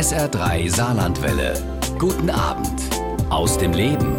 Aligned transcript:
SR3 0.00 0.74
Saarlandwelle. 0.74 1.62
Guten 1.98 2.30
Abend 2.30 2.80
aus 3.28 3.58
dem 3.58 3.74
Leben. 3.74 4.16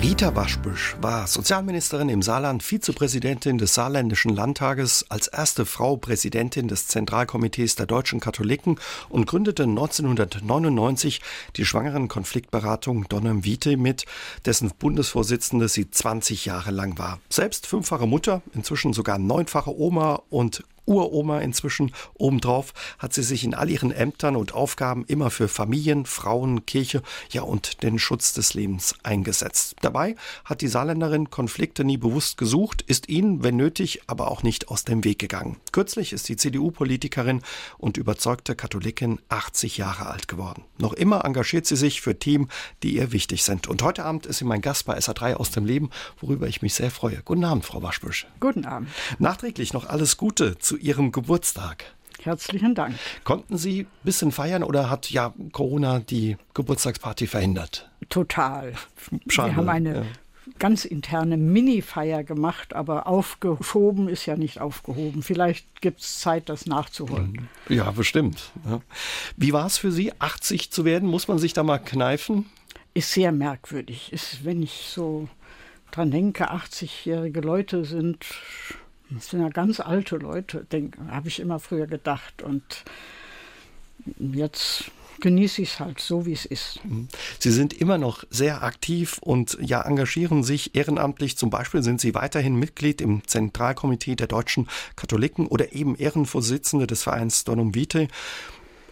Rita 0.00 0.36
Waschbüsch 0.36 0.94
war 1.00 1.26
Sozialministerin 1.26 2.08
im 2.08 2.22
Saarland, 2.22 2.62
Vizepräsidentin 2.62 3.58
des 3.58 3.74
Saarländischen 3.74 4.32
Landtages, 4.32 5.04
als 5.08 5.26
erste 5.26 5.66
Frau 5.66 5.96
Präsidentin 5.96 6.68
des 6.68 6.86
Zentralkomitees 6.86 7.74
der 7.74 7.86
deutschen 7.86 8.20
Katholiken 8.20 8.78
und 9.08 9.26
gründete 9.26 9.64
1999 9.64 11.20
die 11.56 11.64
Schwangerenkonfliktberatung 11.64 13.08
Donnem 13.08 13.44
Vitae 13.44 13.76
mit, 13.76 14.04
dessen 14.46 14.70
Bundesvorsitzende 14.78 15.68
sie 15.68 15.90
20 15.90 16.44
Jahre 16.44 16.70
lang 16.70 16.98
war. 16.98 17.18
Selbst 17.30 17.66
fünffache 17.66 18.06
Mutter, 18.06 18.42
inzwischen 18.52 18.92
sogar 18.92 19.18
neunfache 19.18 19.76
Oma 19.76 20.22
und 20.30 20.62
Uroma 20.86 21.40
inzwischen. 21.40 21.92
Obendrauf 22.14 22.72
hat 22.98 23.12
sie 23.12 23.22
sich 23.22 23.44
in 23.44 23.54
all 23.54 23.70
ihren 23.70 23.90
Ämtern 23.90 24.36
und 24.36 24.54
Aufgaben 24.54 25.04
immer 25.06 25.30
für 25.30 25.48
Familien, 25.48 26.06
Frauen, 26.06 26.66
Kirche, 26.66 27.02
ja 27.30 27.42
und 27.42 27.82
den 27.82 27.98
Schutz 27.98 28.32
des 28.32 28.54
Lebens 28.54 28.94
eingesetzt. 29.02 29.76
Dabei 29.80 30.16
hat 30.44 30.60
die 30.60 30.68
Saarländerin 30.68 31.30
Konflikte 31.30 31.84
nie 31.84 31.96
bewusst 31.96 32.36
gesucht, 32.36 32.82
ist 32.82 33.08
ihnen, 33.08 33.42
wenn 33.42 33.56
nötig, 33.56 34.02
aber 34.06 34.30
auch 34.30 34.42
nicht 34.42 34.68
aus 34.68 34.84
dem 34.84 35.04
Weg 35.04 35.18
gegangen. 35.18 35.56
Kürzlich 35.72 36.12
ist 36.12 36.28
die 36.28 36.36
CDU-Politikerin 36.36 37.42
und 37.78 37.96
überzeugte 37.96 38.54
Katholikin 38.54 39.20
80 39.28 39.78
Jahre 39.78 40.06
alt 40.06 40.28
geworden. 40.28 40.64
Noch 40.78 40.92
immer 40.92 41.24
engagiert 41.24 41.66
sie 41.66 41.76
sich 41.76 42.00
für 42.00 42.18
Themen, 42.18 42.48
die 42.82 42.96
ihr 42.96 43.12
wichtig 43.12 43.44
sind. 43.44 43.66
Und 43.66 43.82
heute 43.82 44.04
Abend 44.04 44.26
ist 44.26 44.38
sie 44.38 44.44
mein 44.44 44.60
Gast 44.60 44.86
bei 44.86 44.96
SA3 44.96 45.34
aus 45.34 45.50
dem 45.50 45.64
Leben, 45.64 45.90
worüber 46.20 46.48
ich 46.48 46.62
mich 46.62 46.74
sehr 46.74 46.90
freue. 46.90 47.22
Guten 47.24 47.44
Abend, 47.44 47.64
Frau 47.64 47.82
Waschbüsch. 47.82 48.26
Guten 48.40 48.64
Abend. 48.64 48.88
Nachträglich 49.18 49.72
noch 49.72 49.86
alles 49.86 50.16
Gute 50.16 50.58
zu 50.58 50.73
Ihrem 50.76 51.12
Geburtstag. 51.12 51.84
Herzlichen 52.22 52.74
Dank. 52.74 52.94
Konnten 53.24 53.58
Sie 53.58 53.80
ein 53.80 53.86
bisschen 54.02 54.32
feiern 54.32 54.62
oder 54.62 54.88
hat 54.88 55.10
ja 55.10 55.34
Corona 55.52 56.00
die 56.00 56.38
Geburtstagsparty 56.54 57.26
verhindert? 57.26 57.90
Total. 58.08 58.72
Schade. 59.28 59.50
Wir 59.50 59.56
haben 59.56 59.68
eine 59.68 59.94
ja. 59.94 60.02
ganz 60.58 60.86
interne 60.86 61.36
Mini-Feier 61.36 62.24
gemacht, 62.24 62.72
aber 62.72 63.06
aufgeschoben 63.06 64.08
ist 64.08 64.24
ja 64.24 64.36
nicht 64.36 64.58
aufgehoben. 64.60 65.22
Vielleicht 65.22 65.82
gibt 65.82 66.00
es 66.00 66.20
Zeit, 66.20 66.48
das 66.48 66.64
nachzuholen. 66.64 67.48
Ja, 67.68 67.90
bestimmt. 67.90 68.52
Wie 69.36 69.52
war 69.52 69.66
es 69.66 69.76
für 69.76 69.92
Sie, 69.92 70.12
80 70.18 70.70
zu 70.70 70.86
werden? 70.86 71.08
Muss 71.08 71.28
man 71.28 71.38
sich 71.38 71.52
da 71.52 71.62
mal 71.62 71.78
kneifen? 71.78 72.46
Ist 72.94 73.12
sehr 73.12 73.32
merkwürdig. 73.32 74.12
Ist, 74.12 74.46
wenn 74.46 74.62
ich 74.62 74.86
so 74.88 75.28
dran 75.90 76.10
denke, 76.10 76.50
80-jährige 76.50 77.40
Leute 77.40 77.84
sind 77.84 78.24
das 79.10 79.28
sind 79.28 79.42
ja 79.42 79.48
ganz 79.48 79.80
alte 79.80 80.16
Leute, 80.16 80.66
habe 81.08 81.28
ich 81.28 81.40
immer 81.40 81.58
früher 81.58 81.86
gedacht. 81.86 82.42
Und 82.42 82.84
jetzt 84.18 84.90
genieße 85.20 85.62
ich 85.62 85.72
es 85.72 85.80
halt 85.80 86.00
so, 86.00 86.26
wie 86.26 86.32
es 86.32 86.44
ist. 86.44 86.84
Mhm. 86.84 87.08
Sie 87.38 87.50
sind 87.50 87.72
immer 87.72 87.98
noch 87.98 88.24
sehr 88.30 88.62
aktiv 88.62 89.18
und 89.20 89.56
ja 89.60 89.82
engagieren 89.82 90.42
sich 90.42 90.74
ehrenamtlich. 90.74 91.36
Zum 91.36 91.50
Beispiel 91.50 91.82
sind 91.82 92.00
Sie 92.00 92.14
weiterhin 92.14 92.56
Mitglied 92.56 93.00
im 93.00 93.26
Zentralkomitee 93.26 94.16
der 94.16 94.26
deutschen 94.26 94.68
Katholiken 94.96 95.46
oder 95.46 95.72
eben 95.72 95.96
Ehrenvorsitzende 95.96 96.86
des 96.86 97.02
Vereins 97.02 97.44
Donum 97.44 97.74
Vitae. 97.74 98.08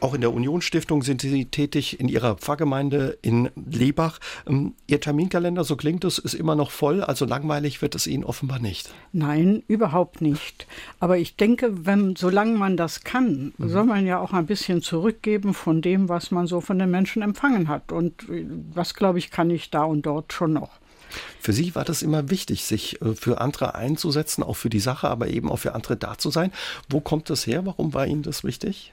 Auch 0.03 0.15
in 0.15 0.21
der 0.21 0.35
Unionsstiftung 0.35 1.05
sind 1.05 1.21
Sie 1.21 1.45
tätig, 1.45 2.01
in 2.01 2.09
Ihrer 2.09 2.35
Pfarrgemeinde 2.35 3.19
in 3.23 3.51
Lebach. 3.55 4.19
Ähm, 4.49 4.75
Ihr 4.89 5.01
Terminkalender, 5.01 5.63
so 5.63 5.77
klingt 5.77 6.03
es, 6.03 6.19
ist 6.19 6.35
immer 6.35 6.57
noch 6.57 6.73
voll, 6.73 7.05
also 7.05 7.25
langweilig 7.25 7.83
wird 7.83 7.95
es 7.95 8.09
Ihnen 8.09 8.25
offenbar 8.25 8.59
nicht. 8.59 8.93
Nein, 9.13 9.63
überhaupt 9.69 10.21
nicht. 10.21 10.67
Aber 10.99 11.19
ich 11.19 11.37
denke, 11.37 11.87
wenn, 11.87 12.17
solange 12.17 12.59
man 12.59 12.77
das 12.77 13.05
kann, 13.05 13.53
mhm. 13.57 13.69
soll 13.69 13.85
man 13.85 14.05
ja 14.05 14.19
auch 14.19 14.33
ein 14.33 14.47
bisschen 14.47 14.83
zurückgeben 14.83 15.55
von 15.55 15.83
dem, 15.83 16.09
was 16.09 16.33
man 16.33 16.49
so 16.49 16.61
von 16.61 16.81
den 16.81 16.91
Menschen 16.91 17.23
empfangen 17.23 17.69
hat. 17.69 17.93
Und 17.93 18.25
was, 18.75 18.95
glaube 18.95 19.21
ich, 19.21 19.31
kann 19.31 19.51
ich 19.51 19.71
da 19.71 19.85
und 19.85 20.05
dort 20.05 20.33
schon 20.33 20.53
noch. 20.53 20.81
Für 21.39 21.53
Sie 21.53 21.77
war 21.77 21.85
das 21.85 22.03
immer 22.03 22.29
wichtig, 22.29 22.65
sich 22.65 23.01
äh, 23.03 23.15
für 23.15 23.41
andere 23.41 23.77
einzusetzen, 23.77 24.43
auch 24.43 24.57
für 24.57 24.71
die 24.71 24.81
Sache, 24.81 25.09
aber 25.09 25.29
eben 25.29 25.49
auch 25.49 25.59
für 25.59 25.77
andere 25.77 25.97
da 25.97 26.19
zu 26.19 26.33
sein. 26.33 26.51
Wo 26.89 26.99
kommt 26.99 27.31
das 27.31 27.47
her? 27.47 27.65
Warum 27.67 27.95
war 27.95 28.09
Ihnen 28.09 28.25
das 28.25 28.43
wichtig? 28.43 28.93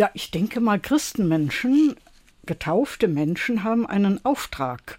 Ja, 0.00 0.08
ich 0.14 0.30
denke 0.30 0.60
mal, 0.60 0.80
Christenmenschen, 0.80 1.94
getaufte 2.46 3.06
Menschen 3.06 3.64
haben 3.64 3.86
einen 3.86 4.24
Auftrag. 4.24 4.96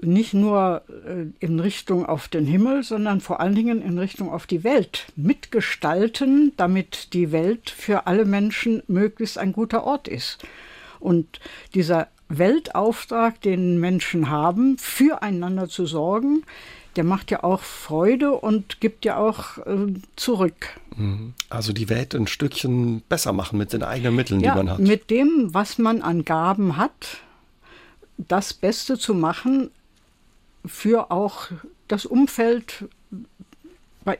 Nicht 0.00 0.32
nur 0.32 0.84
äh, 1.06 1.26
in 1.44 1.60
Richtung 1.60 2.06
auf 2.06 2.28
den 2.28 2.46
Himmel, 2.46 2.82
sondern 2.82 3.20
vor 3.20 3.40
allen 3.40 3.54
Dingen 3.54 3.82
in 3.82 3.98
Richtung 3.98 4.32
auf 4.32 4.46
die 4.46 4.64
Welt. 4.64 5.04
Mitgestalten, 5.16 6.52
damit 6.56 7.12
die 7.12 7.30
Welt 7.30 7.68
für 7.68 8.06
alle 8.06 8.24
Menschen 8.24 8.82
möglichst 8.88 9.36
ein 9.36 9.52
guter 9.52 9.84
Ort 9.84 10.08
ist. 10.08 10.38
Und 10.98 11.38
dieser 11.74 12.08
Weltauftrag, 12.30 13.38
den 13.42 13.80
Menschen 13.80 14.30
haben, 14.30 14.78
füreinander 14.78 15.68
zu 15.68 15.84
sorgen, 15.84 16.44
der 16.96 17.04
macht 17.04 17.30
ja 17.30 17.42
auch 17.44 17.62
Freude 17.62 18.32
und 18.32 18.80
gibt 18.80 19.04
ja 19.04 19.16
auch 19.16 19.58
äh, 19.58 19.94
zurück. 20.16 20.68
Mhm. 20.96 21.34
Also 21.48 21.72
die 21.72 21.88
Welt 21.88 22.14
ein 22.14 22.26
Stückchen 22.26 23.02
besser 23.08 23.32
machen 23.32 23.58
mit 23.58 23.72
den 23.72 23.82
eigenen 23.82 24.14
Mitteln, 24.14 24.40
ja, 24.40 24.52
die 24.52 24.58
man 24.58 24.70
hat. 24.70 24.78
Mit 24.78 25.10
dem, 25.10 25.48
was 25.52 25.78
man 25.78 26.02
an 26.02 26.24
Gaben 26.24 26.76
hat, 26.76 27.18
das 28.18 28.52
Beste 28.52 28.98
zu 28.98 29.14
machen 29.14 29.70
für 30.64 31.10
auch 31.10 31.48
das 31.88 32.06
Umfeld, 32.06 32.84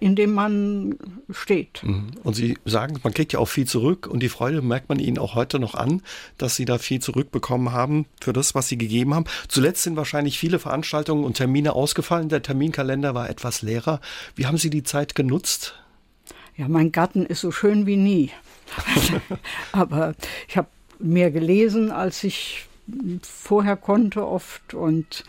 in 0.00 0.16
dem 0.16 0.32
man 0.32 0.96
steht. 1.30 1.82
Mhm. 1.82 2.12
Und 2.22 2.34
Sie 2.34 2.58
sagen, 2.64 2.98
man 3.02 3.12
kriegt 3.12 3.32
ja 3.32 3.38
auch 3.38 3.48
viel 3.48 3.66
zurück 3.66 4.06
und 4.06 4.20
die 4.20 4.28
Freude 4.28 4.62
merkt 4.62 4.88
man 4.88 4.98
Ihnen 4.98 5.18
auch 5.18 5.34
heute 5.34 5.58
noch 5.58 5.74
an, 5.74 6.02
dass 6.38 6.56
Sie 6.56 6.64
da 6.64 6.78
viel 6.78 7.00
zurückbekommen 7.00 7.72
haben 7.72 8.06
für 8.20 8.32
das, 8.32 8.54
was 8.54 8.68
Sie 8.68 8.78
gegeben 8.78 9.14
haben. 9.14 9.24
Zuletzt 9.48 9.82
sind 9.82 9.96
wahrscheinlich 9.96 10.38
viele 10.38 10.58
Veranstaltungen 10.58 11.24
und 11.24 11.36
Termine 11.36 11.74
ausgefallen. 11.74 12.28
Der 12.28 12.42
Terminkalender 12.42 13.14
war 13.14 13.28
etwas 13.28 13.62
leerer. 13.62 14.00
Wie 14.34 14.46
haben 14.46 14.58
Sie 14.58 14.70
die 14.70 14.82
Zeit 14.82 15.14
genutzt? 15.14 15.74
Ja, 16.56 16.68
mein 16.68 16.92
Garten 16.92 17.24
ist 17.26 17.40
so 17.40 17.50
schön 17.50 17.86
wie 17.86 17.96
nie. 17.96 18.30
Aber 19.72 20.14
ich 20.48 20.56
habe 20.56 20.68
mehr 20.98 21.30
gelesen, 21.30 21.90
als 21.90 22.24
ich 22.24 22.66
vorher 23.22 23.76
konnte 23.76 24.26
oft 24.26 24.74
und 24.74 25.24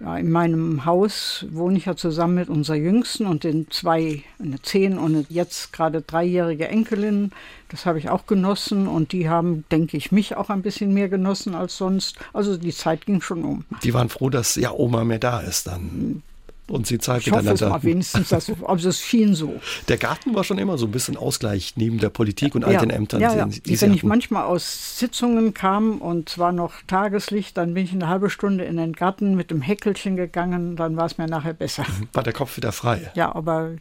ja, 0.00 0.16
in 0.16 0.30
meinem 0.30 0.84
Haus 0.84 1.46
wohne 1.50 1.78
ich 1.78 1.86
ja 1.86 1.96
zusammen 1.96 2.34
mit 2.34 2.48
unserer 2.48 2.76
Jüngsten 2.76 3.26
und 3.26 3.44
den 3.44 3.70
zwei, 3.70 4.22
eine 4.38 4.60
zehn 4.60 4.98
und 4.98 5.26
jetzt 5.30 5.72
gerade 5.72 6.02
dreijährige 6.02 6.68
Enkelin. 6.68 7.30
Das 7.68 7.86
habe 7.86 7.98
ich 7.98 8.10
auch 8.10 8.26
genossen 8.26 8.86
und 8.86 9.12
die 9.12 9.28
haben, 9.28 9.64
denke 9.70 9.96
ich, 9.96 10.12
mich 10.12 10.36
auch 10.36 10.50
ein 10.50 10.62
bisschen 10.62 10.92
mehr 10.92 11.08
genossen 11.08 11.54
als 11.54 11.76
sonst. 11.76 12.18
Also 12.32 12.56
die 12.56 12.72
Zeit 12.72 13.06
ging 13.06 13.20
schon 13.20 13.44
um. 13.44 13.64
Die 13.82 13.94
waren 13.94 14.08
froh, 14.08 14.30
dass 14.30 14.56
ja 14.56 14.72
Oma 14.72 15.04
mehr 15.04 15.18
da 15.18 15.40
ist 15.40 15.66
dann 15.66 16.22
und 16.68 16.86
sie 16.86 16.98
Zeit 16.98 17.20
ich 17.20 17.26
miteinander 17.26 17.52
hoffe 17.52 17.64
es 17.64 17.70
mal 17.70 17.82
wenigstens, 17.82 18.28
dass, 18.30 18.50
also 18.64 18.88
es 18.88 19.00
schien 19.00 19.34
so. 19.34 19.60
Der 19.88 19.98
Garten 19.98 20.34
war 20.34 20.44
schon 20.44 20.58
immer 20.58 20.78
so 20.78 20.86
ein 20.86 20.92
bisschen 20.92 21.16
Ausgleich 21.16 21.74
neben 21.76 21.98
der 21.98 22.10
Politik 22.10 22.54
und 22.54 22.64
all 22.64 22.72
ja, 22.72 22.80
den 22.80 22.90
Ämtern. 22.90 23.20
Ja, 23.20 23.34
ja. 23.34 23.46
Die, 23.46 23.80
Wenn 23.80 23.94
ich 23.94 24.04
manchmal 24.04 24.44
aus 24.44 24.98
Sitzungen 24.98 25.54
kam 25.54 25.98
und 25.98 26.28
zwar 26.28 26.52
noch 26.52 26.74
Tageslicht, 26.86 27.56
dann 27.56 27.74
bin 27.74 27.84
ich 27.84 27.92
eine 27.92 28.08
halbe 28.08 28.30
Stunde 28.30 28.64
in 28.64 28.76
den 28.76 28.92
Garten 28.92 29.34
mit 29.34 29.50
dem 29.50 29.60
Häckelchen 29.60 30.16
gegangen, 30.16 30.76
dann 30.76 30.96
war 30.96 31.06
es 31.06 31.18
mir 31.18 31.26
nachher 31.26 31.54
besser. 31.54 31.84
War 32.12 32.22
der 32.22 32.32
Kopf 32.32 32.56
wieder 32.56 32.72
frei? 32.72 33.10
Ja, 33.14 33.34
aber 33.34 33.72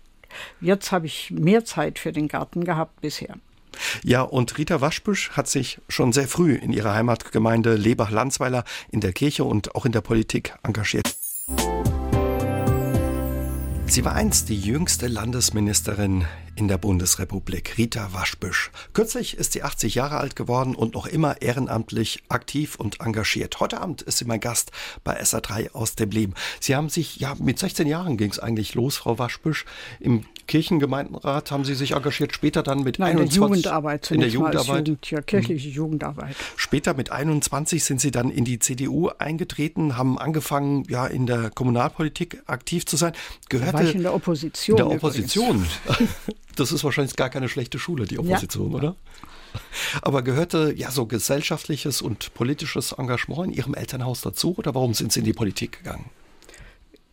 jetzt 0.60 0.92
habe 0.92 1.06
ich 1.06 1.32
mehr 1.32 1.66
Zeit 1.66 2.00
für 2.00 2.12
den 2.12 2.28
Garten 2.28 2.66
gehabt 2.66 3.02
bisher. 3.02 3.36
Ja, 4.04 4.22
und 4.22 4.58
Rita 4.58 4.82
Waschbüsch 4.82 5.32
hat 5.32 5.48
sich 5.48 5.80
schon 5.88 6.14
sehr 6.14 6.28
früh 6.28 6.54
in 6.56 6.74
ihrer 6.74 6.94
Heimatgemeinde 6.94 7.76
Lebach-Landsweiler 7.76 8.64
in 8.92 9.00
der 9.00 9.14
Kirche 9.14 9.44
und 9.44 9.76
auch 9.76 9.86
in 9.86 9.92
der 9.92 10.02
Politik 10.02 10.54
engagiert. 10.64 11.16
Sie 13.94 14.04
war 14.04 14.16
einst 14.16 14.50
die 14.50 14.60
jüngste 14.60 15.06
Landesministerin 15.06 16.26
in 16.56 16.68
der 16.68 16.80
Bundesrepublik, 16.80 17.78
Rita 17.78 18.12
Waschbüsch. 18.12 18.72
Kürzlich 18.94 19.38
ist 19.38 19.54
sie 19.54 19.62
80 19.62 19.94
Jahre 19.94 20.18
alt 20.18 20.36
geworden 20.36 20.74
und 20.74 20.96
noch 20.96 21.06
immer 21.06 21.44
ehrenamtlich 21.44 22.24
aktiv 22.28 22.74
und 22.76 23.02
engagiert. 23.02 23.60
Heute 23.60 23.82
Abend 23.82 24.02
ist 24.02 24.18
sie 24.18 24.26
mein 24.26 24.40
Gast 24.40 24.72
bei 25.04 25.22
SA3 25.22 25.74
aus 25.74 25.94
dem 25.94 26.10
Leben. 26.10 26.34
Sie 26.60 26.76
haben 26.76 26.90
sich, 26.90 27.18
ja, 27.18 27.36
mit 27.38 27.60
16 27.60 27.86
Jahren 27.86 28.18
ging 28.18 28.32
es 28.32 28.40
eigentlich 28.40 28.74
los, 28.74 28.98
Frau 28.98 29.20
Waschbüsch, 29.20 29.64
im 30.00 30.26
Kirchengemeinderat 30.48 31.52
haben 31.52 31.66
Sie 31.66 31.76
sich 31.76 31.92
engagiert, 31.92 32.34
später 32.34 32.64
dann 32.64 32.84
mit 32.84 33.00
Nein, 33.00 33.18
21. 33.18 33.32
In 33.32 33.62
der 33.62 33.68
Jugendarbeit. 33.72 34.12
In 34.12 34.20
der 34.20 34.30
Jugendarbeit. 34.30 34.88
Jugend, 34.88 35.12
ja, 35.12 35.22
kirchliche 35.22 35.70
mhm. 35.70 35.74
Jugendarbeit. 35.74 36.36
Später 36.56 36.94
mit 36.94 37.12
21 37.12 37.84
sind 37.84 38.02
Sie 38.02 38.12
dann 38.12 38.30
in 38.30 38.46
die 38.46 38.60
CDU 38.60 39.10
eingetreten, 39.18 39.98
haben 39.98 40.18
angefangen, 40.18 40.84
ja, 40.90 41.08
in 41.08 41.26
der 41.26 41.50
Kommunalpolitik 41.50 42.44
aktiv 42.46 42.86
zu 42.86 42.98
sein. 42.98 43.14
Gehörte 43.50 43.72
da 43.72 43.78
war 43.80 43.86
ich 43.86 43.96
in 43.96 44.04
der 44.04 44.14
Opposition. 44.14 44.78
In 44.78 44.86
der 44.86 44.96
Opposition. 44.96 45.66
das 46.56 46.72
ist 46.72 46.84
wahrscheinlich 46.84 47.16
gar 47.16 47.30
keine 47.30 47.50
schlechte 47.50 47.80
Schule, 47.80 48.06
die 48.06 48.20
Opposition, 48.20 48.72
ja. 48.72 48.78
oder? 48.78 48.96
Aber 50.02 50.24
gehörte 50.24 50.74
ja 50.76 50.92
so 50.92 51.06
gesellschaftliches 51.06 52.02
und 52.02 52.34
politisches 52.34 52.92
Engagement 52.94 53.48
in 53.48 53.54
Ihrem 53.54 53.74
Elternhaus 53.76 54.22
dazu 54.22 54.56
oder 54.58 54.74
warum 54.74 54.94
sind 54.94 55.12
Sie 55.12 55.20
in 55.20 55.26
die 55.26 55.34
Politik 55.34 55.80
gegangen? 55.80 56.10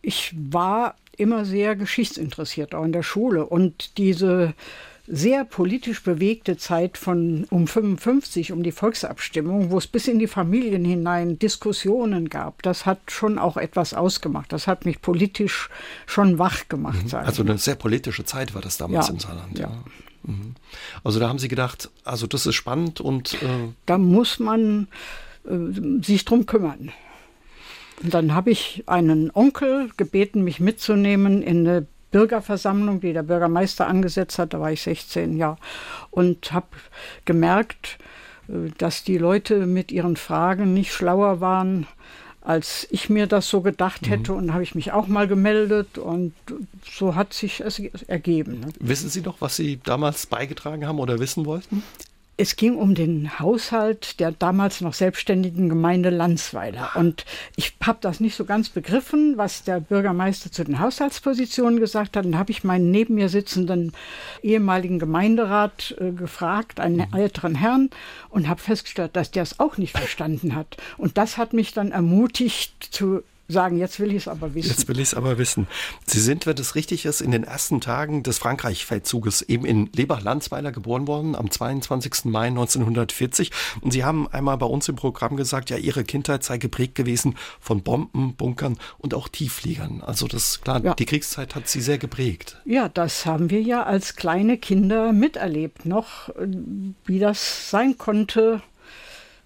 Ich 0.01 0.33
war 0.35 0.95
immer 1.17 1.45
sehr 1.45 1.75
geschichtsinteressiert, 1.75 2.73
auch 2.73 2.83
in 2.83 2.93
der 2.93 3.03
Schule. 3.03 3.45
Und 3.45 3.97
diese 3.97 4.53
sehr 5.07 5.43
politisch 5.45 6.03
bewegte 6.03 6.57
Zeit 6.57 6.97
von 6.97 7.45
um 7.49 7.67
55, 7.67 8.51
um 8.51 8.63
die 8.63 8.71
Volksabstimmung, 8.71 9.71
wo 9.71 9.77
es 9.77 9.87
bis 9.87 10.07
in 10.07 10.19
die 10.19 10.27
Familien 10.27 10.85
hinein 10.85 11.39
Diskussionen 11.39 12.29
gab, 12.29 12.61
das 12.63 12.85
hat 12.85 12.99
schon 13.11 13.37
auch 13.37 13.57
etwas 13.57 13.93
ausgemacht. 13.93 14.53
Das 14.53 14.67
hat 14.67 14.85
mich 14.85 15.01
politisch 15.01 15.69
schon 16.05 16.39
wach 16.39 16.67
gemacht. 16.69 17.11
Mhm. 17.11 17.15
Also 17.15 17.43
eine 17.43 17.57
sehr 17.57 17.75
politische 17.75 18.23
Zeit 18.23 18.53
war 18.53 18.61
das 18.61 18.77
damals 18.77 19.07
ja, 19.07 19.13
im 19.13 19.19
Saarland. 19.19 19.59
Ja. 19.59 19.67
ja. 19.67 19.83
Mhm. 20.23 20.55
Also 21.03 21.19
da 21.19 21.27
haben 21.27 21.39
Sie 21.39 21.47
gedacht, 21.47 21.89
also 22.03 22.27
das 22.27 22.45
ist 22.45 22.55
spannend 22.55 23.01
und 23.01 23.33
äh 23.41 23.69
da 23.85 23.97
muss 23.97 24.39
man 24.39 24.87
äh, 25.45 26.03
sich 26.03 26.25
drum 26.25 26.45
kümmern. 26.45 26.91
Und 28.03 28.13
dann 28.13 28.33
habe 28.33 28.51
ich 28.51 28.83
einen 28.87 29.31
Onkel 29.31 29.89
gebeten, 29.97 30.43
mich 30.43 30.59
mitzunehmen 30.59 31.41
in 31.41 31.67
eine 31.67 31.85
Bürgerversammlung, 32.11 32.99
die 32.99 33.13
der 33.13 33.23
Bürgermeister 33.23 33.87
angesetzt 33.87 34.37
hat, 34.37 34.53
da 34.53 34.59
war 34.59 34.71
ich 34.71 34.81
16, 34.81 35.37
ja, 35.37 35.57
und 36.09 36.51
habe 36.51 36.67
gemerkt, 37.25 37.97
äh, 38.47 38.69
dass 38.77 39.03
die 39.03 39.17
Leute 39.17 39.65
mit 39.65 39.91
ihren 39.91 40.17
Fragen 40.17 40.73
nicht 40.73 40.93
schlauer 40.93 41.41
waren, 41.41 41.87
als 42.41 42.87
ich 42.89 43.09
mir 43.09 43.27
das 43.27 43.49
so 43.49 43.61
gedacht 43.61 44.09
hätte. 44.09 44.31
Mhm. 44.31 44.37
Und 44.37 44.53
habe 44.53 44.63
ich 44.63 44.75
mich 44.75 44.91
auch 44.91 45.07
mal 45.07 45.27
gemeldet 45.27 45.97
und 45.97 46.33
so 46.83 47.15
hat 47.15 47.33
sich 47.33 47.61
es 47.61 47.79
ergeben. 48.07 48.61
Ne? 48.61 48.67
Wissen 48.79 49.09
Sie 49.09 49.21
doch, 49.21 49.35
was 49.39 49.55
Sie 49.55 49.79
damals 49.83 50.25
beigetragen 50.25 50.87
haben 50.87 50.99
oder 50.99 51.19
wissen 51.19 51.45
wollten? 51.45 51.83
Es 52.37 52.55
ging 52.55 52.75
um 52.75 52.95
den 52.95 53.39
Haushalt 53.39 54.19
der 54.19 54.31
damals 54.31 54.81
noch 54.81 54.93
selbstständigen 54.93 55.69
Gemeinde 55.69 56.09
Landsweiler. 56.09 56.91
Und 56.95 57.25
ich 57.55 57.75
habe 57.83 57.99
das 58.01 58.19
nicht 58.19 58.35
so 58.35 58.45
ganz 58.45 58.69
begriffen, 58.69 59.37
was 59.37 59.63
der 59.63 59.79
Bürgermeister 59.79 60.51
zu 60.51 60.63
den 60.63 60.79
Haushaltspositionen 60.79 61.79
gesagt 61.79 62.17
hat. 62.17 62.25
Dann 62.25 62.37
habe 62.37 62.51
ich 62.51 62.63
meinen 62.63 62.89
neben 62.89 63.15
mir 63.15 63.29
sitzenden 63.29 63.91
ehemaligen 64.41 64.97
Gemeinderat 64.97 65.95
äh, 65.99 66.11
gefragt, 66.11 66.79
einen 66.79 67.07
mhm. 67.09 67.15
älteren 67.15 67.55
Herrn, 67.55 67.89
und 68.29 68.47
habe 68.47 68.61
festgestellt, 68.61 69.15
dass 69.15 69.31
der 69.31 69.43
es 69.43 69.59
auch 69.59 69.77
nicht 69.77 69.95
verstanden 69.95 70.55
hat. 70.55 70.77
Und 70.97 71.17
das 71.17 71.37
hat 71.37 71.53
mich 71.53 71.73
dann 71.73 71.91
ermutigt 71.91 72.73
zu 72.91 73.23
sagen, 73.51 73.77
jetzt 73.77 73.99
will 73.99 74.09
ich 74.09 74.23
es 74.23 74.27
aber 74.27 74.53
wissen. 74.53 74.69
Jetzt 74.69 74.87
will 74.87 74.97
ich 74.97 75.09
es 75.09 75.13
aber 75.13 75.37
wissen. 75.37 75.67
Sie 76.05 76.19
sind, 76.19 76.45
wenn 76.45 76.57
es 76.57 76.75
richtig 76.75 77.05
ist, 77.05 77.21
in 77.21 77.31
den 77.31 77.43
ersten 77.43 77.81
Tagen 77.81 78.23
des 78.23 78.37
Frankreich-Feldzuges 78.37 79.41
eben 79.43 79.65
in 79.65 79.89
Lebach-Landsweiler 79.93 80.71
geboren 80.71 81.07
worden, 81.07 81.35
am 81.35 81.49
22. 81.49 82.25
Mai 82.25 82.47
1940. 82.47 83.51
Und 83.81 83.91
Sie 83.91 84.03
haben 84.03 84.27
einmal 84.27 84.57
bei 84.57 84.65
uns 84.65 84.87
im 84.89 84.95
Programm 84.95 85.35
gesagt, 85.35 85.69
ja, 85.69 85.77
Ihre 85.77 86.03
Kindheit 86.03 86.43
sei 86.43 86.57
geprägt 86.57 86.95
gewesen 86.95 87.35
von 87.59 87.83
Bomben, 87.83 88.35
Bunkern 88.35 88.77
und 88.97 89.13
auch 89.13 89.27
Tieffliegern. 89.27 90.01
Also 90.01 90.27
das, 90.27 90.61
klar, 90.61 90.83
ja. 90.83 90.93
die 90.93 91.05
Kriegszeit 91.05 91.55
hat 91.55 91.67
Sie 91.67 91.81
sehr 91.81 91.97
geprägt. 91.97 92.57
Ja, 92.65 92.89
das 92.89 93.25
haben 93.25 93.49
wir 93.49 93.61
ja 93.61 93.83
als 93.83 94.15
kleine 94.15 94.57
Kinder 94.57 95.13
miterlebt 95.13 95.85
noch, 95.85 96.29
wie 97.05 97.19
das 97.19 97.69
sein 97.69 97.97
konnte 97.97 98.61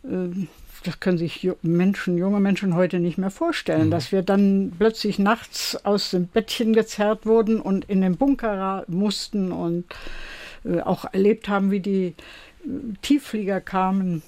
äh, 0.04 0.48
das 0.86 1.00
können 1.00 1.18
sich 1.18 1.50
Menschen, 1.62 2.18
junge 2.18 2.40
Menschen 2.40 2.76
heute 2.76 3.00
nicht 3.00 3.18
mehr 3.18 3.32
vorstellen, 3.32 3.88
mhm. 3.88 3.92
dass 3.92 4.12
wir 4.12 4.22
dann 4.22 4.72
plötzlich 4.78 5.20
nachts 5.20 5.78
aus 5.86 6.12
dem 6.12 6.28
Bettchen 6.28 6.74
gezerrt 6.74 7.26
wurden 7.26 7.60
und 7.60 7.86
in 7.86 8.02
den 8.02 8.18
Bunker 8.18 8.86
mussten 8.88 9.52
und 9.52 9.86
äh, 10.64 10.82
auch 10.82 11.06
erlebt 11.12 11.50
haben, 11.50 11.72
wie 11.72 11.80
die 11.80 12.06
äh, 12.06 12.14
Tiefflieger 13.02 13.62
kamen 13.62 14.22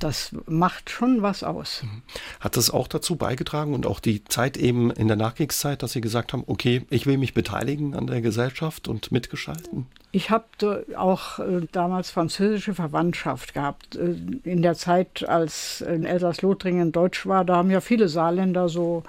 das 0.00 0.34
macht 0.46 0.90
schon 0.90 1.22
was 1.22 1.42
aus. 1.42 1.82
Mhm. 1.82 2.02
Hat 2.40 2.56
das 2.56 2.70
auch 2.70 2.88
dazu 2.88 3.16
beigetragen 3.16 3.74
und 3.74 3.86
auch 3.86 4.00
die 4.00 4.24
Zeit 4.24 4.56
eben 4.56 4.90
in 4.90 5.08
der 5.08 5.16
Nachkriegszeit, 5.16 5.82
dass 5.82 5.92
Sie 5.92 6.00
gesagt 6.00 6.32
haben, 6.32 6.44
okay, 6.46 6.86
ich 6.90 7.06
will 7.06 7.18
mich 7.18 7.34
beteiligen 7.34 7.94
an 7.94 8.06
der 8.06 8.20
Gesellschaft 8.20 8.88
und 8.88 9.10
mitgestalten? 9.10 9.86
Ich 10.10 10.30
habe 10.30 10.86
auch 10.96 11.38
äh, 11.38 11.66
damals 11.72 12.10
französische 12.10 12.74
Verwandtschaft 12.74 13.54
gehabt. 13.54 13.96
Äh, 13.96 14.16
in 14.44 14.62
der 14.62 14.74
Zeit, 14.74 15.28
als 15.28 15.80
in 15.82 16.04
Elsass-Lothringen 16.04 16.92
Deutsch 16.92 17.26
war, 17.26 17.44
da 17.44 17.56
haben 17.56 17.70
ja 17.70 17.80
viele 17.80 18.08
Saarländer 18.08 18.68
so 18.68 19.02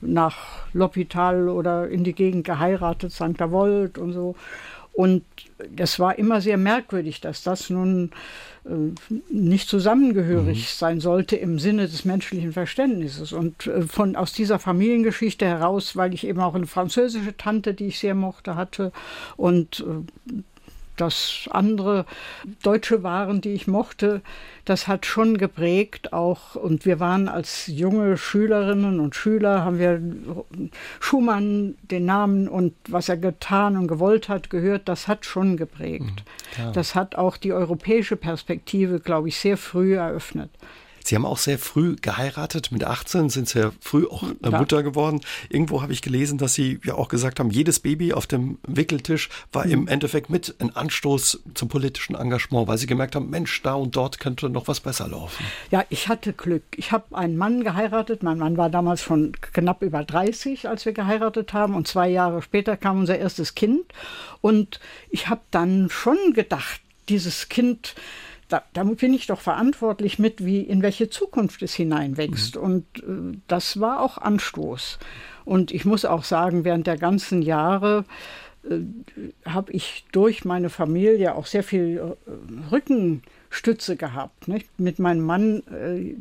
nach 0.00 0.36
L'Hôpital 0.74 1.48
oder 1.48 1.88
in 1.88 2.04
die 2.04 2.14
Gegend 2.14 2.44
geheiratet, 2.44 3.12
St. 3.12 3.40
Wold 3.40 3.98
und 3.98 4.12
so. 4.12 4.36
Und 4.98 5.22
das 5.76 6.00
war 6.00 6.18
immer 6.18 6.40
sehr 6.40 6.56
merkwürdig, 6.56 7.20
dass 7.20 7.44
das 7.44 7.70
nun 7.70 8.10
äh, 8.64 8.70
nicht 9.30 9.68
zusammengehörig 9.68 10.58
mhm. 10.58 10.66
sein 10.66 11.00
sollte 11.00 11.36
im 11.36 11.60
Sinne 11.60 11.82
des 11.86 12.04
menschlichen 12.04 12.52
Verständnisses. 12.52 13.32
Und 13.32 13.68
äh, 13.68 13.82
von 13.82 14.16
aus 14.16 14.32
dieser 14.32 14.58
Familiengeschichte 14.58 15.46
heraus, 15.46 15.94
weil 15.94 16.14
ich 16.14 16.26
eben 16.26 16.40
auch 16.40 16.56
eine 16.56 16.66
französische 16.66 17.36
Tante, 17.36 17.74
die 17.74 17.86
ich 17.86 18.00
sehr 18.00 18.16
mochte, 18.16 18.56
hatte 18.56 18.90
und 19.36 19.86
äh, 19.86 20.42
dass 21.00 21.48
andere 21.50 22.04
Deutsche 22.62 23.02
waren, 23.02 23.40
die 23.40 23.52
ich 23.52 23.66
mochte, 23.66 24.22
das 24.64 24.86
hat 24.86 25.06
schon 25.06 25.38
geprägt 25.38 26.12
auch. 26.12 26.54
Und 26.54 26.84
wir 26.84 27.00
waren 27.00 27.28
als 27.28 27.66
junge 27.68 28.16
Schülerinnen 28.16 29.00
und 29.00 29.14
Schüler, 29.14 29.64
haben 29.64 29.78
wir 29.78 30.00
Schumann 31.00 31.76
den 31.82 32.04
Namen 32.04 32.48
und 32.48 32.74
was 32.88 33.08
er 33.08 33.16
getan 33.16 33.76
und 33.76 33.88
gewollt 33.88 34.28
hat, 34.28 34.50
gehört. 34.50 34.88
Das 34.88 35.08
hat 35.08 35.24
schon 35.24 35.56
geprägt. 35.56 36.24
Mhm, 36.58 36.72
das 36.74 36.94
hat 36.94 37.16
auch 37.16 37.36
die 37.36 37.52
europäische 37.52 38.16
Perspektive, 38.16 39.00
glaube 39.00 39.28
ich, 39.28 39.38
sehr 39.38 39.56
früh 39.56 39.96
eröffnet. 39.96 40.50
Sie 41.08 41.14
haben 41.14 41.24
auch 41.24 41.38
sehr 41.38 41.58
früh 41.58 41.96
geheiratet. 41.96 42.70
Mit 42.70 42.84
18 42.84 43.30
sind 43.30 43.48
Sie 43.48 43.60
ja 43.60 43.72
früh 43.80 44.06
auch 44.06 44.24
ja. 44.44 44.58
Mutter 44.58 44.82
geworden. 44.82 45.22
Irgendwo 45.48 45.80
habe 45.80 45.90
ich 45.94 46.02
gelesen, 46.02 46.36
dass 46.36 46.52
Sie 46.52 46.80
ja 46.84 46.96
auch 46.96 47.08
gesagt 47.08 47.40
haben, 47.40 47.48
jedes 47.48 47.80
Baby 47.80 48.12
auf 48.12 48.26
dem 48.26 48.58
Wickeltisch 48.66 49.30
war 49.50 49.64
mhm. 49.64 49.72
im 49.72 49.88
Endeffekt 49.88 50.28
mit 50.28 50.54
ein 50.58 50.76
Anstoß 50.76 51.44
zum 51.54 51.68
politischen 51.70 52.14
Engagement, 52.14 52.68
weil 52.68 52.76
Sie 52.76 52.86
gemerkt 52.86 53.14
haben, 53.14 53.30
Mensch, 53.30 53.62
da 53.62 53.72
und 53.72 53.96
dort 53.96 54.20
könnte 54.20 54.50
noch 54.50 54.68
was 54.68 54.80
besser 54.80 55.08
laufen. 55.08 55.46
Ja, 55.70 55.82
ich 55.88 56.08
hatte 56.08 56.34
Glück. 56.34 56.64
Ich 56.76 56.92
habe 56.92 57.16
einen 57.16 57.38
Mann 57.38 57.64
geheiratet. 57.64 58.22
Mein 58.22 58.36
Mann 58.36 58.58
war 58.58 58.68
damals 58.68 59.02
schon 59.02 59.32
knapp 59.40 59.80
über 59.80 60.04
30, 60.04 60.68
als 60.68 60.84
wir 60.84 60.92
geheiratet 60.92 61.54
haben. 61.54 61.74
Und 61.74 61.88
zwei 61.88 62.10
Jahre 62.10 62.42
später 62.42 62.76
kam 62.76 62.98
unser 62.98 63.16
erstes 63.18 63.54
Kind. 63.54 63.86
Und 64.42 64.78
ich 65.08 65.30
habe 65.30 65.40
dann 65.52 65.88
schon 65.88 66.18
gedacht, 66.34 66.82
dieses 67.08 67.48
Kind, 67.48 67.94
da, 68.48 68.62
damit 68.72 68.98
bin 69.00 69.14
ich 69.14 69.26
doch 69.26 69.40
verantwortlich 69.40 70.18
mit, 70.18 70.44
wie 70.44 70.60
in 70.60 70.82
welche 70.82 71.10
Zukunft 71.10 71.62
es 71.62 71.74
hineinwächst. 71.74 72.56
Mhm. 72.56 72.62
Und 72.62 72.84
äh, 72.98 73.38
das 73.46 73.80
war 73.80 74.00
auch 74.00 74.18
Anstoß. 74.18 74.98
Und 75.44 75.70
ich 75.70 75.84
muss 75.84 76.04
auch 76.04 76.24
sagen, 76.24 76.64
während 76.64 76.86
der 76.86 76.96
ganzen 76.96 77.42
Jahre 77.42 78.04
äh, 78.64 78.80
habe 79.44 79.72
ich 79.72 80.04
durch 80.12 80.44
meine 80.44 80.70
Familie 80.70 81.34
auch 81.34 81.46
sehr 81.46 81.62
viel 81.62 82.14
äh, 82.26 82.70
Rückenstütze 82.70 83.96
gehabt. 83.96 84.48
Nicht? 84.48 84.66
Mit 84.78 84.98
meinem 84.98 85.24
Mann 85.24 85.62
äh, 85.70 86.14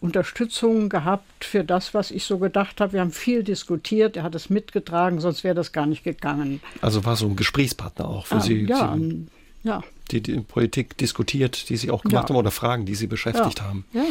Unterstützung 0.00 0.88
gehabt 0.88 1.44
für 1.44 1.62
das, 1.62 1.92
was 1.92 2.10
ich 2.10 2.24
so 2.24 2.38
gedacht 2.38 2.80
habe. 2.80 2.94
Wir 2.94 3.00
haben 3.00 3.12
viel 3.12 3.42
diskutiert, 3.42 4.16
er 4.16 4.22
hat 4.22 4.34
es 4.34 4.48
mitgetragen, 4.48 5.20
sonst 5.20 5.44
wäre 5.44 5.54
das 5.54 5.72
gar 5.72 5.86
nicht 5.86 6.04
gegangen. 6.04 6.60
Also 6.80 7.04
war 7.04 7.16
so 7.16 7.26
ein 7.26 7.36
Gesprächspartner 7.36 8.08
auch 8.08 8.26
für 8.26 8.36
ah, 8.36 8.40
Sie? 8.40 8.64
Ja, 8.64 8.96
Sie 8.98 9.26
ja. 9.62 9.82
Die, 10.10 10.20
die 10.20 10.40
Politik 10.40 10.98
diskutiert, 10.98 11.68
die 11.68 11.76
Sie 11.76 11.90
auch 11.90 12.02
gemacht 12.02 12.28
ja. 12.28 12.28
haben 12.30 12.36
oder 12.36 12.50
Fragen, 12.50 12.86
die 12.86 12.94
Sie 12.94 13.06
beschäftigt 13.06 13.62
haben. 13.62 13.84
Ja. 13.92 14.02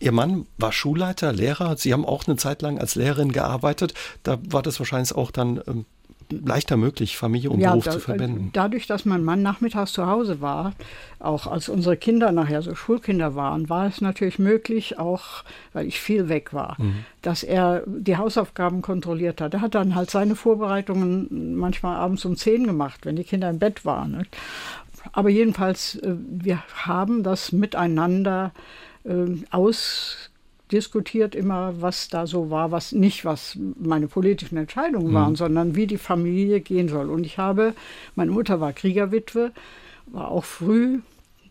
Ihr 0.00 0.12
Mann 0.12 0.46
war 0.56 0.72
Schulleiter, 0.72 1.32
Lehrer. 1.32 1.76
Sie 1.76 1.92
haben 1.92 2.06
auch 2.06 2.26
eine 2.26 2.36
Zeit 2.36 2.62
lang 2.62 2.78
als 2.78 2.94
Lehrerin 2.94 3.32
gearbeitet. 3.32 3.94
Da 4.22 4.38
war 4.48 4.62
das 4.62 4.78
wahrscheinlich 4.80 5.14
auch 5.14 5.30
dann 5.30 5.60
ähm, 5.68 5.84
leichter 6.30 6.76
möglich, 6.76 7.16
Familie 7.16 7.50
und 7.50 7.60
ja, 7.60 7.70
Beruf 7.70 7.84
da, 7.84 7.90
zu 7.92 8.00
verbinden. 8.00 8.50
Dadurch, 8.52 8.86
dass 8.86 9.04
mein 9.04 9.24
Mann 9.24 9.42
nachmittags 9.42 9.92
zu 9.92 10.06
Hause 10.06 10.40
war, 10.40 10.72
auch 11.18 11.46
als 11.46 11.68
unsere 11.68 11.96
Kinder 11.96 12.32
nachher 12.32 12.62
so 12.62 12.74
Schulkinder 12.74 13.34
waren, 13.34 13.68
war 13.68 13.86
es 13.86 14.00
natürlich 14.00 14.38
möglich, 14.38 14.98
auch 14.98 15.44
weil 15.72 15.86
ich 15.86 16.00
viel 16.00 16.28
weg 16.28 16.54
war, 16.54 16.76
mhm. 16.78 17.04
dass 17.22 17.42
er 17.42 17.82
die 17.86 18.16
Hausaufgaben 18.16 18.82
kontrolliert 18.82 19.40
hat. 19.40 19.54
Er 19.54 19.60
hat 19.60 19.74
dann 19.74 19.94
halt 19.94 20.10
seine 20.10 20.36
Vorbereitungen 20.36 21.56
manchmal 21.56 21.96
abends 21.96 22.24
um 22.24 22.36
zehn 22.36 22.66
gemacht, 22.66 23.04
wenn 23.04 23.16
die 23.16 23.24
Kinder 23.24 23.50
im 23.50 23.58
Bett 23.58 23.84
waren. 23.84 24.18
Nicht? 24.18 24.36
Aber 25.12 25.28
jedenfalls, 25.28 25.96
äh, 25.96 26.14
wir 26.28 26.62
haben 26.84 27.22
das 27.22 27.52
miteinander 27.52 28.52
äh, 29.04 29.26
aus 29.50 30.29
diskutiert 30.72 31.34
immer, 31.34 31.80
was 31.80 32.08
da 32.08 32.26
so 32.26 32.50
war, 32.50 32.70
was 32.70 32.92
nicht, 32.92 33.24
was 33.24 33.58
meine 33.78 34.06
politischen 34.08 34.56
Entscheidungen 34.56 35.12
waren, 35.12 35.32
mhm. 35.32 35.36
sondern 35.36 35.74
wie 35.76 35.86
die 35.86 35.98
Familie 35.98 36.60
gehen 36.60 36.88
soll. 36.88 37.10
Und 37.10 37.24
ich 37.24 37.38
habe, 37.38 37.74
meine 38.14 38.30
Mutter 38.30 38.60
war 38.60 38.72
Kriegerwitwe, 38.72 39.52
war 40.06 40.30
auch 40.30 40.44
früh, 40.44 41.00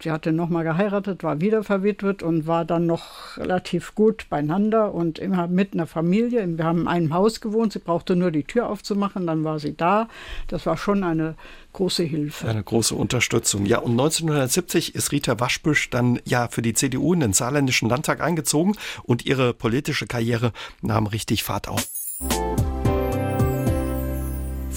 sie 0.02 0.12
hatte 0.12 0.32
nochmal 0.32 0.64
geheiratet, 0.64 1.24
war 1.24 1.42
wieder 1.42 1.64
verwitwet 1.64 2.24
und 2.24 2.48
war 2.48 2.66
dann 2.66 2.86
noch 2.86 3.38
relativ 3.38 3.96
gut 3.96 4.28
beieinander 4.30 4.94
und 4.94 5.20
immer 5.20 5.48
mit 5.48 5.74
einer 5.74 5.88
Familie. 5.88 6.46
Wir 6.58 6.66
haben 6.66 6.82
in 6.82 6.88
einem 6.88 7.14
Haus 7.14 7.42
gewohnt, 7.42 7.74
sie 7.74 7.80
brauchte 7.80 8.16
nur 8.16 8.32
die 8.32 8.44
Tür 8.44 8.70
aufzumachen, 8.70 9.28
dann 9.28 9.44
war 9.44 9.60
sie 9.60 9.76
da. 9.76 10.08
Das 10.48 10.66
war 10.66 10.78
schon 10.78 11.04
eine 11.04 11.36
große 11.74 12.04
Hilfe. 12.04 12.48
Eine 12.48 12.64
große 12.64 12.96
Unterstützung. 12.96 13.66
Ja, 13.66 13.80
und 13.80 13.92
1970 13.92 14.96
ist 14.96 15.12
Rita 15.12 15.40
Waschbüsch 15.40 15.90
dann 15.90 16.20
ja 16.26 16.48
für 16.48 16.62
die 16.62 16.74
CDU 16.74 17.14
in 17.14 17.20
den 17.20 17.34
saarländischen 17.34 17.90
Landtag 17.90 18.22
eingezogen 18.22 18.76
und 19.04 19.26
ihre 19.26 19.54
politische 19.54 20.08
Karriere 20.08 20.52
nahm 20.82 21.08
richtig 21.08 21.44
Fahrt 21.44 21.68
auf. 21.68 21.88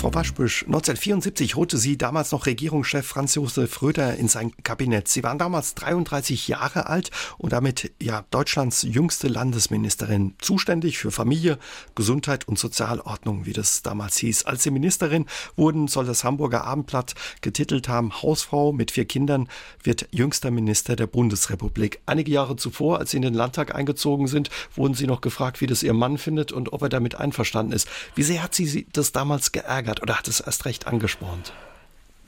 Frau 0.03 0.13
Waschbüsch, 0.15 0.65
1974 0.65 1.55
holte 1.55 1.79
Sie 1.79 1.97
damals 1.97 2.33
noch 2.33 2.47
Regierungschef 2.47 3.07
Franz 3.07 3.37
Josef 3.37 3.83
Röder 3.83 4.17
in 4.17 4.27
sein 4.27 4.51
Kabinett. 4.65 5.07
Sie 5.07 5.23
waren 5.23 5.39
damals 5.39 5.77
33 5.77 6.49
Jahre 6.49 6.89
alt 6.89 7.13
und 7.39 7.53
damit 7.53 7.93
ja 8.03 8.25
Deutschlands 8.33 8.83
jüngste 8.83 9.29
Landesministerin, 9.29 10.35
zuständig 10.41 10.99
für 10.99 11.13
Familie, 11.13 11.57
Gesundheit 11.95 12.49
und 12.49 12.59
Sozialordnung, 12.59 13.47
wie 13.47 13.53
das 13.53 13.83
damals 13.83 14.17
hieß. 14.17 14.45
Als 14.45 14.65
Sie 14.65 14.73
Ministerin 14.73 15.27
wurden, 15.55 15.87
soll 15.87 16.05
das 16.05 16.25
Hamburger 16.25 16.65
Abendblatt 16.65 17.15
getitelt 17.41 17.87
haben, 17.87 18.23
Hausfrau 18.23 18.73
mit 18.73 18.91
vier 18.91 19.05
Kindern 19.05 19.49
wird 19.85 20.09
jüngster 20.11 20.51
Minister 20.51 20.97
der 20.97 21.07
Bundesrepublik. 21.07 22.01
Einige 22.07 22.33
Jahre 22.33 22.57
zuvor, 22.57 22.99
als 22.99 23.13
Sie 23.13 23.19
in 23.19 23.23
den 23.23 23.35
Landtag 23.35 23.73
eingezogen 23.73 24.27
sind, 24.27 24.51
wurden 24.75 24.95
Sie 24.95 25.07
noch 25.07 25.21
gefragt, 25.21 25.61
wie 25.61 25.69
das 25.69 25.85
Ihr 25.85 25.95
Mann 25.95 26.19
findet 26.19 26.51
und 26.51 26.73
ob 26.73 26.83
er 26.83 26.89
damit 26.89 27.15
einverstanden 27.15 27.73
ist. 27.73 27.87
Wie 28.17 28.25
sehr 28.25 28.43
hat 28.43 28.57
Sie 28.57 28.89
das 28.93 29.13
damals 29.13 29.53
geärgert? 29.53 29.92
Hat 29.93 30.03
oder 30.03 30.19
hat 30.19 30.29
es 30.29 30.41
erst 30.41 30.65
recht 30.65 30.87
angespornt? 30.87 31.53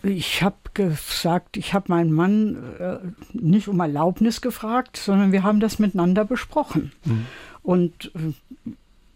Ich 0.02 0.42
habe 0.42 0.56
gesagt, 0.74 1.56
ich 1.56 1.72
habe 1.72 1.86
meinen 1.88 2.12
Mann 2.12 2.56
äh, 2.78 2.98
nicht 3.32 3.68
um 3.68 3.80
Erlaubnis 3.80 4.42
gefragt, 4.42 4.98
sondern 4.98 5.32
wir 5.32 5.42
haben 5.42 5.60
das 5.60 5.78
miteinander 5.78 6.26
besprochen. 6.26 6.92
Mhm. 7.04 7.26
Und 7.62 8.12
äh, 8.14 8.70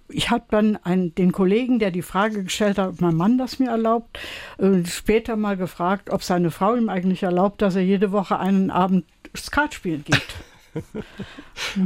ich 0.09 0.31
habe 0.31 0.45
dann 0.51 0.77
einen, 0.77 1.15
den 1.15 1.33
Kollegen, 1.33 1.79
der 1.79 1.91
die 1.91 2.01
Frage 2.01 2.43
gestellt 2.43 2.79
hat, 2.79 2.89
ob 2.89 3.01
mein 3.03 3.15
Mann 3.15 3.37
das 3.37 3.59
mir 3.59 3.69
erlaubt, 3.69 4.19
äh, 4.57 4.85
später 4.87 5.37
mal 5.37 5.59
gefragt, 5.59 6.09
ob 6.09 6.23
seine 6.23 6.51
Frau 6.51 6.75
ihm 6.75 6.89
eigentlich 6.89 7.23
erlaubt, 7.23 7.61
dass 7.61 7.77
er 7.77 7.83
jede 7.83 8.11
Woche 8.11 8.39
einen 8.39 8.71
Abend 8.71 9.05
Skat 9.37 9.75
spielen 9.75 10.05
geht. 10.05 10.23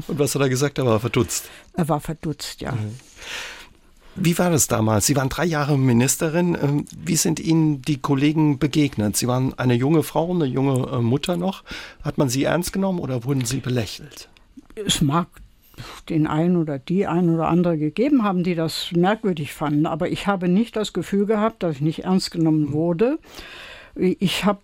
Und 0.06 0.18
was 0.18 0.36
hat 0.36 0.42
er 0.42 0.48
gesagt? 0.48 0.78
Er 0.78 0.86
war 0.86 1.00
verdutzt. 1.00 1.50
Er 1.74 1.88
war 1.88 1.98
verdutzt, 1.98 2.60
ja. 2.60 2.72
Mhm. 2.72 2.96
Wie 4.14 4.38
war 4.38 4.50
das 4.50 4.68
damals? 4.68 5.06
Sie 5.06 5.16
waren 5.16 5.30
drei 5.30 5.46
Jahre 5.46 5.78
Ministerin. 5.78 6.56
Ähm, 6.60 6.84
wie 6.96 7.16
sind 7.16 7.40
Ihnen 7.40 7.80
die 7.82 7.98
Kollegen 7.98 8.58
begegnet? 8.58 9.16
Sie 9.16 9.26
waren 9.26 9.58
eine 9.58 9.74
junge 9.74 10.02
Frau, 10.02 10.30
eine 10.30 10.44
junge 10.44 10.88
äh, 10.90 11.00
Mutter 11.00 11.36
noch. 11.36 11.64
Hat 12.02 12.18
man 12.18 12.28
Sie 12.28 12.44
ernst 12.44 12.72
genommen 12.72 12.98
oder 12.98 13.24
wurden 13.24 13.44
Sie 13.44 13.60
belächelt? 13.60 14.28
Es 14.74 15.00
mag 15.00 15.28
den 16.10 16.26
einen 16.26 16.56
oder 16.56 16.78
die 16.78 17.06
ein 17.06 17.30
oder 17.30 17.48
andere 17.48 17.78
gegeben 17.78 18.22
haben, 18.22 18.44
die 18.44 18.54
das 18.54 18.92
merkwürdig 18.92 19.54
fanden. 19.54 19.86
Aber 19.86 20.10
ich 20.10 20.26
habe 20.26 20.48
nicht 20.48 20.76
das 20.76 20.92
Gefühl 20.92 21.24
gehabt, 21.24 21.62
dass 21.62 21.76
ich 21.76 21.80
nicht 21.80 22.04
ernst 22.04 22.30
genommen 22.30 22.66
hm. 22.66 22.72
wurde. 22.72 23.18
Ich 23.94 24.44
habe 24.44 24.60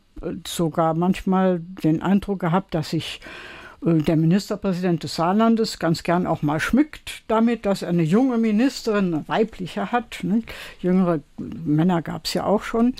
sogar 0.46 0.94
manchmal 0.94 1.60
den 1.82 2.02
Eindruck 2.02 2.40
gehabt, 2.40 2.74
dass 2.74 2.92
ich 2.92 3.20
äh, 3.22 3.57
der 3.80 4.16
Ministerpräsident 4.16 5.04
des 5.04 5.14
Saarlandes 5.14 5.78
ganz 5.78 6.02
gern 6.02 6.26
auch 6.26 6.42
mal 6.42 6.58
schmückt 6.58 7.22
damit, 7.28 7.64
dass 7.64 7.82
er 7.82 7.90
eine 7.90 8.02
junge 8.02 8.38
Ministerin, 8.38 9.14
eine 9.14 9.28
weibliche 9.28 9.92
hat. 9.92 10.18
Ne? 10.22 10.42
Jüngere 10.80 11.20
Männer 11.38 12.02
gab 12.02 12.26
es 12.26 12.34
ja 12.34 12.44
auch 12.44 12.64
schon. 12.64 12.94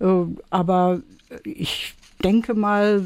Äh, 0.00 0.06
aber 0.50 1.00
ich 1.44 1.94
denke 2.24 2.54
mal, 2.54 3.02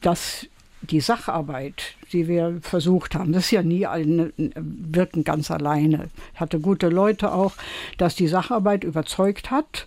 dass 0.00 0.46
die 0.82 1.00
Sacharbeit, 1.00 1.94
die 2.12 2.26
wir 2.26 2.58
versucht 2.60 3.14
haben, 3.14 3.32
das 3.32 3.44
ist 3.44 3.50
ja 3.52 3.62
nie 3.62 3.86
eine, 3.86 4.32
wirken 4.36 5.22
ganz 5.22 5.50
alleine. 5.50 6.10
Ich 6.34 6.40
hatte 6.40 6.58
gute 6.58 6.88
Leute 6.88 7.32
auch, 7.32 7.52
dass 7.98 8.16
die 8.16 8.26
Sacharbeit 8.26 8.82
überzeugt 8.82 9.50
hat. 9.50 9.86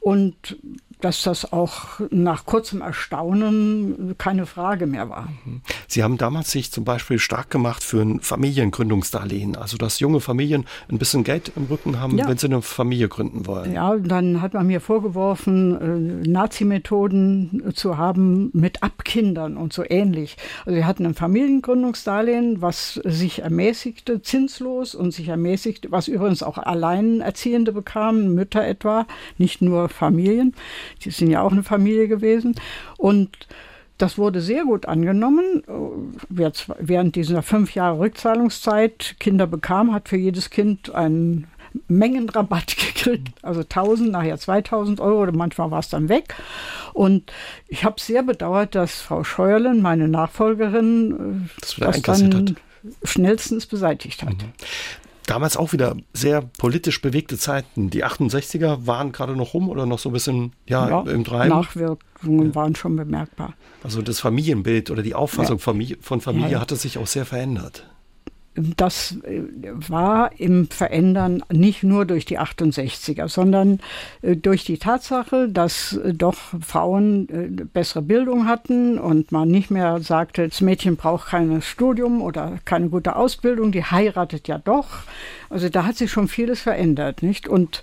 Und 0.00 0.58
dass 1.04 1.22
das 1.22 1.52
auch 1.52 2.00
nach 2.10 2.46
kurzem 2.46 2.80
Erstaunen 2.80 4.14
keine 4.16 4.46
Frage 4.46 4.86
mehr 4.86 5.10
war. 5.10 5.28
Mhm. 5.44 5.60
Sie 5.86 6.02
haben 6.02 6.16
damals 6.16 6.50
sich 6.50 6.72
zum 6.72 6.84
Beispiel 6.84 7.18
stark 7.18 7.50
gemacht 7.50 7.84
für 7.84 8.00
ein 8.00 8.20
Familiengründungsdarlehen, 8.20 9.54
also 9.54 9.76
dass 9.76 10.00
junge 10.00 10.20
Familien 10.20 10.64
ein 10.88 10.96
bisschen 10.96 11.22
Geld 11.22 11.52
im 11.56 11.64
Rücken 11.64 12.00
haben, 12.00 12.16
ja. 12.16 12.26
wenn 12.26 12.38
sie 12.38 12.46
eine 12.46 12.62
Familie 12.62 13.08
gründen 13.08 13.46
wollen. 13.46 13.74
Ja, 13.74 13.94
dann 13.96 14.40
hat 14.40 14.54
man 14.54 14.66
mir 14.66 14.80
vorgeworfen, 14.80 16.22
äh, 16.24 16.28
Nazi-Methoden 16.28 17.74
zu 17.74 17.98
haben 17.98 18.48
mit 18.54 18.82
Abkindern 18.82 19.58
und 19.58 19.74
so 19.74 19.84
ähnlich. 19.86 20.38
Also 20.64 20.76
wir 20.76 20.86
hatten 20.86 21.04
ein 21.04 21.14
Familiengründungsdarlehen, 21.14 22.62
was 22.62 22.94
sich 23.04 23.42
ermäßigte, 23.42 24.22
zinslos 24.22 24.94
und 24.94 25.10
sich 25.10 25.28
ermäßigte, 25.28 25.92
was 25.92 26.08
übrigens 26.08 26.42
auch 26.42 26.56
Alleinerziehende 26.56 27.72
bekamen, 27.72 28.34
Mütter 28.34 28.66
etwa, 28.66 29.06
nicht 29.36 29.60
nur 29.60 29.90
Familien. 29.90 30.54
Die 31.02 31.10
sind 31.10 31.30
ja 31.30 31.42
auch 31.42 31.52
eine 31.52 31.62
Familie 31.62 32.08
gewesen. 32.08 32.54
Und 32.96 33.30
das 33.98 34.18
wurde 34.18 34.40
sehr 34.40 34.64
gut 34.64 34.86
angenommen. 34.86 35.62
Wer 36.28 36.52
während 36.78 37.16
dieser 37.16 37.42
fünf 37.42 37.74
Jahre 37.74 38.00
Rückzahlungszeit 38.00 39.16
Kinder 39.20 39.46
bekam, 39.46 39.92
hat 39.92 40.08
für 40.08 40.16
jedes 40.16 40.50
Kind 40.50 40.94
einen 40.94 41.46
Mengenrabatt 41.88 42.76
gekriegt, 42.94 43.28
also 43.42 43.60
1000, 43.60 44.10
nachher 44.10 44.38
2000 44.38 45.00
Euro 45.00 45.22
oder 45.22 45.32
manchmal 45.32 45.70
war 45.70 45.80
es 45.80 45.88
dann 45.88 46.08
weg. 46.08 46.34
Und 46.92 47.32
ich 47.68 47.84
habe 47.84 48.00
sehr 48.00 48.22
bedauert, 48.22 48.74
dass 48.74 49.00
Frau 49.00 49.24
Scheuerlen, 49.24 49.82
meine 49.82 50.08
Nachfolgerin, 50.08 51.50
das, 51.60 51.76
das 51.76 52.02
dann 52.02 52.34
hat. 52.34 52.54
schnellstens 53.04 53.66
beseitigt 53.66 54.22
hat. 54.22 54.36
Damals 55.26 55.56
auch 55.56 55.72
wieder 55.72 55.96
sehr 56.12 56.42
politisch 56.58 57.00
bewegte 57.00 57.38
Zeiten. 57.38 57.90
Die 57.90 58.04
68er 58.04 58.86
waren 58.86 59.12
gerade 59.12 59.34
noch 59.34 59.54
rum 59.54 59.68
oder 59.68 59.86
noch 59.86 59.98
so 59.98 60.10
ein 60.10 60.12
bisschen 60.12 60.52
ja, 60.66 60.88
ja 60.88 61.00
im 61.10 61.24
Treiben. 61.24 61.48
Nachwirkungen 61.48 62.48
ja. 62.48 62.54
waren 62.54 62.74
schon 62.74 62.96
bemerkbar. 62.96 63.54
Also 63.82 64.02
das 64.02 64.20
Familienbild 64.20 64.90
oder 64.90 65.02
die 65.02 65.14
Auffassung 65.14 65.58
ja. 65.58 65.96
von 66.00 66.20
Familie 66.20 66.60
hatte 66.60 66.76
sich 66.76 66.98
auch 66.98 67.06
sehr 67.06 67.24
verändert 67.24 67.86
das 68.54 69.16
äh, 69.24 69.42
war 69.72 70.30
im 70.38 70.68
Verändern 70.68 71.42
nicht 71.50 71.82
nur 71.82 72.04
durch 72.04 72.24
die 72.24 72.38
68er, 72.38 73.28
sondern 73.28 73.80
äh, 74.22 74.36
durch 74.36 74.64
die 74.64 74.78
Tatsache, 74.78 75.48
dass 75.48 75.94
äh, 75.94 76.14
doch 76.14 76.36
Frauen 76.60 77.26
bessere 77.72 78.02
Bildung 78.02 78.46
hatten 78.46 78.98
und 78.98 79.32
man 79.32 79.48
nicht 79.48 79.70
mehr 79.70 80.00
sagte, 80.00 80.48
das 80.48 80.60
Mädchen 80.60 80.96
braucht 80.96 81.28
kein 81.28 81.62
Studium 81.62 82.22
oder 82.22 82.58
keine 82.64 82.88
gute 82.88 83.16
Ausbildung, 83.16 83.72
die 83.72 83.84
heiratet 83.84 84.46
ja 84.46 84.58
doch. 84.58 84.88
Also 85.50 85.68
da 85.68 85.84
hat 85.84 85.96
sich 85.96 86.10
schon 86.10 86.28
vieles 86.28 86.60
verändert, 86.60 87.22
nicht? 87.22 87.48
Und 87.48 87.82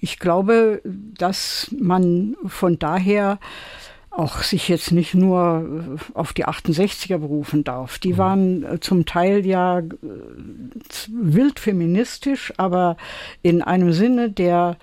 ich 0.00 0.18
glaube, 0.18 0.80
dass 0.84 1.74
man 1.78 2.36
von 2.46 2.78
daher 2.78 3.38
auch 4.10 4.42
sich 4.42 4.68
jetzt 4.68 4.90
nicht 4.90 5.14
nur 5.14 5.96
äh, 5.96 6.18
auf 6.18 6.32
die 6.32 6.46
68er 6.46 7.18
berufen 7.18 7.64
darf. 7.64 7.98
Die 7.98 8.14
mhm. 8.14 8.18
waren 8.18 8.64
äh, 8.64 8.80
zum 8.80 9.06
Teil 9.06 9.46
ja 9.46 9.78
äh, 9.78 9.84
wild 11.08 11.60
feministisch, 11.60 12.52
aber 12.56 12.96
in 13.42 13.62
einem 13.62 13.92
Sinne, 13.92 14.30
der 14.30 14.76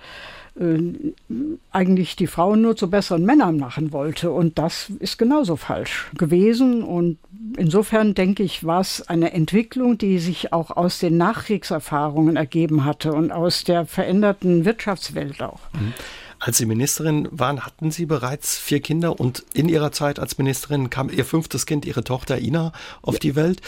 eigentlich 1.70 2.16
die 2.16 2.26
Frauen 2.26 2.62
nur 2.62 2.74
zu 2.74 2.90
besseren 2.90 3.24
Männern 3.24 3.58
machen 3.58 3.92
wollte. 3.92 4.32
Und 4.32 4.58
das 4.58 4.90
ist 4.98 5.16
genauso 5.16 5.54
falsch 5.54 6.10
gewesen. 6.18 6.82
Und 6.82 7.18
insofern 7.56 8.14
denke 8.14 8.42
ich, 8.42 8.64
war 8.64 8.80
es 8.80 9.08
eine 9.08 9.32
Entwicklung, 9.32 9.98
die 9.98 10.18
sich 10.18 10.52
auch 10.52 10.72
aus 10.72 10.98
den 10.98 11.16
Nachkriegserfahrungen 11.16 12.34
ergeben 12.34 12.84
hatte 12.84 13.12
und 13.12 13.30
aus 13.30 13.62
der 13.62 13.86
veränderten 13.86 14.64
Wirtschaftswelt 14.64 15.40
auch. 15.44 15.60
Mhm. 15.74 15.94
Als 16.40 16.58
Sie 16.58 16.66
Ministerin 16.66 17.28
waren, 17.32 17.64
hatten 17.66 17.90
Sie 17.90 18.06
bereits 18.06 18.58
vier 18.58 18.80
Kinder 18.80 19.18
und 19.18 19.44
in 19.54 19.68
Ihrer 19.68 19.90
Zeit 19.90 20.18
als 20.18 20.38
Ministerin 20.38 20.88
kam 20.88 21.10
Ihr 21.10 21.24
fünftes 21.24 21.66
Kind, 21.66 21.84
Ihre 21.84 22.04
Tochter 22.04 22.38
Ina, 22.38 22.72
auf 23.02 23.14
ja. 23.14 23.20
die 23.20 23.36
Welt. 23.36 23.60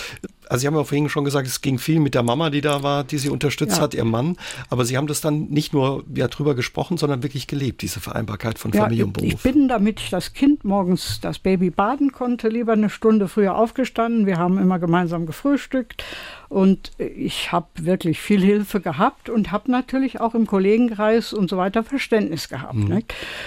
Also 0.51 0.63
Sie 0.63 0.67
haben 0.67 0.75
ja 0.75 0.83
vorhin 0.83 1.09
schon 1.09 1.25
gesagt, 1.25 1.47
es 1.47 1.61
ging 1.61 1.79
viel 1.79 2.01
mit 2.01 2.15
der 2.15 2.25
Mama, 2.25 2.51
die 2.51 2.61
da 2.61 2.83
war, 2.83 3.05
die 3.05 3.19
Sie 3.19 3.29
unterstützt 3.29 3.77
ja. 3.77 3.83
hat, 3.85 3.95
Ihr 3.95 4.05
Mann. 4.05 4.37
Aber 4.69 4.85
Sie 4.85 4.97
haben 4.97 5.07
das 5.07 5.21
dann 5.21 5.45
nicht 5.45 5.73
nur 5.73 6.03
ja, 6.13 6.27
drüber 6.27 6.57
gesprochen, 6.57 6.97
sondern 6.97 7.23
wirklich 7.23 7.47
gelebt, 7.47 7.83
diese 7.83 8.01
Vereinbarkeit 8.01 8.59
von 8.59 8.73
ja, 8.73 8.83
Familie 8.83 9.07
und 9.07 9.13
Beruf. 9.13 9.33
Ich 9.33 9.39
bin, 9.41 9.69
damit 9.69 10.01
ich 10.01 10.11
das 10.11 10.33
Kind 10.33 10.65
morgens 10.65 11.21
das 11.21 11.39
Baby 11.39 11.71
baden 11.71 12.11
konnte, 12.11 12.49
lieber 12.49 12.73
eine 12.73 12.91
Stunde 12.91 13.29
früher 13.29 13.55
aufgestanden. 13.57 14.27
Wir 14.27 14.39
haben 14.39 14.59
immer 14.59 14.81
gemeinsam 14.81 15.25
gefrühstückt 15.25 16.03
und 16.51 16.91
ich 16.99 17.53
habe 17.53 17.69
wirklich 17.81 18.21
viel 18.21 18.41
Hilfe 18.41 18.81
gehabt 18.81 19.31
und 19.31 19.53
habe 19.53 19.71
natürlich 19.71 20.21
auch 20.21 20.35
im 20.35 20.49
Kollegenkreis 20.49 21.33
und 21.33 21.49
so 21.49 21.57
weiter 21.57 21.85
Verständnis 21.85 22.49
gehabt, 22.49 22.75
mhm. 22.75 22.89
ne? 22.89 23.03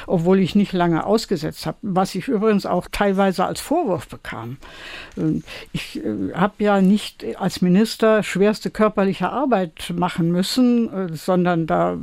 obwohl 0.08 0.40
ich 0.40 0.56
nicht 0.56 0.72
lange 0.72 1.06
ausgesetzt 1.06 1.66
habe, 1.66 1.78
was 1.82 2.16
ich 2.16 2.30
übrigens 2.30 2.66
auch 2.66 2.88
teilweise 2.90 3.46
als 3.46 3.60
Vorwurf 3.60 4.08
bekam. 4.08 4.56
Ich 5.74 5.98
äh, 5.98 6.34
habe 6.34 6.54
ja 6.64 6.80
nicht 6.94 7.26
als 7.40 7.62
Minister 7.62 8.22
schwerste 8.22 8.70
körperliche 8.70 9.30
Arbeit 9.30 9.92
machen 9.96 10.32
müssen, 10.32 10.94
äh, 10.94 11.16
sondern 11.16 11.66
da 11.66 11.98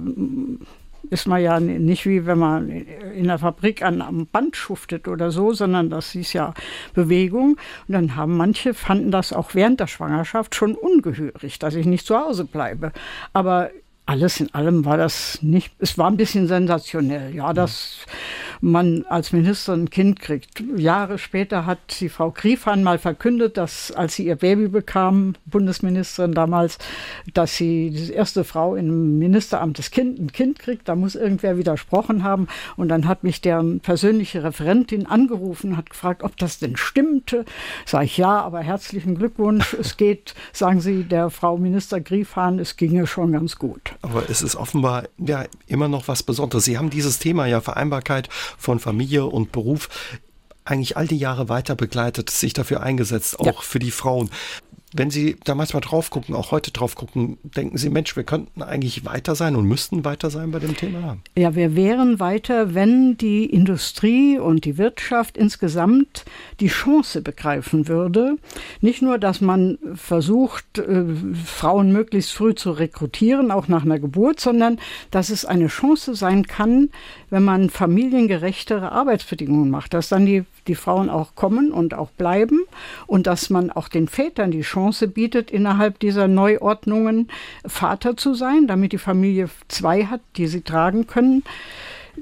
ist 1.11 1.27
man 1.27 1.43
ja 1.43 1.59
nicht 1.61 2.07
wie 2.07 2.27
wenn 2.27 2.39
man 2.39 2.69
in 2.69 3.27
der 3.29 3.39
Fabrik 3.39 3.83
an, 3.83 4.03
am 4.03 4.27
Band 4.27 4.57
schuftet 4.57 5.09
oder 5.09 5.31
so, 5.31 5.53
sondern 5.53 5.91
das 5.91 6.15
ist 6.15 6.33
ja 6.33 6.55
Bewegung. 6.95 7.57
Und 7.87 7.93
dann 7.95 8.17
haben 8.17 8.37
manche 8.37 8.75
fanden 8.75 9.11
das 9.11 9.33
auch 9.33 9.55
während 9.55 9.81
der 9.81 9.87
Schwangerschaft 9.87 10.55
schon 10.55 10.75
ungehörig, 10.75 11.59
dass 11.59 11.75
ich 11.75 11.87
nicht 11.87 12.07
zu 12.07 12.17
Hause 12.17 12.45
bleibe. 12.45 12.93
Aber 13.33 13.71
alles 14.07 14.41
in 14.41 14.53
allem 14.55 14.85
war 14.85 14.97
das 14.97 15.41
nicht, 15.41 15.73
es 15.79 15.97
war 15.97 16.11
ein 16.11 16.17
bisschen 16.17 16.49
sensationell. 16.49 17.33
Ja, 17.35 17.53
das 17.53 18.07
man 18.61 19.05
als 19.09 19.33
Minister 19.33 19.73
ein 19.73 19.91
Kind 19.91 20.21
kriegt. 20.21 20.63
Jahre 20.77 21.19
später 21.19 21.67
hat 21.67 21.79
die 22.01 22.09
Frau 22.09 22.31
Griefahn 22.31 22.83
mal 22.83 22.99
verkündet, 22.99 23.57
dass 23.57 23.93
als 23.93 24.15
sie 24.15 24.27
ihr 24.27 24.37
Baby 24.37 24.69
bekam, 24.69 25.35
Bundesministerin 25.47 26.33
damals, 26.33 26.79
dass 27.33 27.57
sie 27.57 27.91
die 27.91 28.13
erste 28.13 28.45
Frau 28.45 28.77
im 28.77 29.19
Ministeramt 29.19 29.79
das 29.79 29.91
Kind, 29.91 30.19
ein 30.19 30.33
Kind 30.33 30.59
kriegt. 30.59 30.89
Da 30.89 30.95
muss 30.95 31.15
irgendwer 31.15 31.57
widersprochen 31.57 32.23
haben. 32.23 32.49
Und 32.77 32.89
dann 32.89 33.07
hat 33.07 33.25
mich 33.25 33.41
der 33.41 33.63
persönliche 33.83 34.45
Referentin 34.45 35.07
angerufen, 35.07 35.77
hat 35.77 35.91
gefragt, 35.91 36.23
ob 36.23 36.37
das 36.37 36.59
denn 36.59 36.77
stimmte. 36.77 37.45
Sag 37.87 38.05
ich 38.05 38.17
ja, 38.17 38.41
aber 38.41 38.61
herzlichen 38.61 39.17
Glückwunsch. 39.17 39.77
Es 39.81 39.97
geht, 39.97 40.35
sagen 40.53 40.81
Sie 40.81 41.05
der 41.05 41.31
Frau 41.31 41.57
Minister 41.57 42.01
Griefahn, 42.01 42.59
es 42.59 42.77
ginge 42.77 43.07
schon 43.07 43.33
ganz 43.33 43.57
gut. 43.57 43.95
Aber 44.03 44.29
es 44.29 44.43
ist 44.43 44.55
offenbar 44.55 45.05
ja 45.17 45.45
immer 45.67 45.89
noch 45.89 46.07
was 46.07 46.23
Besonderes. 46.23 46.65
Sie 46.67 46.77
haben 46.77 46.91
dieses 46.91 47.19
Thema 47.19 47.47
ja 47.47 47.61
Vereinbarkeit 47.61 48.29
von 48.59 48.79
Familie 48.79 49.27
und 49.27 49.53
Beruf 49.53 49.89
eigentlich 50.65 50.97
all 50.97 51.07
die 51.07 51.19
Jahre 51.19 51.49
weiter 51.49 51.75
begleitet, 51.75 52.31
sich 52.31 52.53
dafür 52.53 52.83
eingesetzt, 52.83 53.41
auch 53.41 53.47
ja. 53.47 53.53
für 53.61 53.79
die 53.79 53.91
Frauen. 53.91 54.31
Wenn 54.93 55.11
Sie 55.11 55.37
da 55.45 55.55
manchmal 55.55 55.83
drauf 55.83 56.11
gucken, 56.11 56.35
auch 56.35 56.51
heute 56.51 56.73
drauf 56.73 56.97
gucken, 56.97 57.39
denken 57.45 57.79
Sie, 57.79 57.91
Mensch, 57.91 58.17
wir 58.17 58.25
könnten 58.25 58.61
eigentlich 58.61 59.05
weiter 59.05 59.37
sein 59.37 59.55
und 59.55 59.65
müssten 59.67 60.05
weiter 60.05 60.31
sein 60.31 60.51
bei 60.51 60.59
dem 60.59 60.77
Thema? 60.77 61.19
Ja, 61.39 61.55
wir 61.55 61.77
wären 61.77 62.19
weiter, 62.19 62.75
wenn 62.75 63.17
die 63.17 63.45
Industrie 63.45 64.37
und 64.37 64.65
die 64.65 64.79
Wirtschaft 64.79 65.37
insgesamt 65.37 66.25
die 66.59 66.67
Chance 66.67 67.23
begreifen 67.23 67.87
würde. 67.87 68.37
Nicht 68.81 69.01
nur, 69.01 69.19
dass 69.19 69.41
man 69.41 69.79
versucht, 69.95 70.79
äh, 70.79 71.05
Frauen 71.45 71.93
möglichst 71.93 72.33
früh 72.33 72.57
zu 72.57 72.73
rekrutieren, 72.73 73.53
auch 73.53 73.69
nach 73.69 73.85
einer 73.85 74.01
Geburt, 74.01 74.41
sondern 74.41 74.81
dass 75.13 75.31
es 75.31 75.45
eine 75.45 75.69
Chance 75.69 76.17
sein 76.17 76.49
kann, 76.49 76.89
wenn 77.31 77.45
man 77.45 77.71
familiengerechtere 77.71 78.93
Arbeitsbedingungen 78.93 79.71
macht, 79.71 79.95
dass 79.95 80.09
dann 80.09 80.27
die, 80.27 80.45
die 80.67 80.75
Frauen 80.75 81.09
auch 81.09 81.35
kommen 81.35 81.73
und 81.73 81.95
auch 81.95 82.11
bleiben 82.11 82.61
und 83.07 83.27
dass 83.27 83.51
man 83.51 83.71
auch 83.71 83.89
den 83.89 84.09
Vätern 84.09 84.51
die 84.51 84.63
Chance 84.63 85.09
bietet, 85.09 85.51
innerhalb 85.51 85.99
dieser 86.01 86.29
Neuordnungen 86.29 87.29
Vater 87.65 88.17
zu 88.17 88.35
sein, 88.35 88.67
damit 88.67 88.93
die 88.93 88.99
Familie 88.99 89.49
zwei 89.69 90.05
hat, 90.07 90.21
die 90.37 90.49
sie 90.49 90.63
tragen 90.63 91.07
können. 91.07 91.45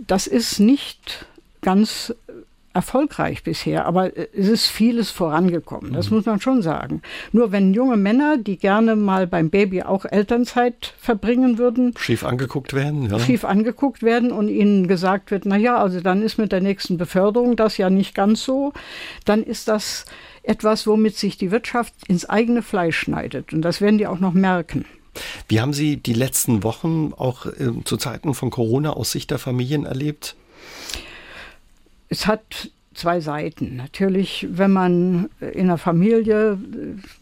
Das 0.06 0.26
ist 0.26 0.60
nicht 0.60 1.26
ganz 1.62 2.14
erfolgreich 2.74 3.42
bisher, 3.42 3.86
aber 3.86 4.16
äh, 4.16 4.28
es 4.36 4.48
ist 4.48 4.66
vieles 4.66 5.10
vorangekommen, 5.10 5.92
das 5.92 6.10
mhm. 6.10 6.16
muss 6.16 6.26
man 6.26 6.40
schon 6.40 6.62
sagen. 6.62 7.02
Nur 7.32 7.52
wenn 7.52 7.74
junge 7.74 7.96
Männer, 7.96 8.36
die 8.38 8.56
gerne 8.56 8.96
mal 8.96 9.26
beim 9.26 9.50
Baby 9.50 9.82
auch 9.82 10.04
Elternzeit 10.04 10.94
verbringen 10.98 11.58
würden, 11.58 11.94
schief 11.96 12.24
angeguckt 12.24 12.74
werden, 12.74 13.10
ja. 13.10 13.18
schief 13.18 13.44
angeguckt 13.44 14.02
werden 14.02 14.32
und 14.32 14.48
ihnen 14.48 14.88
gesagt 14.88 15.30
wird, 15.30 15.46
na 15.46 15.56
ja, 15.56 15.78
also 15.78 16.00
dann 16.00 16.22
ist 16.22 16.38
mit 16.38 16.52
der 16.52 16.60
nächsten 16.60 16.98
Beförderung 16.98 17.56
das 17.56 17.76
ja 17.78 17.90
nicht 17.90 18.14
ganz 18.14 18.44
so, 18.44 18.72
dann 19.24 19.42
ist 19.42 19.68
das 19.68 20.04
etwas, 20.42 20.86
womit 20.86 21.16
sich 21.16 21.36
die 21.36 21.50
Wirtschaft 21.50 21.94
ins 22.06 22.28
eigene 22.28 22.62
Fleisch 22.62 22.98
schneidet 22.98 23.52
und 23.52 23.62
das 23.62 23.80
werden 23.80 23.98
die 23.98 24.06
auch 24.06 24.20
noch 24.20 24.32
merken. 24.32 24.84
Wie 25.48 25.60
haben 25.60 25.72
Sie 25.72 25.96
die 25.96 26.12
letzten 26.12 26.62
Wochen 26.62 27.12
auch 27.16 27.46
äh, 27.46 27.72
zu 27.84 27.96
Zeiten 27.96 28.34
von 28.34 28.50
Corona 28.50 28.90
aus 28.90 29.10
Sicht 29.10 29.30
der 29.30 29.38
Familien 29.38 29.84
erlebt? 29.84 30.36
Es 32.08 32.26
hat 32.26 32.70
zwei 32.98 33.20
Seiten. 33.20 33.76
Natürlich, 33.76 34.46
wenn 34.50 34.72
man 34.72 35.30
in 35.40 35.62
einer 35.62 35.78
Familie 35.78 36.58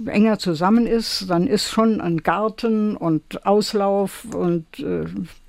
äh, 0.06 0.10
enger 0.10 0.38
zusammen 0.38 0.86
ist, 0.86 1.28
dann 1.28 1.46
ist 1.46 1.70
schon 1.70 2.00
ein 2.00 2.22
Garten 2.22 2.96
und 2.96 3.46
Auslauf 3.46 4.24
und 4.34 4.64
äh, 4.80 5.04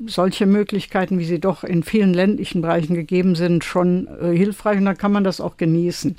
solche 0.05 0.45
Möglichkeiten, 0.45 1.17
wie 1.17 1.25
sie 1.25 1.39
doch 1.39 1.63
in 1.63 1.81
vielen 1.81 2.13
ländlichen 2.13 2.61
Bereichen 2.61 2.93
gegeben 2.93 3.35
sind, 3.35 3.63
schon 3.63 4.07
äh, 4.21 4.35
hilfreich 4.35 4.77
und 4.77 4.85
dann 4.85 4.97
kann 4.97 5.13
man 5.13 5.23
das 5.23 5.39
auch 5.39 5.55
genießen. 5.55 6.17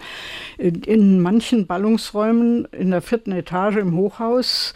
In, 0.56 0.82
in 0.82 1.20
manchen 1.20 1.66
Ballungsräumen 1.66 2.64
in 2.72 2.90
der 2.90 3.02
vierten 3.02 3.32
Etage 3.32 3.76
im 3.76 3.94
Hochhaus 3.94 4.72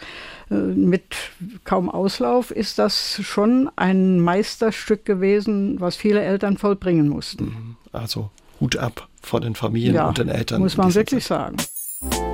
äh, 0.51 0.55
mit 0.55 1.15
kaum 1.63 1.89
Auslauf 1.89 2.51
ist 2.51 2.77
das 2.77 3.19
schon 3.23 3.69
ein 3.75 4.19
Meisterstück 4.19 5.05
gewesen, 5.05 5.79
was 5.79 5.95
viele 5.95 6.21
Eltern 6.21 6.57
vollbringen 6.57 7.09
mussten. 7.09 7.45
Mhm. 7.45 7.72
Also 7.93 8.29
Hut 8.59 8.75
ab 8.75 9.07
vor 9.21 9.39
den 9.39 9.55
Familien 9.55 9.95
ja, 9.95 10.07
und 10.07 10.17
den 10.17 10.29
Eltern. 10.29 10.61
Muss 10.61 10.77
man 10.77 10.93
wirklich 10.93 11.23
Zeit. 11.23 11.57
sagen. 12.01 12.32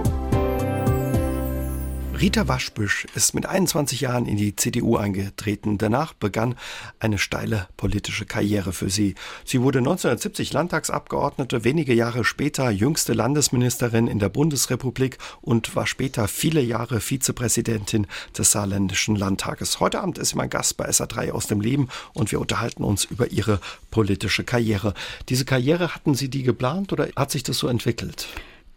Rita 2.21 2.49
Waschbüsch 2.49 3.07
ist 3.15 3.33
mit 3.33 3.46
21 3.46 4.01
Jahren 4.01 4.25
in 4.25 4.35
die 4.35 4.53
CDU 4.53 4.98
eingetreten. 4.98 5.77
Danach 5.77 6.11
begann 6.11 6.55
eine 7.00 7.17
steile 7.17 7.70
politische 7.77 8.25
Karriere 8.25 8.74
für 8.74 8.89
sie. 8.89 9.15
Sie 9.46 9.61
wurde 9.61 9.79
1970 9.79 10.51
Landtagsabgeordnete, 10.51 11.63
wenige 11.63 11.94
Jahre 11.94 12.25
später 12.25 12.72
jüngste 12.72 13.13
Landesministerin 13.13 14.07
in 14.07 14.20
der 14.20 14.27
Bundesrepublik 14.27 15.17
und 15.39 15.77
war 15.77 15.87
später 15.87 16.27
viele 16.27 16.59
Jahre 16.59 17.00
Vizepräsidentin 17.00 18.05
des 18.37 18.51
Saarländischen 18.51 19.15
Landtages. 19.15 19.79
Heute 19.79 20.01
Abend 20.01 20.17
ist 20.17 20.31
sie 20.31 20.35
mein 20.35 20.50
Gast 20.50 20.75
bei 20.75 20.89
SA3 20.89 21.31
aus 21.31 21.48
dem 21.48 21.61
Leben 21.61 21.87
und 22.13 22.33
wir 22.33 22.41
unterhalten 22.41 22.83
uns 22.83 23.05
über 23.05 23.31
ihre 23.31 23.61
politische 23.91 24.44
Karriere. 24.44 24.94
Diese 25.29 25.46
Karriere 25.46 25.96
hatten 25.96 26.15
Sie 26.15 26.27
die 26.27 26.44
geplant 26.44 26.91
oder 26.91 27.07
hat 27.15 27.31
sich 27.31 27.44
das 27.44 27.59
so 27.59 27.70
entwickelt? 27.70 28.27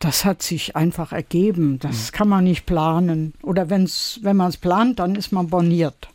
Das 0.02 0.24
hat 0.24 0.42
sich 0.42 0.74
einfach 0.74 1.12
ergeben. 1.12 1.78
Das 1.78 2.10
mhm. 2.10 2.16
kann 2.16 2.28
man 2.28 2.44
nicht 2.44 2.66
planen. 2.66 3.34
Oder 3.42 3.70
wenn's, 3.70 4.18
wenn 4.22 4.36
man 4.36 4.48
es 4.48 4.56
plant, 4.56 4.98
dann 4.98 5.14
ist 5.14 5.32
man 5.32 5.48
borniert. 5.48 6.08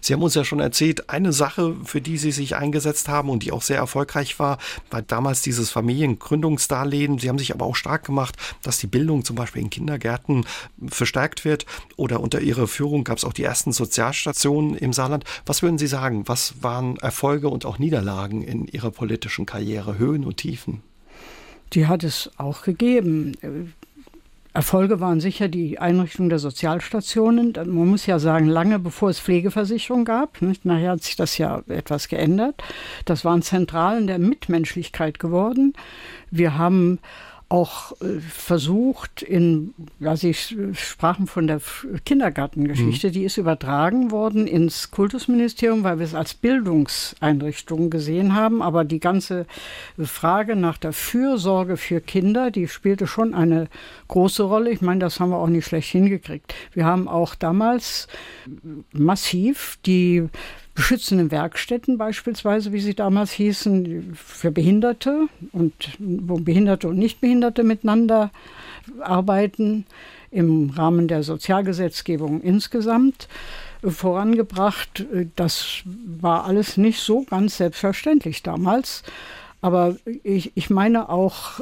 Sie 0.00 0.12
haben 0.12 0.22
uns 0.22 0.34
ja 0.34 0.44
schon 0.44 0.58
erzählt, 0.58 1.10
eine 1.10 1.32
Sache, 1.32 1.76
für 1.84 2.00
die 2.00 2.18
Sie 2.18 2.32
sich 2.32 2.56
eingesetzt 2.56 3.08
haben 3.08 3.30
und 3.30 3.44
die 3.44 3.52
auch 3.52 3.62
sehr 3.62 3.76
erfolgreich 3.76 4.38
war, 4.40 4.58
war 4.90 5.00
damals 5.00 5.42
dieses 5.42 5.70
Familiengründungsdarlehen. 5.70 7.18
Sie 7.18 7.28
haben 7.28 7.38
sich 7.38 7.54
aber 7.54 7.66
auch 7.66 7.76
stark 7.76 8.04
gemacht, 8.04 8.36
dass 8.62 8.78
die 8.78 8.88
Bildung 8.88 9.24
zum 9.24 9.36
Beispiel 9.36 9.62
in 9.62 9.70
Kindergärten 9.70 10.44
verstärkt 10.88 11.44
wird. 11.44 11.66
Oder 11.96 12.20
unter 12.20 12.40
Ihrer 12.40 12.66
Führung 12.66 13.04
gab 13.04 13.18
es 13.18 13.24
auch 13.24 13.32
die 13.32 13.44
ersten 13.44 13.72
Sozialstationen 13.72 14.74
im 14.74 14.92
Saarland. 14.92 15.24
Was 15.46 15.62
würden 15.62 15.78
Sie 15.78 15.86
sagen? 15.86 16.26
Was 16.26 16.62
waren 16.62 16.96
Erfolge 16.96 17.48
und 17.48 17.64
auch 17.64 17.78
Niederlagen 17.78 18.42
in 18.42 18.66
Ihrer 18.66 18.90
politischen 18.90 19.46
Karriere, 19.46 19.98
Höhen 19.98 20.24
und 20.24 20.38
Tiefen? 20.38 20.82
Die 21.72 21.86
hat 21.86 22.04
es 22.04 22.30
auch 22.36 22.62
gegeben. 22.62 23.36
Erfolge 24.52 24.98
waren 24.98 25.20
sicher 25.20 25.46
die 25.46 25.78
Einrichtung 25.78 26.28
der 26.28 26.40
Sozialstationen. 26.40 27.52
Man 27.54 27.86
muss 27.88 28.06
ja 28.06 28.18
sagen, 28.18 28.48
lange 28.48 28.80
bevor 28.80 29.10
es 29.10 29.20
Pflegeversicherung 29.20 30.04
gab. 30.04 30.42
Nicht? 30.42 30.64
Nachher 30.64 30.92
hat 30.92 31.04
sich 31.04 31.14
das 31.14 31.38
ja 31.38 31.62
etwas 31.68 32.08
geändert. 32.08 32.60
Das 33.04 33.24
waren 33.24 33.42
Zentralen 33.42 34.08
der 34.08 34.18
Mitmenschlichkeit 34.18 35.20
geworden. 35.20 35.74
Wir 36.32 36.58
haben 36.58 36.98
auch 37.50 38.00
äh, 38.00 38.20
versucht, 38.20 39.22
in, 39.22 39.74
ja, 39.98 40.16
Sie 40.16 40.32
sprachen 40.32 41.26
von 41.26 41.48
der 41.48 41.60
Kindergartengeschichte, 42.04 43.08
mhm. 43.08 43.12
die 43.12 43.24
ist 43.24 43.38
übertragen 43.38 44.12
worden 44.12 44.46
ins 44.46 44.92
Kultusministerium, 44.92 45.82
weil 45.82 45.98
wir 45.98 46.06
es 46.06 46.14
als 46.14 46.32
Bildungseinrichtung 46.32 47.90
gesehen 47.90 48.36
haben. 48.36 48.62
Aber 48.62 48.84
die 48.84 49.00
ganze 49.00 49.46
Frage 49.98 50.54
nach 50.54 50.78
der 50.78 50.92
Fürsorge 50.92 51.76
für 51.76 52.00
Kinder, 52.00 52.52
die 52.52 52.68
spielte 52.68 53.08
schon 53.08 53.34
eine 53.34 53.66
große 54.06 54.44
Rolle. 54.44 54.70
Ich 54.70 54.80
meine, 54.80 55.00
das 55.00 55.18
haben 55.18 55.30
wir 55.30 55.38
auch 55.38 55.48
nicht 55.48 55.66
schlecht 55.66 55.90
hingekriegt. 55.90 56.54
Wir 56.72 56.84
haben 56.84 57.08
auch 57.08 57.34
damals 57.34 58.06
massiv 58.92 59.76
die 59.84 60.28
beschützenden 60.80 61.30
Werkstätten 61.30 61.98
beispielsweise, 61.98 62.72
wie 62.72 62.80
sie 62.80 62.94
damals 62.94 63.32
hießen, 63.32 64.14
für 64.14 64.50
Behinderte 64.50 65.26
und 65.52 65.74
wo 65.98 66.36
Behinderte 66.36 66.88
und 66.88 66.96
Nichtbehinderte 66.96 67.64
miteinander 67.64 68.30
arbeiten 68.98 69.84
im 70.30 70.70
Rahmen 70.70 71.06
der 71.06 71.22
Sozialgesetzgebung 71.22 72.40
insgesamt 72.40 73.28
vorangebracht. 73.84 75.04
Das 75.36 75.82
war 75.84 76.46
alles 76.46 76.78
nicht 76.78 77.00
so 77.00 77.24
ganz 77.24 77.58
selbstverständlich 77.58 78.42
damals. 78.42 79.02
Aber 79.60 79.96
ich, 80.22 80.52
ich 80.54 80.70
meine 80.70 81.10
auch 81.10 81.60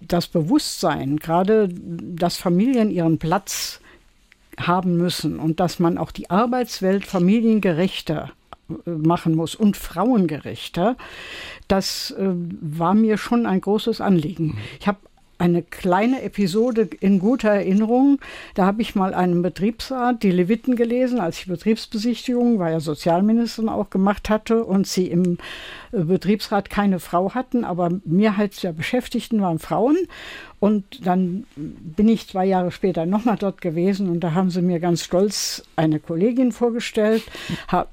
das 0.00 0.28
Bewusstsein, 0.28 1.16
gerade 1.16 1.68
dass 1.68 2.36
Familien 2.36 2.92
ihren 2.92 3.18
Platz 3.18 3.80
haben 4.56 4.98
müssen 4.98 5.40
und 5.40 5.58
dass 5.58 5.80
man 5.80 5.98
auch 5.98 6.12
die 6.12 6.30
Arbeitswelt 6.30 7.04
familiengerechter 7.04 8.30
machen 8.84 9.34
muss 9.34 9.54
und 9.54 9.76
frauengerechter, 9.76 10.96
das 11.68 12.12
äh, 12.12 12.30
war 12.60 12.94
mir 12.94 13.18
schon 13.18 13.46
ein 13.46 13.60
großes 13.60 14.00
Anliegen. 14.00 14.58
Ich 14.80 14.86
habe 14.86 14.98
eine 15.42 15.62
kleine 15.64 16.22
Episode 16.22 16.88
in 17.00 17.18
guter 17.18 17.50
Erinnerung. 17.50 18.20
Da 18.54 18.64
habe 18.64 18.80
ich 18.80 18.94
mal 18.94 19.12
einen 19.12 19.42
Betriebsrat, 19.42 20.22
die 20.22 20.30
Leviten 20.30 20.76
gelesen, 20.76 21.18
als 21.18 21.40
ich 21.40 21.46
Betriebsbesichtigung, 21.46 22.60
war 22.60 22.70
ja 22.70 22.78
Sozialministerin 22.78 23.68
auch 23.68 23.90
gemacht 23.90 24.30
hatte 24.30 24.64
und 24.64 24.86
sie 24.86 25.08
im 25.08 25.38
äh, 25.90 26.04
Betriebsrat 26.04 26.70
keine 26.70 27.00
Frau 27.00 27.34
hatten, 27.34 27.64
aber 27.64 27.90
Mehrheit 28.04 28.62
der 28.62 28.72
Beschäftigten 28.72 29.42
waren 29.42 29.58
Frauen. 29.58 29.96
Und 30.60 31.04
dann 31.04 31.44
bin 31.56 32.08
ich 32.08 32.28
zwei 32.28 32.46
Jahre 32.46 32.70
später 32.70 33.04
nochmal 33.04 33.36
dort 33.36 33.60
gewesen 33.60 34.08
und 34.08 34.20
da 34.20 34.34
haben 34.34 34.50
sie 34.50 34.62
mir 34.62 34.78
ganz 34.78 35.02
stolz 35.02 35.64
eine 35.74 35.98
Kollegin 35.98 36.52
vorgestellt. 36.52 37.24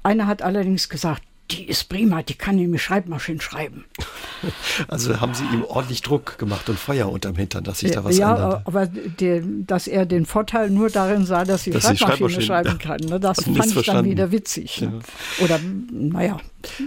Einer 0.04 0.28
hat 0.28 0.42
allerdings 0.42 0.88
gesagt, 0.88 1.24
die 1.50 1.64
ist 1.68 1.88
prima, 1.88 2.22
die 2.22 2.34
kann 2.34 2.58
in 2.58 2.72
die 2.72 2.78
Schreibmaschine 2.78 3.40
schreiben. 3.40 3.84
Also 4.88 5.20
haben 5.20 5.34
Sie 5.34 5.44
ihm 5.52 5.64
ordentlich 5.64 6.00
Druck 6.00 6.38
gemacht 6.38 6.70
und 6.70 6.78
Feuer 6.78 7.10
unterm 7.10 7.36
Hintern, 7.36 7.62
dass 7.62 7.80
sich 7.80 7.90
da 7.90 8.04
was 8.04 8.16
ja, 8.16 8.34
ändert. 8.34 8.52
Ja, 8.52 8.62
aber 8.64 8.86
der, 8.86 9.42
dass 9.42 9.86
er 9.86 10.06
den 10.06 10.24
Vorteil 10.24 10.70
nur 10.70 10.88
darin 10.88 11.26
sah, 11.26 11.44
dass 11.44 11.64
sie 11.64 11.70
dass 11.70 11.98
Schreibmaschine, 11.98 12.40
schreiben 12.40 12.78
kann. 12.78 13.00
Ne? 13.00 13.20
Das 13.20 13.44
fand 13.44 13.76
ich 13.76 13.86
dann 13.86 14.06
wieder 14.06 14.32
witzig. 14.32 14.80
Ne? 14.80 15.00
Ja. 15.38 15.44
Oder, 15.44 15.60
naja. 15.92 16.38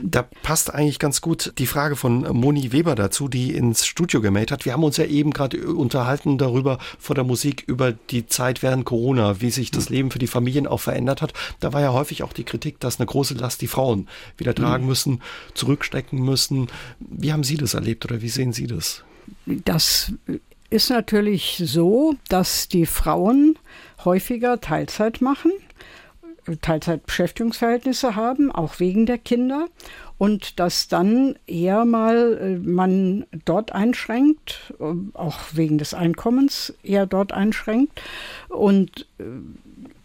Da 0.03 0.23
passt 0.43 0.73
eigentlich 0.73 0.99
ganz 0.99 1.21
gut 1.21 1.53
die 1.57 1.67
Frage 1.67 1.95
von 1.95 2.21
Moni 2.21 2.71
Weber 2.71 2.95
dazu, 2.95 3.27
die 3.27 3.53
ins 3.53 3.85
Studio 3.85 4.21
gemeldet 4.21 4.51
hat. 4.51 4.65
Wir 4.65 4.73
haben 4.73 4.83
uns 4.83 4.97
ja 4.97 5.05
eben 5.05 5.31
gerade 5.31 5.65
unterhalten 5.65 6.37
darüber 6.37 6.79
vor 6.99 7.15
der 7.15 7.23
Musik 7.23 7.63
über 7.67 7.91
die 7.91 8.27
Zeit 8.27 8.61
während 8.61 8.85
Corona, 8.85 9.41
wie 9.41 9.49
sich 9.49 9.71
das 9.71 9.89
Leben 9.89 10.11
für 10.11 10.19
die 10.19 10.27
Familien 10.27 10.67
auch 10.67 10.79
verändert 10.79 11.21
hat. 11.21 11.33
Da 11.59 11.73
war 11.73 11.81
ja 11.81 11.93
häufig 11.93 12.23
auch 12.23 12.33
die 12.33 12.43
Kritik, 12.43 12.79
dass 12.79 12.99
eine 12.99 13.07
große 13.07 13.33
Last 13.35 13.61
die 13.61 13.67
Frauen 13.67 14.07
wieder 14.37 14.53
tragen 14.53 14.83
mhm. 14.83 14.89
müssen, 14.89 15.21
zurückstecken 15.53 16.19
müssen. 16.19 16.67
Wie 16.99 17.33
haben 17.33 17.43
Sie 17.43 17.57
das 17.57 17.73
erlebt 17.73 18.05
oder 18.05 18.21
wie 18.21 18.29
sehen 18.29 18.53
Sie 18.53 18.67
das? 18.67 19.03
Das 19.45 20.11
ist 20.69 20.89
natürlich 20.89 21.61
so, 21.63 22.15
dass 22.29 22.67
die 22.67 22.85
Frauen 22.85 23.57
häufiger 24.03 24.59
Teilzeit 24.59 25.21
machen 25.21 25.51
Teilzeitbeschäftigungsverhältnisse 26.61 28.15
haben, 28.15 28.51
auch 28.51 28.79
wegen 28.79 29.05
der 29.05 29.17
Kinder. 29.17 29.67
Und 30.17 30.59
dass 30.59 30.87
dann 30.87 31.35
eher 31.47 31.85
mal 31.85 32.37
äh, 32.39 32.57
man 32.57 33.25
dort 33.45 33.73
einschränkt, 33.73 34.73
äh, 34.79 34.93
auch 35.13 35.39
wegen 35.53 35.77
des 35.77 35.93
Einkommens 35.93 36.73
eher 36.83 37.05
dort 37.05 37.33
einschränkt. 37.33 38.01
Und 38.49 39.07
äh, 39.19 39.23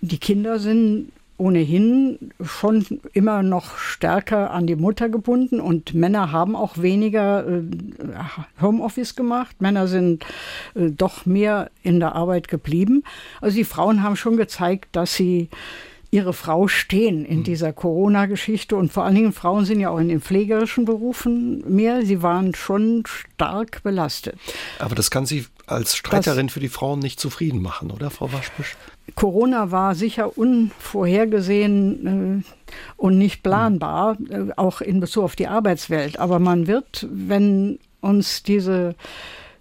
die 0.01 0.19
Kinder 0.19 0.59
sind 0.59 1.13
ohnehin 1.37 2.33
schon 2.43 2.85
immer 3.13 3.45
noch 3.45 3.79
stärker 3.79 4.51
an 4.51 4.67
die 4.67 4.75
Mutter 4.75 5.09
gebunden 5.09 5.61
und 5.61 5.95
Männer 5.95 6.33
haben 6.33 6.57
auch 6.57 6.79
weniger 6.79 7.63
Homeoffice 8.61 9.15
gemacht. 9.15 9.63
Männer 9.63 9.87
sind 9.87 10.27
doch 10.75 11.27
mehr 11.27 11.71
in 11.85 12.01
der 12.01 12.17
Arbeit 12.17 12.49
geblieben. 12.49 13.05
Also 13.41 13.57
die 13.57 13.63
Frauen 13.63 14.03
haben 14.03 14.17
schon 14.17 14.37
gezeigt, 14.37 14.89
dass 14.97 15.15
sie 15.15 15.49
ihre 16.11 16.33
Frau 16.33 16.69
stehen 16.69 17.25
in 17.25 17.39
hm. 17.39 17.45
dieser 17.45 17.73
Corona-Geschichte. 17.73 18.77
Und 18.77 18.93
vor 18.93 19.05
allen 19.05 19.15
Dingen 19.15 19.33
Frauen 19.33 19.65
sind 19.65 19.81
ja 19.81 19.91
auch 19.91 19.99
in 19.99 20.09
den 20.09 20.21
pflegerischen 20.21 20.85
Berufen 20.85 21.65
mehr. 21.69 22.05
Sie 22.05 22.23
waren 22.23 22.55
schon 22.55 23.05
stark 23.07 23.83
belastet. 23.83 24.39
Aber 24.79 24.95
das 24.95 25.11
kann 25.11 25.27
Sie 25.27 25.47
als 25.67 25.97
Streiterin 25.97 26.47
das, 26.47 26.55
für 26.55 26.61
die 26.61 26.69
Frauen 26.69 27.01
nicht 27.01 27.21
zufrieden 27.21 27.61
machen, 27.61 27.91
oder, 27.91 28.11
Frau 28.11 28.33
Waschbusch? 28.33 28.77
Corona 29.15 29.71
war 29.71 29.95
sicher 29.95 30.37
unvorhergesehen 30.37 32.43
äh, 32.43 32.73
und 32.97 33.19
nicht 33.19 33.43
planbar, 33.43 34.17
äh, 34.31 34.53
auch 34.57 34.81
in 34.81 35.01
Bezug 35.01 35.25
auf 35.25 35.37
die 35.37 35.49
Arbeitswelt. 35.49 36.19
Aber 36.19 36.39
man 36.39 36.67
wird, 36.67 37.07
wenn 37.11 37.79
uns 38.01 38.43
diese 38.43 38.95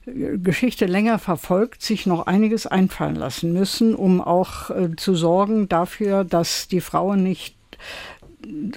Geschichte 0.07 0.85
länger 0.85 1.19
verfolgt, 1.19 1.81
sich 1.81 2.05
noch 2.05 2.27
einiges 2.27 2.65
einfallen 2.65 3.15
lassen 3.15 3.51
müssen, 3.53 3.93
um 3.93 4.21
auch 4.21 4.69
äh, 4.69 4.95
zu 4.95 5.15
sorgen 5.15 5.67
dafür, 5.67 6.23
dass 6.23 6.67
die 6.67 6.81
Frauen 6.81 7.23
nicht 7.23 7.55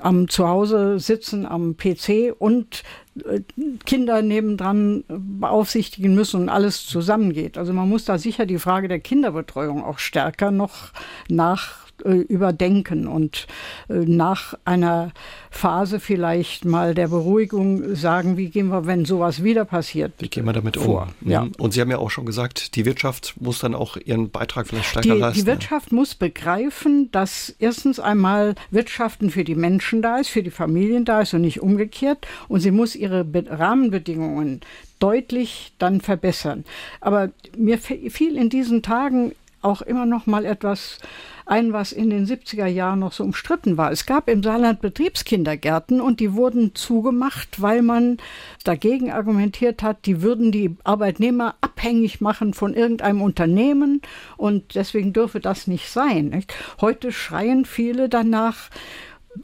am 0.00 0.28
Zuhause 0.28 0.98
sitzen 0.98 1.46
am 1.46 1.76
PC 1.76 2.34
und 2.38 2.82
äh, 3.24 3.40
Kinder 3.84 4.22
nebendran 4.22 5.04
beaufsichtigen 5.08 6.14
müssen 6.14 6.42
und 6.42 6.48
alles 6.48 6.86
zusammengeht. 6.86 7.58
Also 7.58 7.72
man 7.72 7.88
muss 7.88 8.04
da 8.04 8.18
sicher 8.18 8.46
die 8.46 8.58
Frage 8.58 8.88
der 8.88 9.00
Kinderbetreuung 9.00 9.84
auch 9.84 9.98
stärker 9.98 10.50
noch 10.50 10.92
nach 11.28 11.76
äh, 11.78 11.79
überdenken 12.08 13.06
und 13.06 13.46
äh, 13.88 13.94
nach 13.94 14.54
einer 14.64 15.12
Phase 15.50 16.00
vielleicht 16.00 16.64
mal 16.64 16.94
der 16.94 17.08
Beruhigung 17.08 17.94
sagen, 17.94 18.36
wie 18.36 18.48
gehen 18.48 18.68
wir, 18.68 18.86
wenn 18.86 19.04
sowas 19.04 19.42
wieder 19.42 19.64
passiert. 19.64 20.12
Wie 20.18 20.28
gehen 20.28 20.44
wir 20.44 20.52
damit 20.52 20.76
vor? 20.76 21.02
um? 21.02 21.26
Mhm. 21.26 21.30
Ja. 21.30 21.46
Und 21.58 21.72
Sie 21.72 21.80
haben 21.80 21.90
ja 21.90 21.98
auch 21.98 22.10
schon 22.10 22.26
gesagt, 22.26 22.76
die 22.76 22.84
Wirtschaft 22.84 23.34
muss 23.40 23.58
dann 23.58 23.74
auch 23.74 23.96
ihren 23.96 24.30
Beitrag 24.30 24.68
vielleicht 24.68 24.86
stärker 24.86 25.14
die, 25.14 25.20
leisten. 25.20 25.40
Die 25.40 25.46
Wirtschaft 25.46 25.92
muss 25.92 26.14
begreifen, 26.14 27.10
dass 27.10 27.54
erstens 27.58 27.98
einmal 27.98 28.54
Wirtschaften 28.70 29.30
für 29.30 29.44
die 29.44 29.54
Menschen 29.54 30.02
da 30.02 30.18
ist, 30.18 30.28
für 30.28 30.42
die 30.42 30.50
Familien 30.50 31.04
da 31.04 31.22
ist 31.22 31.34
und 31.34 31.42
nicht 31.42 31.60
umgekehrt. 31.60 32.26
Und 32.48 32.60
sie 32.60 32.70
muss 32.70 32.94
ihre 32.94 33.26
Rahmenbedingungen 33.48 34.60
deutlich 35.00 35.72
dann 35.78 36.00
verbessern. 36.00 36.64
Aber 37.00 37.30
mir 37.56 37.78
fiel 37.78 38.36
in 38.36 38.50
diesen 38.50 38.82
Tagen 38.82 39.32
auch 39.62 39.82
immer 39.82 40.06
noch 40.06 40.26
mal 40.26 40.44
etwas 40.44 40.98
ein, 41.46 41.72
was 41.72 41.92
in 41.92 42.10
den 42.10 42.26
70er 42.26 42.66
Jahren 42.66 43.00
noch 43.00 43.12
so 43.12 43.24
umstritten 43.24 43.76
war. 43.76 43.90
Es 43.90 44.06
gab 44.06 44.28
im 44.28 44.42
Saarland 44.42 44.80
Betriebskindergärten 44.80 46.00
und 46.00 46.20
die 46.20 46.34
wurden 46.34 46.74
zugemacht, 46.74 47.60
weil 47.60 47.82
man 47.82 48.18
dagegen 48.62 49.10
argumentiert 49.10 49.82
hat, 49.82 50.06
die 50.06 50.22
würden 50.22 50.52
die 50.52 50.76
Arbeitnehmer 50.84 51.56
abhängig 51.60 52.20
machen 52.20 52.54
von 52.54 52.74
irgendeinem 52.74 53.20
Unternehmen 53.20 54.00
und 54.36 54.76
deswegen 54.76 55.12
dürfe 55.12 55.40
das 55.40 55.66
nicht 55.66 55.88
sein. 55.88 56.28
Nicht? 56.28 56.54
Heute 56.80 57.10
schreien 57.10 57.64
viele 57.64 58.08
danach, 58.08 58.70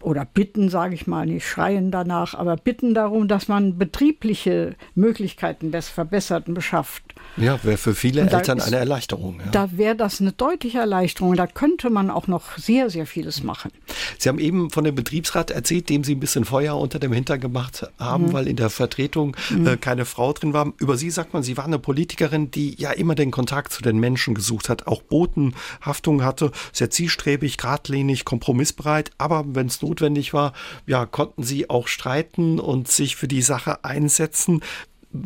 oder 0.00 0.24
bitten, 0.24 0.68
sage 0.68 0.94
ich 0.94 1.06
mal, 1.06 1.26
nicht 1.26 1.46
schreien 1.46 1.90
danach, 1.90 2.34
aber 2.34 2.56
bitten 2.56 2.94
darum, 2.94 3.28
dass 3.28 3.48
man 3.48 3.78
betriebliche 3.78 4.74
Möglichkeiten 4.94 5.70
des 5.70 5.88
Verbesserten 5.88 6.54
beschafft. 6.54 7.05
Ja, 7.36 7.62
wäre 7.64 7.76
für 7.76 7.94
viele 7.94 8.22
Eltern 8.22 8.58
ist, 8.58 8.64
eine 8.64 8.76
Erleichterung. 8.76 9.40
Ja. 9.44 9.50
Da 9.50 9.76
wäre 9.76 9.94
das 9.94 10.20
eine 10.20 10.32
deutliche 10.32 10.78
Erleichterung. 10.78 11.36
Da 11.36 11.46
könnte 11.46 11.90
man 11.90 12.10
auch 12.10 12.28
noch 12.28 12.56
sehr, 12.56 12.88
sehr 12.88 13.06
vieles 13.06 13.42
machen. 13.42 13.70
Sie 14.18 14.28
haben 14.28 14.38
eben 14.38 14.70
von 14.70 14.84
dem 14.84 14.94
Betriebsrat 14.94 15.50
erzählt, 15.50 15.90
dem 15.90 16.02
Sie 16.02 16.14
ein 16.14 16.20
bisschen 16.20 16.44
Feuer 16.44 16.76
unter 16.76 16.98
dem 16.98 17.12
Hintern 17.12 17.40
gemacht 17.40 17.86
haben, 17.98 18.26
mhm. 18.26 18.32
weil 18.32 18.48
in 18.48 18.56
der 18.56 18.70
Vertretung 18.70 19.36
mhm. 19.50 19.66
äh, 19.66 19.76
keine 19.76 20.06
Frau 20.06 20.32
drin 20.32 20.54
war. 20.54 20.72
Über 20.78 20.96
Sie 20.96 21.10
sagt 21.10 21.34
man, 21.34 21.42
Sie 21.42 21.56
war 21.56 21.66
eine 21.66 21.78
Politikerin, 21.78 22.50
die 22.50 22.74
ja 22.80 22.92
immer 22.92 23.14
den 23.14 23.30
Kontakt 23.30 23.72
zu 23.72 23.82
den 23.82 23.98
Menschen 23.98 24.34
gesucht 24.34 24.68
hat, 24.70 24.86
auch 24.86 25.02
Botenhaftung 25.02 26.24
hatte, 26.24 26.52
sehr 26.72 26.90
zielstrebig, 26.90 27.58
geradlinig, 27.58 28.24
kompromissbereit. 28.24 29.10
Aber 29.18 29.44
wenn 29.48 29.66
es 29.66 29.82
notwendig 29.82 30.32
war, 30.32 30.54
ja, 30.86 31.04
konnten 31.04 31.42
Sie 31.42 31.68
auch 31.68 31.88
streiten 31.88 32.58
und 32.58 32.88
sich 32.88 33.16
für 33.16 33.28
die 33.28 33.42
Sache 33.42 33.84
einsetzen 33.84 34.62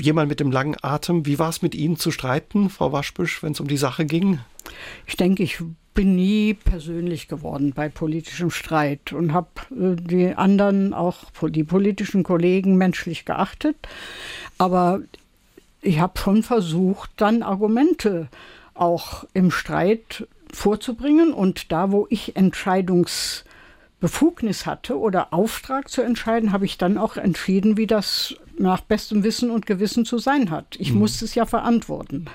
jemand 0.00 0.29
mit 0.29 0.40
dem 0.40 0.50
langen 0.50 0.76
Atem. 0.83 1.26
Wie 1.26 1.38
war 1.38 1.48
es 1.48 1.62
mit 1.62 1.74
Ihnen 1.74 1.96
zu 1.96 2.11
streiten, 2.11 2.70
Frau 2.70 2.92
Waschbüsch, 2.92 3.42
wenn 3.42 3.53
es 3.53 3.61
um 3.61 3.68
die 3.68 3.76
Sache 3.76 4.05
ging? 4.05 4.40
Ich 5.07 5.16
denke, 5.16 5.42
ich 5.42 5.59
bin 5.94 6.14
nie 6.14 6.55
persönlich 6.55 7.29
geworden 7.29 7.72
bei 7.74 7.88
politischem 7.88 8.50
Streit 8.50 9.12
und 9.12 9.33
habe 9.33 9.48
äh, 9.70 9.96
die 9.96 10.35
anderen, 10.35 10.94
auch 10.94 11.24
die 11.42 11.64
politischen 11.64 12.22
Kollegen, 12.22 12.76
menschlich 12.76 13.24
geachtet. 13.24 13.76
Aber 14.59 15.00
ich 15.83 16.00
habe 16.00 16.18
schon 16.18 16.42
versucht, 16.42 17.11
dann 17.16 17.42
Argumente 17.42 18.29
auch 18.74 19.24
im 19.35 19.50
Streit 19.50 20.26
vorzubringen 20.53 21.33
und 21.33 21.72
da, 21.72 21.90
wo 21.92 22.07
ich 22.11 22.37
Entscheidungsbefugnis 22.37 24.66
hatte 24.66 24.98
oder 24.98 25.33
Auftrag 25.33 25.88
zu 25.88 26.03
entscheiden, 26.03 26.53
habe 26.53 26.64
ich 26.64 26.76
dann 26.79 26.98
auch 26.98 27.16
entschieden, 27.16 27.76
wie 27.76 27.87
das 27.87 28.35
nach 28.61 28.83
bestem 28.83 29.25
Wissen 29.25 29.51
und 29.51 29.66
Gewissen 29.66 30.05
zu 30.05 30.18
sein 30.18 30.51
hat. 30.51 30.77
Ich 30.79 30.92
mhm. 30.92 31.01
muss 31.01 31.23
es 31.23 31.35
ja 31.35 31.46
verantworten. 31.46 32.27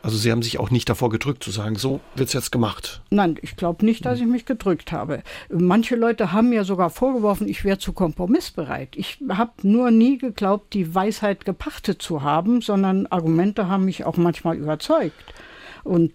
Also 0.00 0.16
Sie 0.16 0.30
haben 0.30 0.42
sich 0.42 0.60
auch 0.60 0.70
nicht 0.70 0.88
davor 0.88 1.10
gedrückt 1.10 1.42
zu 1.42 1.50
sagen, 1.50 1.74
so 1.76 2.00
wird 2.14 2.28
es 2.28 2.32
jetzt 2.32 2.52
gemacht. 2.52 3.02
Nein, 3.10 3.36
ich 3.42 3.56
glaube 3.56 3.84
nicht, 3.84 4.06
dass 4.06 4.20
ich 4.20 4.26
mich 4.26 4.46
gedrückt 4.46 4.92
habe. 4.92 5.22
Manche 5.50 5.96
Leute 5.96 6.32
haben 6.32 6.50
mir 6.50 6.64
sogar 6.64 6.90
vorgeworfen, 6.90 7.48
ich 7.48 7.64
wäre 7.64 7.78
zu 7.78 7.92
kompromissbereit. 7.92 8.90
Ich 8.96 9.18
habe 9.28 9.52
nur 9.62 9.90
nie 9.90 10.18
geglaubt, 10.18 10.72
die 10.72 10.94
Weisheit 10.94 11.44
gepachtet 11.44 12.00
zu 12.00 12.22
haben, 12.22 12.62
sondern 12.62 13.06
Argumente 13.08 13.68
haben 13.68 13.86
mich 13.86 14.04
auch 14.04 14.16
manchmal 14.16 14.56
überzeugt. 14.56 15.34
Und 15.82 16.12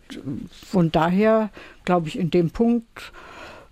von 0.71 0.91
daher 0.91 1.49
glaube 1.83 2.07
ich, 2.07 2.17
in 2.17 2.31
dem 2.31 2.51
Punkt 2.51 3.11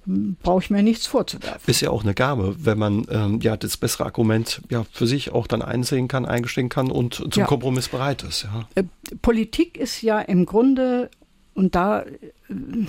brauche 0.05 0.63
ich 0.63 0.69
mir 0.69 0.83
nichts 0.83 1.07
vorzuwerfen. 1.07 1.61
Ist 1.65 1.81
ja 1.81 1.89
auch 1.89 2.03
eine 2.03 2.13
Gabe, 2.13 2.55
wenn 2.59 2.77
man 2.77 3.05
ähm, 3.09 3.39
ja 3.41 3.57
das 3.57 3.77
bessere 3.77 4.05
Argument 4.05 4.61
ja 4.69 4.85
für 4.91 5.07
sich 5.07 5.31
auch 5.31 5.47
dann 5.47 5.61
einsehen 5.61 6.07
kann, 6.07 6.25
eingestehen 6.25 6.69
kann 6.69 6.91
und 6.91 7.15
zum 7.15 7.29
ja. 7.35 7.45
Kompromiss 7.45 7.87
bereit 7.87 8.23
ist. 8.23 8.43
Ja. 8.43 8.67
Äh, 8.75 8.83
Politik 9.21 9.77
ist 9.77 10.01
ja 10.01 10.19
im 10.19 10.45
Grunde 10.45 11.09
und 11.53 11.75
da 11.75 12.01
äh, 12.01 12.07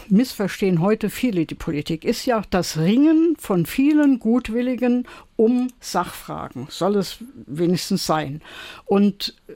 missverstehen 0.08 0.80
heute 0.80 1.10
viele 1.10 1.46
die 1.46 1.54
Politik, 1.54 2.04
ist 2.04 2.24
ja 2.26 2.42
das 2.50 2.78
Ringen 2.78 3.36
von 3.38 3.66
vielen 3.66 4.18
Gutwilligen 4.18 5.06
um 5.36 5.68
Sachfragen, 5.80 6.68
soll 6.70 6.96
es 6.96 7.18
wenigstens 7.46 8.06
sein. 8.06 8.40
Und 8.84 9.34
äh, 9.48 9.52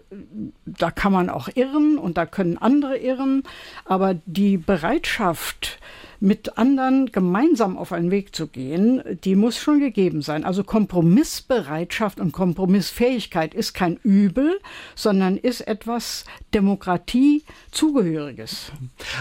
da 0.66 0.90
kann 0.90 1.12
man 1.12 1.31
auch 1.31 1.49
irren 1.55 1.99
und 1.99 2.19
da 2.19 2.27
können 2.27 2.59
andere 2.59 2.99
irren, 2.99 3.45
aber 3.85 4.14
die 4.27 4.57
Bereitschaft, 4.57 5.79
mit 6.21 6.59
anderen 6.59 7.13
gemeinsam 7.13 7.77
auf 7.77 7.93
einen 7.93 8.11
Weg 8.11 8.35
zu 8.35 8.47
gehen, 8.47 9.03
die 9.25 9.37
muss 9.37 9.59
schon 9.59 9.81
gegeben 9.81 10.23
sein. 10.23 10.45
Also 10.45 10.65
Kompromissbereitschaft 10.65 12.21
und 12.21 12.33
Kompromissfähigkeit 12.33 13.55
ist 13.55 13.75
kein 13.75 13.97
Übel, 14.03 14.59
sondern 14.95 15.37
ist 15.37 15.63
etwas 15.63 16.25
Demokratie 16.55 17.45
zugehöriges. 17.71 18.73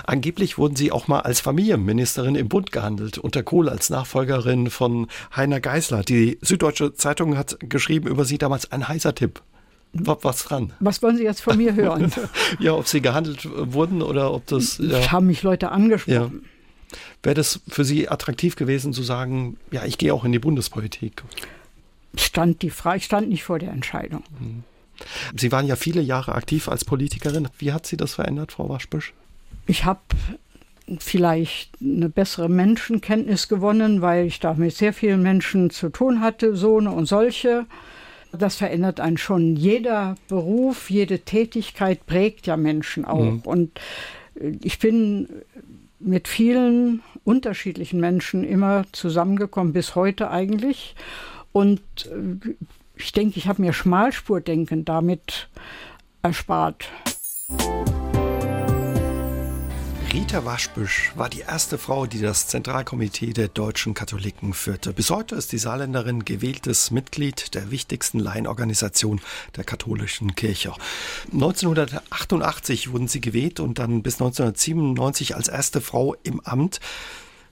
Angeblich 0.05 0.57
wurden 0.57 0.75
Sie 0.75 0.91
auch 0.91 1.07
mal 1.07 1.21
als 1.21 1.39
Familienministerin 1.39 2.35
im 2.35 2.49
Bund 2.49 2.71
gehandelt, 2.71 3.17
unter 3.17 3.43
Kohl 3.43 3.69
als 3.69 3.89
Nachfolgerin 3.89 4.69
von 4.69 5.07
Heiner 5.35 5.59
Geisler. 5.59 6.03
Die 6.03 6.37
Süddeutsche 6.41 6.93
Zeitung 6.93 7.37
hat 7.37 7.57
geschrieben 7.59 8.07
über 8.07 8.25
Sie 8.25 8.37
damals 8.37 8.71
ein 8.71 8.87
heißer 8.87 9.15
Tipp 9.15 9.41
was 9.95 10.43
dran. 10.43 10.73
Was 10.79 11.01
wollen 11.01 11.17
Sie 11.17 11.23
jetzt 11.23 11.41
von 11.41 11.57
mir 11.57 11.75
hören? 11.75 12.11
ja, 12.59 12.73
ob 12.73 12.87
Sie 12.87 13.01
gehandelt 13.01 13.47
wurden 13.53 14.01
oder 14.01 14.33
ob 14.33 14.45
das. 14.47 14.77
Ja. 14.77 15.11
Haben 15.11 15.27
mich 15.27 15.43
Leute 15.43 15.71
angesprochen. 15.71 16.13
Ja. 16.13 16.54
Wäre 17.23 17.35
das 17.35 17.61
für 17.67 17.83
Sie 17.83 18.09
attraktiv 18.09 18.55
gewesen 18.55 18.93
zu 18.93 19.03
sagen, 19.03 19.57
ja, 19.71 19.85
ich 19.85 19.97
gehe 19.97 20.13
auch 20.13 20.25
in 20.25 20.31
die 20.31 20.39
Bundespolitik? 20.39 21.23
Stand 22.15 22.61
die 22.61 22.69
Frage, 22.69 22.97
ich 22.97 23.05
stand 23.05 23.29
nicht 23.29 23.43
vor 23.43 23.59
der 23.59 23.71
Entscheidung. 23.71 24.23
Mhm. 24.39 24.63
Sie 25.35 25.51
waren 25.51 25.67
ja 25.67 25.75
viele 25.75 26.01
Jahre 26.01 26.35
aktiv 26.35 26.69
als 26.69 26.85
Politikerin. 26.85 27.49
Wie 27.57 27.73
hat 27.73 27.85
Sie 27.85 27.97
das 27.97 28.13
verändert, 28.13 28.53
Frau 28.53 28.69
Waschbüsch? 28.69 29.13
Ich 29.67 29.83
habe 29.83 29.99
vielleicht 30.99 31.71
eine 31.81 32.09
bessere 32.09 32.49
Menschenkenntnis 32.49 33.47
gewonnen, 33.47 34.01
weil 34.01 34.25
ich 34.25 34.39
da 34.39 34.53
mit 34.53 34.75
sehr 34.75 34.93
vielen 34.93 35.23
Menschen 35.23 35.69
zu 35.69 35.89
tun 35.89 36.21
hatte, 36.21 36.55
so 36.55 36.75
und 36.75 37.05
solche. 37.07 37.65
Das 38.31 38.57
verändert 38.57 38.99
einen 38.99 39.17
schon. 39.17 39.55
Jeder 39.55 40.15
Beruf, 40.27 40.89
jede 40.89 41.19
Tätigkeit 41.19 42.05
prägt 42.05 42.47
ja 42.47 42.57
Menschen 42.57 43.05
auch. 43.05 43.23
Mhm. 43.23 43.39
Und 43.39 43.79
ich 44.61 44.79
bin 44.79 45.29
mit 46.05 46.27
vielen 46.27 47.01
unterschiedlichen 47.23 47.99
Menschen 47.99 48.43
immer 48.43 48.85
zusammengekommen, 48.91 49.73
bis 49.73 49.95
heute 49.95 50.29
eigentlich. 50.29 50.95
Und 51.51 51.81
äh, 52.05 52.55
ich 52.95 53.11
denke, 53.11 53.37
ich 53.37 53.47
habe 53.47 53.61
mir 53.61 53.73
Schmalspurdenken 53.73 54.85
damit 54.85 55.49
erspart. 56.21 56.89
Rita 60.15 60.45
Waschbüsch 60.45 61.11
war 61.15 61.27
die 61.27 61.41
erste 61.41 61.77
Frau, 61.77 62.05
die 62.05 62.21
das 62.21 62.47
Zentralkomitee 62.47 63.33
der 63.33 63.49
deutschen 63.49 63.93
Katholiken 63.93 64.53
führte. 64.53 64.93
Bis 64.93 65.09
heute 65.09 65.35
ist 65.35 65.51
die 65.51 65.57
Saarländerin 65.57 66.23
gewähltes 66.23 66.89
Mitglied 66.89 67.53
der 67.53 67.69
wichtigsten 67.69 68.19
Laienorganisation 68.19 69.19
der 69.57 69.65
katholischen 69.65 70.33
Kirche. 70.33 70.71
1988 71.33 72.93
wurden 72.93 73.09
sie 73.09 73.19
gewählt 73.19 73.59
und 73.59 73.77
dann 73.77 74.03
bis 74.03 74.13
1997 74.13 75.35
als 75.35 75.49
erste 75.49 75.81
Frau 75.81 76.15
im 76.23 76.39
Amt. 76.39 76.79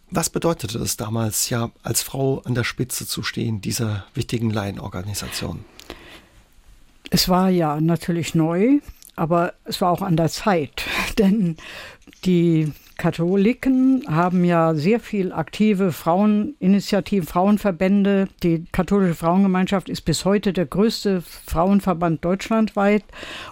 Was 0.10 0.30
bedeutete 0.30 0.78
es 0.78 0.96
damals, 0.96 1.50
ja, 1.50 1.70
als 1.84 2.02
Frau 2.02 2.44
an 2.46 2.56
der 2.56 2.64
Spitze 2.64 3.06
zu 3.06 3.24
stehen 3.24 3.60
dieser 3.60 4.06
wichtigen 4.14 4.50
Laienorganisation? 4.52 5.66
Es 7.10 7.28
war 7.28 7.50
ja 7.50 7.82
natürlich 7.82 8.36
neu, 8.36 8.80
aber 9.16 9.54
es 9.66 9.82
war 9.82 9.92
auch 9.92 10.02
an 10.02 10.18
der 10.18 10.30
Zeit, 10.30 10.84
denn 11.18 11.58
die 12.26 12.72
Katholiken 12.98 14.04
haben 14.08 14.46
ja 14.46 14.76
sehr 14.76 15.00
viel 15.00 15.34
aktive 15.34 15.92
Fraueninitiativen, 15.92 17.28
Frauenverbände. 17.28 18.28
Die 18.44 18.66
katholische 18.72 19.16
Frauengemeinschaft 19.16 19.90
ist 19.90 20.02
bis 20.02 20.26
heute 20.26 20.54
der 20.54 20.66
größte 20.66 21.22
Frauenverband 21.22 22.24
deutschlandweit 22.24 23.04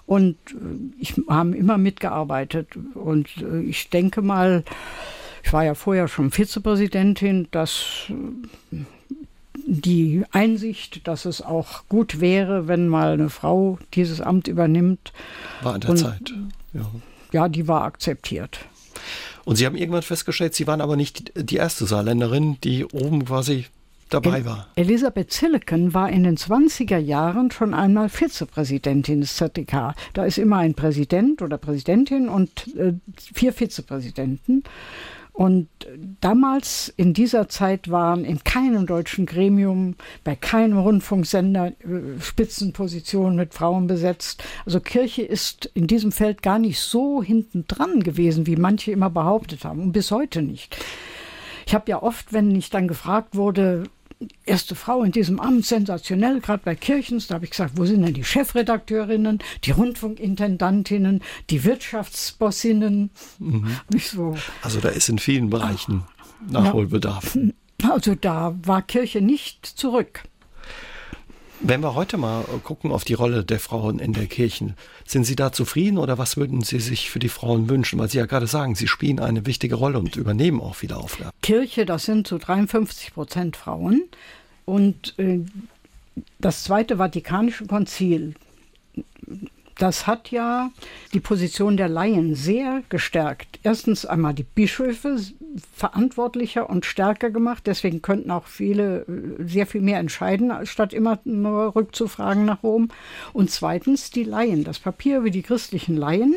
und 0.06 0.38
äh, 0.52 1.00
ich 1.00 1.16
haben 1.28 1.54
immer 1.54 1.78
mitgearbeitet. 1.78 2.70
Und 2.94 3.28
äh, 3.38 3.62
ich 3.62 3.90
denke 3.90 4.22
mal, 4.22 4.64
ich 5.44 5.52
war 5.52 5.66
ja 5.66 5.74
vorher 5.74 6.08
schon 6.08 6.32
Vizepräsidentin, 6.32 7.48
dass 7.52 8.10
äh, 8.10 8.78
die 9.66 10.24
Einsicht, 10.32 11.08
dass 11.08 11.26
es 11.26 11.42
auch 11.42 11.88
gut 11.90 12.20
wäre, 12.20 12.68
wenn 12.68 12.88
mal 12.88 13.14
eine 13.14 13.30
Frau 13.30 13.78
dieses 13.94 14.22
Amt 14.22 14.48
übernimmt. 14.48 15.14
War 15.62 15.76
an 15.76 15.82
der 15.82 15.90
und, 15.92 15.98
Zeit. 15.98 16.34
Ja. 16.74 16.90
ja, 17.32 17.50
die 17.50 17.68
war 17.68 17.84
akzeptiert. 17.84 18.60
Und 19.44 19.56
Sie 19.56 19.66
haben 19.66 19.76
irgendwann 19.76 20.04
festgestellt, 20.04 20.54
Sie 20.54 20.68
waren 20.68 20.82
aber 20.82 20.96
nicht 20.96 21.32
die 21.36 21.56
erste 21.56 21.86
Saarländerin, 21.86 22.58
die 22.64 22.86
oben 22.86 23.26
quasi 23.26 23.66
dabei 24.10 24.46
war. 24.46 24.68
Elisabeth 24.76 25.32
Zilleken 25.32 25.94
war 25.94 26.10
in 26.10 26.24
den 26.24 26.38
20er 26.38 26.98
Jahren 26.98 27.50
schon 27.50 27.74
einmal 27.74 28.10
Vizepräsidentin 28.10 29.22
des 29.22 29.36
ZDK. 29.36 29.96
Da 30.14 30.26
ist 30.26 30.38
immer 30.38 30.58
ein 30.58 30.74
Präsident 30.74 31.42
oder 31.42 31.58
Präsidentin 31.58 32.30
und 32.30 32.76
äh, 32.76 32.94
vier 33.16 33.54
Vizepräsidenten. 33.54 34.64
Und 35.42 35.70
damals 36.20 36.94
in 36.98 37.16
dieser 37.16 37.50
Zeit 37.50 37.90
waren 37.90 38.26
in 38.26 38.44
keinem 38.44 38.86
deutschen 38.86 39.26
Gremium, 39.26 39.96
bei 40.24 40.36
keinem 40.36 40.78
Rundfunksender 40.78 41.70
äh, 41.80 42.22
Spitzenpositionen 42.22 43.38
mit 43.38 43.56
Frauen 43.56 43.88
besetzt. 43.88 44.44
Also 44.68 44.80
Kirche 44.80 45.24
ist 45.24 45.66
in 45.74 45.88
diesem 45.88 46.12
Feld 46.12 46.44
gar 46.44 46.60
nicht 46.60 46.80
so 46.80 47.24
hinten 47.24 47.66
dran 47.68 48.04
gewesen, 48.04 48.46
wie 48.46 48.56
manche 48.56 48.92
immer 48.92 49.10
behauptet 49.10 49.66
haben 49.66 49.82
und 49.82 49.94
bis 49.94 50.12
heute 50.12 50.44
nicht. 50.44 50.78
Ich 51.66 51.74
habe 51.74 51.90
ja 51.90 52.04
oft, 52.04 52.34
wenn 52.34 52.56
ich 52.56 52.70
dann 52.70 52.88
gefragt 52.88 53.36
wurde, 53.36 53.86
erste 54.46 54.76
Frau 54.76 55.04
in 55.04 55.12
diesem 55.12 55.40
Amt, 55.40 55.66
sensationell, 55.66 56.40
gerade 56.42 56.62
bei 56.64 56.76
Kirchens. 56.76 57.28
Da 57.28 57.36
habe 57.36 57.46
ich 57.46 57.52
gesagt, 57.52 57.74
wo 57.76 57.86
sind 57.86 58.02
denn 58.02 58.14
die 58.14 58.24
Chefredakteurinnen, 58.24 59.40
die 59.64 59.72
Rundfunkintendantinnen, 59.72 61.22
die 61.50 61.64
Wirtschaftsbossinnen? 61.64 63.10
Mhm. 63.40 63.78
So. 63.98 64.38
Also 64.62 64.80
da 64.80 64.90
ist 64.90 65.10
in 65.10 65.20
vielen 65.20 65.50
Bereichen 65.50 66.04
Nachholbedarf. 66.50 67.38
Also 67.84 68.16
da 68.16 68.56
war 68.64 68.82
Kirche 68.82 69.22
nicht 69.22 69.66
zurück. 69.66 70.24
Wenn 71.64 71.82
wir 71.82 71.94
heute 71.94 72.18
mal 72.18 72.44
gucken 72.64 72.92
auf 72.92 73.04
die 73.04 73.14
Rolle 73.14 73.44
der 73.44 73.60
Frauen 73.60 74.00
in 74.00 74.14
der 74.14 74.26
Kirche, 74.26 74.74
sind 75.06 75.26
Sie 75.26 75.36
da 75.36 75.52
zufrieden 75.52 76.00
oder 76.00 76.18
was 76.18 76.36
würden 76.36 76.62
Sie 76.62 76.80
sich 76.80 77.12
für 77.12 77.20
die 77.20 77.30
Frauen 77.30 77.70
wünschen? 77.70 78.00
Weil 78.00 78.10
Sie 78.10 78.18
ja 78.18 78.26
gerade 78.26 78.48
sagen, 78.48 78.74
Sie 78.74 78.88
spielen 78.88 79.20
eine 79.20 79.46
wichtige 79.46 79.76
Rolle 79.76 80.00
und 80.00 80.16
übernehmen 80.16 80.60
auch 80.60 80.74
viele 80.74 80.98
Aufgaben. 80.98 81.30
Kirche, 81.44 81.86
das 81.86 82.06
sind 82.06 82.28
so 82.28 82.40
53 82.40 83.14
Prozent 83.14 83.58
Frauen. 83.58 84.04
Und 84.66 85.14
äh, 85.20 85.42
das 86.40 86.64
Zweite 86.64 86.98
Vatikanische 86.98 87.68
Konzil 87.68 88.34
das 89.82 90.06
hat 90.06 90.30
ja 90.30 90.70
die 91.12 91.20
Position 91.20 91.76
der 91.76 91.90
Laien 91.90 92.36
sehr 92.36 92.84
gestärkt. 92.90 93.60
Erstens 93.64 94.06
einmal 94.06 94.36
die 94.36 94.44
Bischöfe 94.44 95.18
verantwortlicher 95.76 96.70
und 96.70 96.86
stärker 96.86 97.32
gemacht. 97.32 97.64
Deswegen 97.66 98.04
könnten 98.04 98.30
auch 98.30 98.46
viele 98.46 99.00
äh, 99.02 99.44
sehr 99.44 99.66
viel 99.66 99.82
mehr 99.82 99.98
entscheiden, 99.98 100.54
statt 100.68 100.94
immer 100.94 101.20
nur 101.24 101.76
rückzufragen 101.76 102.46
nach 102.46 102.62
Rom. 102.62 102.90
Und 103.34 103.50
zweitens 103.50 104.12
die 104.12 104.24
Laien. 104.24 104.64
Das 104.64 104.78
Papier 104.78 105.18
über 105.18 105.32
die 105.32 105.42
christlichen 105.42 105.98
Laien 105.98 106.36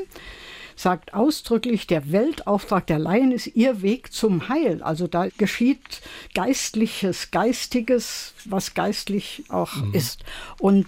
sagt 0.74 1.12
ausdrücklich, 1.12 1.87
der 1.87 2.11
Weltauftrag 2.11 2.87
der 2.87 2.98
Laien 2.98 3.30
ist 3.30 3.48
ihr 3.48 3.83
Weg 3.83 4.11
zum 4.11 4.48
Heil. 4.48 4.83
Also 4.83 5.07
da 5.07 5.28
geschieht 5.37 6.00
Geistliches, 6.35 7.30
Geistiges, 7.30 8.33
was 8.46 8.72
geistlich 8.72 9.44
auch 9.50 9.76
mhm. 9.76 9.92
ist. 9.92 10.24
Und 10.59 10.87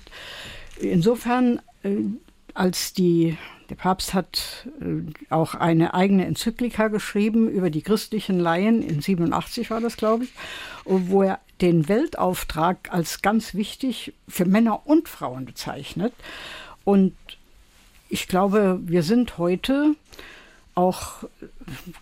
insofern 0.80 1.60
äh, 1.82 1.96
als 2.56 2.92
die 2.92 3.36
der 3.70 3.74
Papst 3.74 4.14
hat 4.14 4.68
äh, 4.80 5.12
auch 5.30 5.54
eine 5.54 5.94
eigene 5.94 6.24
Enzyklika 6.24 6.88
geschrieben 6.88 7.48
über 7.48 7.70
die 7.70 7.82
christlichen 7.82 8.38
Laien, 8.38 8.82
in 8.82 9.00
87 9.00 9.70
war 9.70 9.80
das, 9.80 9.96
glaube 9.96 10.24
ich, 10.24 10.30
wo 10.84 11.22
er 11.22 11.40
den 11.60 11.88
Weltauftrag 11.88 12.92
als 12.92 13.22
ganz 13.22 13.54
wichtig 13.54 14.12
für 14.28 14.44
Männer 14.44 14.86
und 14.86 15.08
Frauen 15.08 15.46
bezeichnet. 15.46 16.12
Und 16.84 17.16
ich 18.08 18.28
glaube, 18.28 18.78
wir 18.82 19.02
sind 19.02 19.38
heute 19.38 19.96
auch 20.74 21.24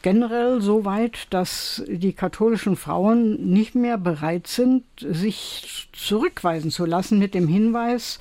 generell 0.03 0.61
so 0.61 0.85
weit, 0.85 1.27
dass 1.31 1.83
die 1.87 2.13
katholischen 2.13 2.77
Frauen 2.77 3.53
nicht 3.53 3.75
mehr 3.75 3.99
bereit 3.99 4.47
sind, 4.47 4.85
sich 4.99 5.89
zurückweisen 5.93 6.71
zu 6.71 6.85
lassen 6.85 7.19
mit 7.19 7.35
dem 7.35 7.49
Hinweis, 7.49 8.19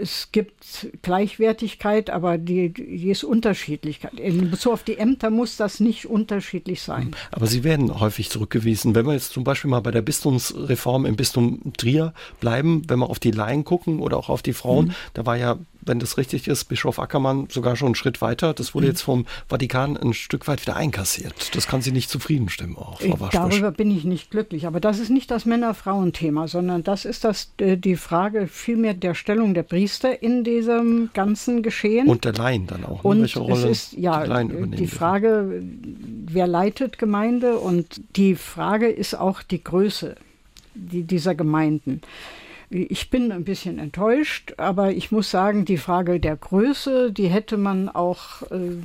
es 0.00 0.28
gibt 0.30 0.88
Gleichwertigkeit, 1.02 2.10
aber 2.10 2.38
die, 2.38 2.72
die 2.72 3.10
ist 3.10 3.24
unterschiedlich. 3.24 4.00
In 4.16 4.50
Bezug 4.50 4.72
auf 4.72 4.82
die 4.84 4.98
Ämter 4.98 5.30
muss 5.30 5.56
das 5.56 5.80
nicht 5.80 6.06
unterschiedlich 6.06 6.82
sein. 6.82 7.16
Aber 7.32 7.46
sie 7.48 7.64
werden 7.64 7.98
häufig 7.98 8.30
zurückgewiesen. 8.30 8.94
Wenn 8.94 9.06
wir 9.06 9.14
jetzt 9.14 9.32
zum 9.32 9.42
Beispiel 9.42 9.70
mal 9.70 9.80
bei 9.80 9.90
der 9.90 10.02
Bistumsreform 10.02 11.06
im 11.06 11.16
Bistum 11.16 11.72
Trier 11.76 12.14
bleiben, 12.38 12.82
wenn 12.86 13.00
wir 13.00 13.10
auf 13.10 13.18
die 13.18 13.32
Laien 13.32 13.64
gucken 13.64 13.98
oder 13.98 14.16
auch 14.16 14.28
auf 14.28 14.42
die 14.42 14.52
Frauen, 14.52 14.88
mhm. 14.88 14.94
da 15.14 15.26
war 15.26 15.36
ja 15.36 15.58
wenn 15.88 15.98
das 15.98 16.16
richtig 16.18 16.48
ist, 16.48 16.64
Bischof 16.64 16.98
Ackermann 16.98 17.48
sogar 17.50 17.76
schon 17.76 17.86
einen 17.86 17.94
Schritt 17.94 18.20
weiter. 18.20 18.54
Das 18.54 18.74
wurde 18.74 18.86
mhm. 18.86 18.92
jetzt 18.92 19.02
vom 19.02 19.26
Vatikan 19.48 19.96
ein 19.96 20.14
Stück 20.14 20.46
weit 20.48 20.62
wieder 20.62 20.76
einkassiert. 20.76 21.54
Das 21.56 21.66
kann 21.66 21.82
Sie 21.82 21.92
nicht 21.92 22.10
zufrieden 22.10 22.48
stimmen, 22.48 22.76
auch, 22.76 23.00
Frau 23.00 23.20
Waschbusch. 23.20 23.30
Darüber 23.32 23.70
bin 23.72 23.90
ich 23.90 24.04
nicht 24.04 24.30
glücklich. 24.30 24.66
Aber 24.66 24.80
das 24.80 24.98
ist 24.98 25.10
nicht 25.10 25.30
das 25.30 25.44
Männer-Frauen-Thema, 25.46 26.48
sondern 26.48 26.84
das 26.84 27.04
ist 27.04 27.24
das, 27.24 27.52
äh, 27.58 27.76
die 27.76 27.96
Frage 27.96 28.46
vielmehr 28.46 28.94
der 28.94 29.14
Stellung 29.14 29.54
der 29.54 29.62
Priester 29.62 30.22
in 30.22 30.44
diesem 30.44 31.10
ganzen 31.14 31.62
Geschehen. 31.62 32.08
Und 32.08 32.24
der 32.24 32.34
Laien 32.34 32.66
dann 32.66 32.84
auch. 32.84 33.02
Ne? 33.02 33.10
Und 33.10 33.20
Welche 33.22 33.40
Rolle 33.40 33.68
es 33.68 33.92
ist 33.92 33.98
ja 33.98 34.42
die, 34.44 34.76
die 34.76 34.86
Frage, 34.86 35.62
wer 36.26 36.46
leitet 36.46 36.98
Gemeinde 36.98 37.58
und 37.58 38.00
die 38.16 38.34
Frage 38.34 38.88
ist 38.88 39.14
auch 39.14 39.42
die 39.42 39.62
Größe 39.62 40.16
dieser 40.74 41.34
Gemeinden. 41.34 42.02
Ich 42.70 43.08
bin 43.10 43.32
ein 43.32 43.44
bisschen 43.44 43.78
enttäuscht, 43.78 44.54
aber 44.58 44.92
ich 44.92 45.10
muss 45.10 45.30
sagen, 45.30 45.64
die 45.64 45.78
Frage 45.78 46.20
der 46.20 46.36
Größe, 46.36 47.12
die 47.12 47.28
hätte 47.28 47.56
man 47.56 47.88
auch 47.88 48.42
äh, 48.50 48.76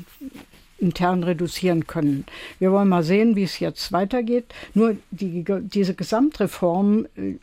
intern 0.77 1.23
reduzieren 1.23 1.85
können. 1.87 2.25
Wir 2.59 2.71
wollen 2.71 2.89
mal 2.89 3.03
sehen, 3.03 3.35
wie 3.35 3.43
es 3.43 3.59
jetzt 3.59 3.91
weitergeht. 3.91 4.45
Nur 4.73 4.95
die, 5.11 5.43
diese 5.61 5.95
Gesamtreform, 5.95 7.07
äh, 7.15 7.35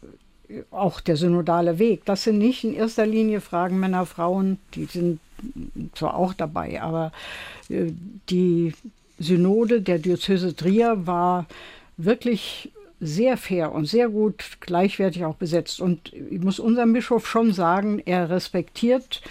auch 0.70 1.00
der 1.00 1.16
synodale 1.16 1.79
Weg, 1.79 2.05
das 2.07 2.24
sind 2.24 2.38
nicht 2.38 2.64
in 2.64 2.74
erster 2.74 3.07
Linie 3.07 3.40
Fragen 3.40 3.79
Männer, 3.79 4.07
Frauen, 4.07 4.59
die 4.74 4.87
sind 4.87 5.20
zwar 5.94 6.16
auch 6.16 6.35
dabei, 6.35 6.83
aber 6.83 7.12
äh, 7.68 7.92
die 8.29 8.72
Synode 9.18 9.83
der 9.83 9.98
Diözese 9.98 10.57
Trier 10.57 11.07
war 11.07 11.46
wirklich 11.96 12.70
sehr 13.01 13.37
fair 13.37 13.73
und 13.73 13.87
sehr 13.87 14.09
gut 14.09 14.59
gleichwertig 14.61 15.25
auch 15.25 15.37
besetzt. 15.37 15.81
Und 15.81 16.13
ich 16.13 16.41
muss 16.41 16.59
unserem 16.59 16.93
Bischof 16.93 17.27
schon 17.27 17.53
sagen, 17.53 18.01
er 18.05 18.31
respektiert 18.31 19.23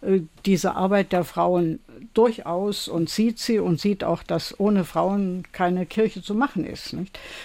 äh, 0.00 0.20
diese 0.44 0.74
Arbeit 0.76 1.12
der 1.12 1.24
Frauen 1.24 1.80
durchaus 2.14 2.88
und 2.88 3.10
sieht 3.10 3.38
sie 3.38 3.58
und 3.58 3.80
sieht 3.80 4.04
auch, 4.04 4.22
dass 4.22 4.58
ohne 4.60 4.84
Frauen 4.84 5.42
keine 5.52 5.86
Kirche 5.86 6.22
zu 6.22 6.34
machen 6.34 6.64
ist. 6.64 6.96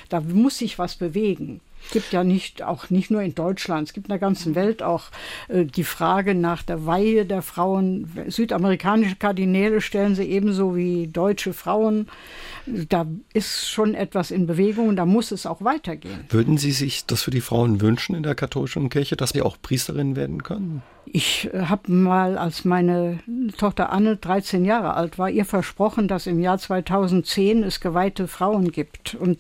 Da 0.10 0.22
muss 0.22 0.60
sich 0.60 0.78
was 0.78 0.96
bewegen. 0.96 1.62
Es 1.84 1.91
gibt 1.91 2.13
ja 2.13 2.24
nicht, 2.24 2.63
auch 2.63 2.89
nicht 2.89 3.12
nur 3.12 3.22
in 3.22 3.36
Deutschland, 3.36 3.88
es 3.88 3.94
gibt 3.94 4.08
in 4.08 4.12
der 4.12 4.20
ganzen 4.20 4.56
Welt 4.56 4.84
auch 4.84 5.06
äh, 5.48 5.65
die 5.65 5.84
Frage 5.84 6.36
nach 6.36 6.63
der 6.63 6.86
Weihe 6.86 7.26
der 7.26 7.41
Frauen. 7.41 8.10
Südamerikanische 8.28 9.15
Kardinäle 9.15 9.82
stellen 9.82 10.15
sie 10.15 10.26
ebenso 10.26 10.76
wie 10.76 11.08
deutsche 11.08 11.54
Frauen. 11.54 12.08
Da 12.65 13.06
ist 13.34 13.70
schon 13.70 13.96
etwas 13.96 14.32
in 14.32 14.46
Bewegung 14.46 14.89
und 14.89 14.96
da 14.96 15.06
muss 15.06 15.32
es 15.32 15.46
auch 15.46 15.63
weitergehen. 15.63 16.26
Würden 16.30 16.58
Sie 16.58 16.72
sich 16.72 17.06
das 17.06 17.24
für 17.24 17.32
die 17.32 17.41
Frauen 17.41 17.82
wünschen 17.82 18.15
in 18.15 18.24
der 18.24 18.36
katholischen 18.36 18.89
Kirche, 18.89 19.15
dass 19.15 19.32
sie 19.32 19.41
auch 19.41 19.58
Priesterinnen 19.62 20.15
werden 20.15 20.44
können? 20.44 20.84
Ich 21.06 21.50
äh, 21.54 21.63
habe 21.63 21.91
mal, 21.91 22.38
als 22.38 22.65
meine 22.65 23.20
Tochter 23.58 23.91
Anne 23.91 24.17
13 24.17 24.65
Jahre 24.65 24.94
alt 24.94 25.17
war, 25.17 25.30
ihr 25.30 25.46
versprochen, 25.46 26.08
dass 26.08 26.28
im 26.28 26.39
Jahr 26.39 26.58
2010 26.58 27.63
es 27.63 27.80
geweihte 27.80 28.28
Frauen 28.28 28.72
gibt. 28.72 29.15
Und 29.15 29.39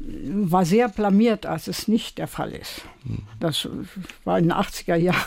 war 0.00 0.64
sehr 0.64 0.88
blamiert, 0.88 1.46
als 1.46 1.68
es 1.68 1.88
nicht 1.88 2.18
der 2.18 2.26
Fall 2.26 2.52
ist. 2.52 2.82
Das 3.38 3.68
war 4.24 4.38
in 4.38 4.44
den 4.44 4.52
80er 4.52 4.96
Jahren. 4.96 5.20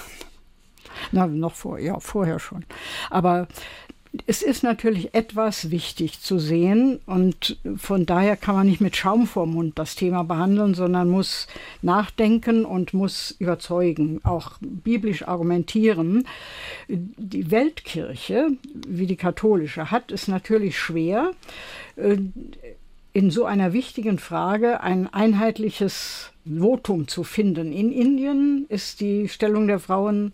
Na, 1.11 1.27
noch 1.27 1.55
vor, 1.55 1.79
ja, 1.79 1.99
vorher 1.99 2.39
schon. 2.39 2.65
Aber 3.09 3.47
es 4.27 4.43
ist 4.43 4.63
natürlich 4.63 5.15
etwas 5.15 5.71
wichtig 5.71 6.19
zu 6.21 6.37
sehen 6.37 6.99
und 7.07 7.57
von 7.77 8.05
daher 8.05 8.37
kann 8.37 8.55
man 8.55 8.67
nicht 8.67 8.79
mit 8.79 8.95
Schaum 8.95 9.25
vorm 9.25 9.53
Mund 9.53 9.79
das 9.79 9.95
Thema 9.95 10.23
behandeln, 10.23 10.75
sondern 10.75 11.09
muss 11.09 11.47
nachdenken 11.81 12.63
und 12.63 12.93
muss 12.93 13.31
überzeugen, 13.39 14.21
auch 14.23 14.51
biblisch 14.61 15.27
argumentieren. 15.27 16.27
Die 16.87 17.49
Weltkirche, 17.49 18.49
wie 18.87 19.07
die 19.07 19.15
katholische, 19.15 19.89
hat 19.89 20.11
es 20.11 20.27
natürlich 20.27 20.77
schwer 20.77 21.31
in 23.13 23.29
so 23.29 23.45
einer 23.45 23.73
wichtigen 23.73 24.17
Frage 24.17 24.81
ein 24.81 25.13
einheitliches 25.13 26.31
Votum 26.45 27.07
zu 27.07 27.23
finden. 27.23 27.71
In 27.71 27.91
Indien 27.91 28.65
ist 28.69 28.99
die 28.99 29.29
Stellung 29.29 29.67
der 29.67 29.79
Frauen 29.79 30.33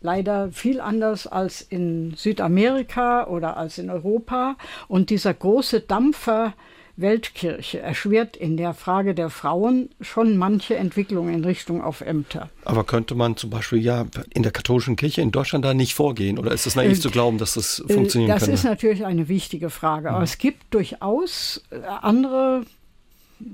leider 0.00 0.50
viel 0.50 0.80
anders 0.80 1.26
als 1.26 1.60
in 1.60 2.14
Südamerika 2.16 3.26
oder 3.26 3.56
als 3.56 3.78
in 3.78 3.90
Europa. 3.90 4.56
Und 4.88 5.10
dieser 5.10 5.34
große 5.34 5.80
Dampfer 5.80 6.54
Weltkirche 7.00 7.78
erschwert 7.78 8.36
in 8.36 8.56
der 8.56 8.74
Frage 8.74 9.14
der 9.14 9.30
Frauen 9.30 9.90
schon 10.00 10.36
manche 10.36 10.76
Entwicklung 10.76 11.32
in 11.32 11.44
Richtung 11.44 11.82
auf 11.82 12.00
Ämter. 12.00 12.50
Aber 12.64 12.84
könnte 12.84 13.14
man 13.14 13.36
zum 13.36 13.50
Beispiel 13.50 13.78
ja 13.78 14.06
in 14.30 14.42
der 14.42 14.50
katholischen 14.50 14.96
Kirche 14.96 15.20
in 15.20 15.30
Deutschland 15.30 15.64
da 15.64 15.74
nicht 15.74 15.94
vorgehen? 15.94 16.38
Oder 16.38 16.52
ist 16.52 16.66
es 16.66 16.74
naiv 16.74 16.98
äh, 16.98 17.00
zu 17.00 17.10
glauben, 17.10 17.38
dass 17.38 17.54
das 17.54 17.82
funktionieren 17.88 18.30
kann? 18.30 18.36
Das 18.36 18.44
könnte? 18.44 18.54
ist 18.54 18.64
natürlich 18.64 19.06
eine 19.06 19.28
wichtige 19.28 19.70
Frage. 19.70 20.10
Aber 20.10 20.18
mhm. 20.18 20.24
es 20.24 20.38
gibt 20.38 20.74
durchaus 20.74 21.62
äh, 21.70 21.80
andere 22.02 22.64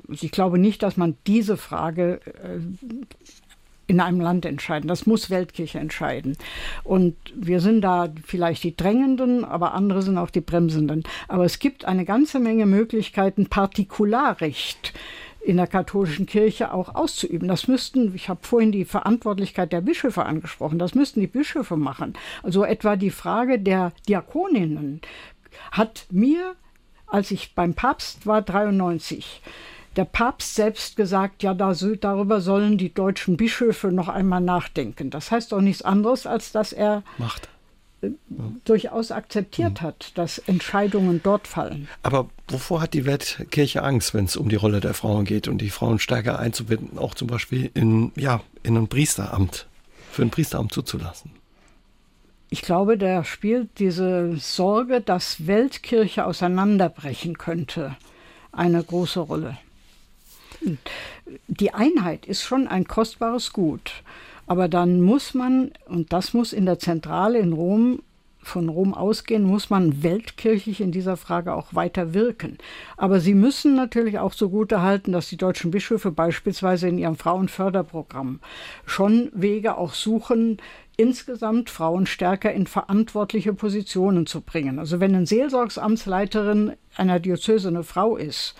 ich 0.08 0.30
glaube 0.30 0.58
nicht, 0.58 0.82
dass 0.82 0.96
man 0.96 1.16
diese 1.26 1.58
Frage 1.58 2.20
äh, 2.42 2.58
in 3.86 4.00
einem 4.00 4.20
Land 4.20 4.46
entscheiden. 4.46 4.88
Das 4.88 5.06
muss 5.06 5.30
Weltkirche 5.30 5.78
entscheiden. 5.78 6.36
Und 6.82 7.16
wir 7.34 7.60
sind 7.60 7.82
da 7.82 8.12
vielleicht 8.24 8.64
die 8.64 8.76
Drängenden, 8.76 9.44
aber 9.44 9.74
andere 9.74 10.02
sind 10.02 10.18
auch 10.18 10.30
die 10.30 10.40
Bremsenden. 10.40 11.04
Aber 11.28 11.44
es 11.44 11.58
gibt 11.58 11.84
eine 11.84 12.04
ganze 12.04 12.38
Menge 12.40 12.66
Möglichkeiten, 12.66 13.46
Partikularrecht 13.46 14.94
in 15.44 15.58
der 15.58 15.66
katholischen 15.66 16.26
Kirche 16.26 16.72
auch 16.72 16.94
auszuüben. 16.94 17.48
Das 17.48 17.68
müssten, 17.68 18.14
ich 18.14 18.28
habe 18.28 18.40
vorhin 18.42 18.72
die 18.72 18.86
Verantwortlichkeit 18.86 19.72
der 19.72 19.82
Bischöfe 19.82 20.24
angesprochen, 20.24 20.78
das 20.78 20.94
müssten 20.94 21.20
die 21.20 21.26
Bischöfe 21.26 21.76
machen. 21.76 22.14
Also 22.42 22.64
etwa 22.64 22.96
die 22.96 23.10
Frage 23.10 23.58
der 23.58 23.92
Diakoninnen 24.08 25.02
hat 25.70 26.06
mir, 26.10 26.54
als 27.06 27.30
ich 27.30 27.54
beim 27.54 27.74
Papst 27.74 28.26
war, 28.26 28.42
93, 28.42 29.42
der 29.96 30.04
Papst 30.04 30.54
selbst 30.54 30.96
gesagt, 30.96 31.42
ja, 31.42 31.54
darüber 31.54 32.40
sollen 32.40 32.78
die 32.78 32.92
deutschen 32.92 33.36
Bischöfe 33.36 33.88
noch 33.88 34.08
einmal 34.08 34.40
nachdenken. 34.40 35.10
Das 35.10 35.30
heißt 35.30 35.52
doch 35.52 35.60
nichts 35.60 35.82
anderes, 35.82 36.26
als 36.26 36.52
dass 36.52 36.72
er 36.72 37.02
Macht. 37.18 37.48
Äh, 38.02 38.10
durchaus 38.64 39.10
akzeptiert 39.10 39.80
mhm. 39.80 39.86
hat, 39.86 40.12
dass 40.16 40.38
Entscheidungen 40.38 41.20
dort 41.22 41.46
fallen. 41.46 41.88
Aber 42.02 42.28
wovor 42.48 42.80
hat 42.80 42.94
die 42.94 43.06
Weltkirche 43.06 43.82
Angst, 43.82 44.14
wenn 44.14 44.24
es 44.24 44.36
um 44.36 44.48
die 44.48 44.56
Rolle 44.56 44.80
der 44.80 44.94
Frauen 44.94 45.24
geht 45.24 45.48
und 45.48 45.58
die 45.58 45.70
Frauen 45.70 45.98
stärker 45.98 46.38
einzubinden, 46.38 46.98
auch 46.98 47.14
zum 47.14 47.28
Beispiel 47.28 47.70
in, 47.74 48.12
ja, 48.16 48.40
in 48.62 48.76
ein 48.76 48.88
Priesteramt, 48.88 49.66
für 50.10 50.22
ein 50.22 50.30
Priesteramt 50.30 50.72
zuzulassen? 50.72 51.30
Ich 52.50 52.62
glaube, 52.62 52.98
da 52.98 53.24
spielt 53.24 53.78
diese 53.78 54.36
Sorge, 54.36 55.00
dass 55.00 55.46
Weltkirche 55.46 56.24
auseinanderbrechen 56.24 57.38
könnte, 57.38 57.96
eine 58.52 58.82
große 58.82 59.20
Rolle 59.20 59.56
die 61.48 61.74
Einheit 61.74 62.26
ist 62.26 62.42
schon 62.42 62.68
ein 62.68 62.86
kostbares 62.86 63.52
Gut. 63.52 64.02
Aber 64.46 64.68
dann 64.68 65.00
muss 65.00 65.34
man, 65.34 65.72
und 65.86 66.12
das 66.12 66.34
muss 66.34 66.52
in 66.52 66.66
der 66.66 66.78
Zentrale 66.78 67.38
in 67.38 67.52
Rom 67.52 68.00
von 68.42 68.68
Rom 68.68 68.92
ausgehen, 68.92 69.44
muss 69.44 69.70
man 69.70 70.02
weltkirchlich 70.02 70.82
in 70.82 70.92
dieser 70.92 71.16
Frage 71.16 71.54
auch 71.54 71.74
weiter 71.74 72.12
wirken. 72.14 72.58
Aber 72.96 73.20
sie 73.20 73.34
müssen 73.34 73.74
natürlich 73.74 74.18
auch 74.18 74.34
zugute 74.34 74.82
halten, 74.82 75.12
dass 75.12 75.28
die 75.28 75.38
deutschen 75.38 75.70
Bischöfe 75.70 76.10
beispielsweise 76.10 76.88
in 76.88 76.98
ihrem 76.98 77.16
Frauenförderprogramm 77.16 78.40
schon 78.84 79.30
Wege 79.32 79.78
auch 79.78 79.94
suchen, 79.94 80.58
insgesamt 80.96 81.70
Frauen 81.70 82.06
stärker 82.06 82.52
in 82.52 82.66
verantwortliche 82.66 83.52
Positionen 83.52 84.26
zu 84.26 84.42
bringen. 84.42 84.78
Also 84.78 85.00
wenn 85.00 85.14
eine 85.14 85.26
Seelsorgsamtsleiterin 85.26 86.74
einer 86.96 87.20
Diözese 87.20 87.68
eine 87.68 87.82
Frau 87.82 88.16
ist, 88.16 88.54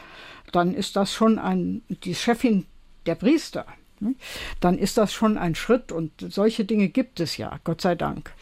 dann 0.55 0.75
ist 0.75 0.97
das 0.97 1.12
schon 1.12 1.38
ein, 1.38 1.83
die 1.88 2.14
Chefin 2.14 2.67
der 3.07 3.17
Priester, 3.17 3.67
ne? 4.01 4.14
dann 4.61 4.79
ist 4.79 4.97
das 4.97 5.12
schon 5.12 5.37
ein 5.37 5.55
Schritt 5.55 5.93
und 5.93 6.12
solche 6.29 6.64
Dinge 6.64 6.88
gibt 6.88 7.21
es 7.21 7.37
ja, 7.37 7.59
Gott 7.64 7.81
sei 7.81 7.95
Dank. 7.95 8.33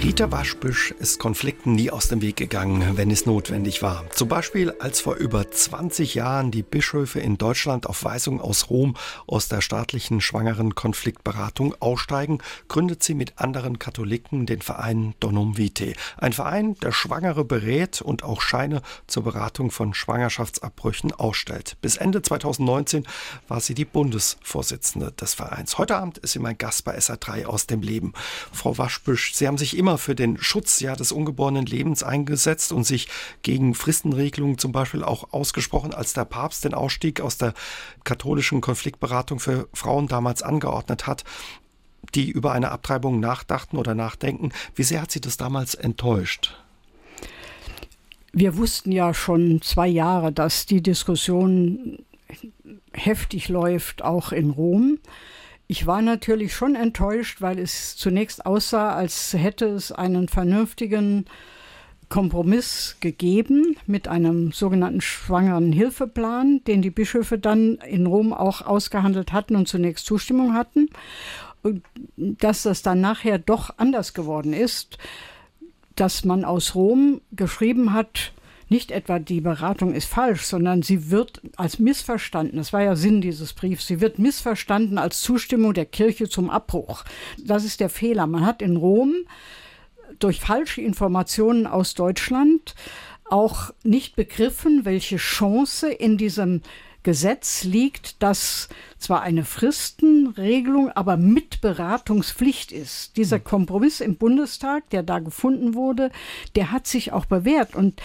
Rita 0.00 0.30
Waschbüsch 0.30 0.92
ist 0.92 1.18
Konflikten 1.18 1.72
nie 1.72 1.90
aus 1.90 2.06
dem 2.06 2.22
Weg 2.22 2.36
gegangen, 2.36 2.96
wenn 2.96 3.10
es 3.10 3.26
notwendig 3.26 3.82
war. 3.82 4.08
Zum 4.10 4.28
Beispiel, 4.28 4.70
als 4.78 5.00
vor 5.00 5.16
über 5.16 5.50
20 5.50 6.14
Jahren 6.14 6.52
die 6.52 6.62
Bischöfe 6.62 7.18
in 7.18 7.36
Deutschland 7.36 7.84
auf 7.84 8.04
Weisung 8.04 8.40
aus 8.40 8.70
Rom 8.70 8.96
aus 9.26 9.48
der 9.48 9.60
staatlichen 9.60 10.20
schwangeren 10.20 10.76
Konfliktberatung 10.76 11.74
aussteigen, 11.80 12.38
gründet 12.68 13.02
sie 13.02 13.14
mit 13.14 13.40
anderen 13.40 13.80
Katholiken 13.80 14.46
den 14.46 14.62
Verein 14.62 15.14
Donum 15.18 15.58
Vitae. 15.58 15.94
Ein 16.16 16.32
Verein, 16.32 16.76
der 16.76 16.92
Schwangere 16.92 17.44
berät 17.44 18.00
und 18.00 18.22
auch 18.22 18.40
Scheine 18.40 18.82
zur 19.08 19.24
Beratung 19.24 19.72
von 19.72 19.94
Schwangerschaftsabbrüchen 19.94 21.10
ausstellt. 21.10 21.76
Bis 21.82 21.96
Ende 21.96 22.22
2019 22.22 23.04
war 23.48 23.60
sie 23.60 23.74
die 23.74 23.84
Bundesvorsitzende 23.84 25.10
des 25.10 25.34
Vereins. 25.34 25.76
Heute 25.76 25.96
Abend 25.96 26.18
ist 26.18 26.32
sie 26.32 26.38
mein 26.38 26.56
Gast 26.56 26.84
bei 26.84 26.96
SA3 26.96 27.46
aus 27.46 27.66
dem 27.66 27.82
Leben. 27.82 28.12
Frau 28.52 28.78
Waschbüsch, 28.78 29.34
Sie 29.34 29.48
haben 29.48 29.58
sich 29.58 29.76
immer 29.76 29.87
immer 29.88 29.96
für 29.96 30.14
den 30.14 30.36
Schutz 30.36 30.80
ja, 30.80 30.94
des 30.94 31.12
ungeborenen 31.12 31.64
Lebens 31.64 32.02
eingesetzt 32.02 32.72
und 32.72 32.84
sich 32.84 33.08
gegen 33.40 33.74
Fristenregelungen 33.74 34.58
zum 34.58 34.70
Beispiel 34.70 35.02
auch 35.02 35.32
ausgesprochen, 35.32 35.94
als 35.94 36.12
der 36.12 36.26
Papst 36.26 36.64
den 36.64 36.74
Ausstieg 36.74 37.22
aus 37.22 37.38
der 37.38 37.54
katholischen 38.04 38.60
Konfliktberatung 38.60 39.40
für 39.40 39.66
Frauen 39.72 40.06
damals 40.06 40.42
angeordnet 40.42 41.06
hat 41.06 41.24
die 42.14 42.30
über 42.30 42.52
eine 42.52 42.70
Abtreibung 42.70 43.20
nachdachten 43.20 43.76
oder 43.76 43.94
nachdenken. 43.94 44.50
Wie 44.74 44.84
sehr 44.84 45.02
hat 45.02 45.10
Sie 45.10 45.20
das 45.20 45.36
damals 45.36 45.74
enttäuscht? 45.74 46.56
Wir 48.32 48.56
wussten 48.56 48.92
ja 48.92 49.12
schon 49.12 49.60
zwei 49.60 49.88
Jahre, 49.88 50.32
dass 50.32 50.64
die 50.64 50.80
Diskussion 50.80 51.98
heftig 52.92 53.48
läuft, 53.50 54.02
auch 54.02 54.32
in 54.32 54.50
Rom. 54.50 55.00
Ich 55.70 55.86
war 55.86 56.00
natürlich 56.00 56.54
schon 56.54 56.74
enttäuscht, 56.74 57.42
weil 57.42 57.58
es 57.58 57.94
zunächst 57.94 58.46
aussah, 58.46 58.94
als 58.94 59.34
hätte 59.34 59.66
es 59.66 59.92
einen 59.92 60.26
vernünftigen 60.26 61.26
Kompromiss 62.08 62.96
gegeben 63.00 63.76
mit 63.86 64.08
einem 64.08 64.52
sogenannten 64.52 65.02
schwangeren 65.02 65.70
Hilfeplan, 65.70 66.62
den 66.66 66.80
die 66.80 66.90
Bischöfe 66.90 67.38
dann 67.38 67.74
in 67.86 68.06
Rom 68.06 68.32
auch 68.32 68.62
ausgehandelt 68.62 69.34
hatten 69.34 69.56
und 69.56 69.68
zunächst 69.68 70.06
Zustimmung 70.06 70.54
hatten. 70.54 70.88
Dass 72.16 72.62
das 72.62 72.80
dann 72.80 73.02
nachher 73.02 73.38
doch 73.38 73.74
anders 73.76 74.14
geworden 74.14 74.54
ist, 74.54 74.96
dass 75.96 76.24
man 76.24 76.46
aus 76.46 76.74
Rom 76.74 77.20
geschrieben 77.32 77.92
hat, 77.92 78.32
nicht 78.68 78.90
etwa 78.90 79.18
die 79.18 79.40
Beratung 79.40 79.94
ist 79.94 80.08
falsch, 80.08 80.42
sondern 80.42 80.82
sie 80.82 81.10
wird 81.10 81.40
als 81.56 81.78
missverstanden. 81.78 82.58
Das 82.58 82.72
war 82.72 82.82
ja 82.82 82.96
Sinn 82.96 83.20
dieses 83.20 83.52
Briefs. 83.52 83.86
Sie 83.86 84.00
wird 84.00 84.18
missverstanden 84.18 84.98
als 84.98 85.20
Zustimmung 85.22 85.74
der 85.74 85.86
Kirche 85.86 86.28
zum 86.28 86.50
Abbruch. 86.50 87.04
Das 87.42 87.64
ist 87.64 87.80
der 87.80 87.88
Fehler. 87.88 88.26
Man 88.26 88.44
hat 88.44 88.60
in 88.62 88.76
Rom 88.76 89.14
durch 90.18 90.40
falsche 90.40 90.80
Informationen 90.80 91.66
aus 91.66 91.94
Deutschland 91.94 92.74
auch 93.24 93.72
nicht 93.84 94.16
begriffen, 94.16 94.84
welche 94.84 95.16
Chance 95.16 95.90
in 95.90 96.16
diesem 96.16 96.62
Gesetz 97.02 97.64
liegt, 97.64 98.22
dass 98.22 98.68
zwar 98.98 99.22
eine 99.22 99.44
Fristenregelung, 99.44 100.90
aber 100.90 101.16
mit 101.16 101.60
Beratungspflicht 101.60 102.72
ist. 102.72 103.16
Dieser 103.16 103.40
Kompromiss 103.40 104.00
im 104.00 104.16
Bundestag, 104.16 104.90
der 104.90 105.02
da 105.02 105.18
gefunden 105.18 105.74
wurde, 105.74 106.10
der 106.56 106.72
hat 106.72 106.86
sich 106.86 107.12
auch 107.12 107.26
bewährt. 107.26 107.74
Und 107.74 108.00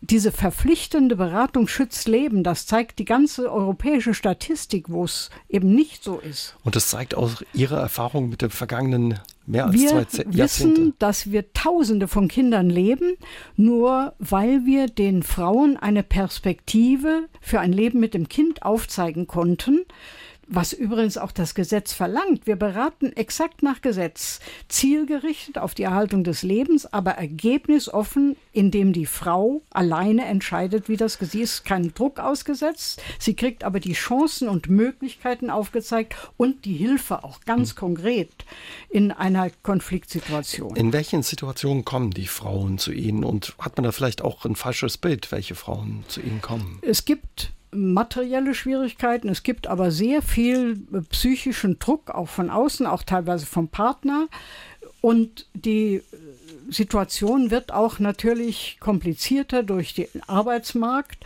diese 0.00 0.32
verpflichtende 0.32 1.16
Beratung 1.16 1.68
schützt 1.68 2.08
Leben. 2.08 2.42
Das 2.44 2.66
zeigt 2.66 2.98
die 2.98 3.04
ganze 3.04 3.50
europäische 3.50 4.14
Statistik, 4.14 4.88
wo 4.88 5.04
es 5.04 5.30
eben 5.48 5.74
nicht 5.74 6.04
so 6.04 6.18
ist. 6.18 6.56
Und 6.64 6.76
das 6.76 6.88
zeigt 6.88 7.14
auch 7.14 7.42
Ihre 7.52 7.76
Erfahrung 7.76 8.28
mit 8.28 8.42
dem 8.42 8.50
vergangenen 8.50 9.18
mehr 9.46 9.66
als 9.66 9.74
wir 9.74 10.08
zwei 10.08 10.24
wissen, 10.26 10.94
dass 10.98 11.30
wir 11.30 11.52
Tausende 11.52 12.08
von 12.08 12.28
Kindern 12.28 12.68
leben, 12.68 13.16
nur 13.56 14.14
weil 14.18 14.66
wir 14.66 14.86
den 14.86 15.22
Frauen 15.22 15.76
eine 15.76 16.02
Perspektive 16.02 17.28
für 17.40 17.60
ein 17.60 17.72
Leben 17.72 18.00
mit 18.00 18.14
dem 18.14 18.28
Kind 18.28 18.62
aufzeigen 18.62 19.26
konnten 19.26 19.80
was 20.48 20.72
übrigens 20.72 21.18
auch 21.18 21.32
das 21.32 21.54
Gesetz 21.54 21.92
verlangt. 21.92 22.46
Wir 22.46 22.56
beraten 22.56 23.12
exakt 23.12 23.62
nach 23.62 23.82
Gesetz, 23.82 24.40
zielgerichtet 24.68 25.58
auf 25.58 25.74
die 25.74 25.82
Erhaltung 25.82 26.24
des 26.24 26.42
Lebens, 26.42 26.86
aber 26.92 27.12
ergebnisoffen, 27.12 28.36
indem 28.52 28.92
die 28.92 29.06
Frau 29.06 29.62
alleine 29.70 30.24
entscheidet, 30.24 30.88
wie 30.88 30.96
das 30.96 31.18
sie 31.20 31.40
ist, 31.40 31.64
keinem 31.64 31.94
Druck 31.94 32.20
ausgesetzt. 32.20 33.02
Sie 33.18 33.34
kriegt 33.34 33.64
aber 33.64 33.80
die 33.80 33.94
Chancen 33.94 34.48
und 34.48 34.68
Möglichkeiten 34.68 35.50
aufgezeigt 35.50 36.14
und 36.36 36.64
die 36.64 36.74
Hilfe 36.74 37.24
auch 37.24 37.40
ganz 37.40 37.70
hm. 37.70 37.76
konkret 37.76 38.30
in 38.88 39.12
einer 39.12 39.50
Konfliktsituation. 39.62 40.76
In 40.76 40.92
welchen 40.92 41.22
Situationen 41.22 41.84
kommen 41.84 42.10
die 42.10 42.26
Frauen 42.26 42.78
zu 42.78 42.92
Ihnen 42.92 43.24
und 43.24 43.54
hat 43.58 43.76
man 43.76 43.84
da 43.84 43.92
vielleicht 43.92 44.22
auch 44.22 44.44
ein 44.44 44.56
falsches 44.56 44.96
Bild, 44.98 45.32
welche 45.32 45.54
Frauen 45.54 46.04
zu 46.08 46.20
Ihnen 46.20 46.40
kommen? 46.40 46.78
Es 46.82 47.04
gibt 47.04 47.52
materielle 47.76 48.54
Schwierigkeiten. 48.54 49.28
Es 49.28 49.42
gibt 49.42 49.66
aber 49.66 49.90
sehr 49.90 50.22
viel 50.22 50.80
äh, 50.92 51.00
psychischen 51.02 51.78
Druck, 51.78 52.10
auch 52.10 52.28
von 52.28 52.50
außen, 52.50 52.86
auch 52.86 53.02
teilweise 53.02 53.46
vom 53.46 53.68
Partner. 53.68 54.28
Und 55.00 55.46
die 55.54 55.96
äh, 55.96 56.02
Situation 56.68 57.50
wird 57.50 57.72
auch 57.72 57.98
natürlich 57.98 58.78
komplizierter 58.80 59.62
durch 59.62 59.94
den 59.94 60.08
Arbeitsmarkt. 60.26 61.18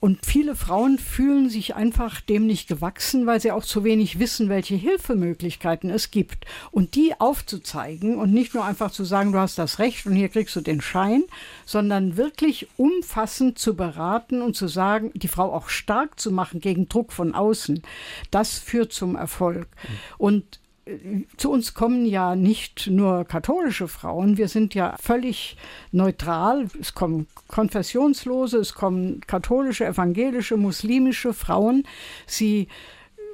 Und 0.00 0.24
viele 0.24 0.56
Frauen 0.56 0.98
fühlen 0.98 1.50
sich 1.50 1.74
einfach 1.76 2.22
dem 2.22 2.46
nicht 2.46 2.68
gewachsen, 2.68 3.26
weil 3.26 3.40
sie 3.40 3.52
auch 3.52 3.64
zu 3.64 3.84
wenig 3.84 4.18
wissen, 4.18 4.48
welche 4.48 4.74
Hilfemöglichkeiten 4.74 5.90
es 5.90 6.10
gibt. 6.10 6.46
Und 6.70 6.94
die 6.94 7.20
aufzuzeigen 7.20 8.16
und 8.16 8.32
nicht 8.32 8.54
nur 8.54 8.64
einfach 8.64 8.90
zu 8.90 9.04
sagen, 9.04 9.32
du 9.32 9.38
hast 9.38 9.58
das 9.58 9.78
Recht 9.78 10.06
und 10.06 10.14
hier 10.14 10.30
kriegst 10.30 10.56
du 10.56 10.62
den 10.62 10.80
Schein, 10.80 11.24
sondern 11.66 12.16
wirklich 12.16 12.68
umfassend 12.78 13.58
zu 13.58 13.76
beraten 13.76 14.40
und 14.40 14.56
zu 14.56 14.68
sagen, 14.68 15.12
die 15.14 15.28
Frau 15.28 15.52
auch 15.52 15.68
stark 15.68 16.18
zu 16.18 16.30
machen 16.30 16.60
gegen 16.60 16.88
Druck 16.88 17.12
von 17.12 17.34
außen, 17.34 17.82
das 18.30 18.58
führt 18.58 18.92
zum 18.92 19.16
Erfolg. 19.16 19.68
Und 20.16 20.60
zu 21.36 21.50
uns 21.50 21.74
kommen 21.74 22.06
ja 22.06 22.36
nicht 22.36 22.88
nur 22.88 23.24
katholische 23.24 23.88
Frauen, 23.88 24.36
wir 24.36 24.48
sind 24.48 24.74
ja 24.74 24.96
völlig 25.00 25.56
neutral. 25.92 26.68
Es 26.80 26.94
kommen 26.94 27.26
konfessionslose, 27.48 28.58
es 28.58 28.74
kommen 28.74 29.20
katholische, 29.26 29.86
evangelische, 29.86 30.56
muslimische 30.56 31.32
Frauen. 31.32 31.84
Sie 32.26 32.68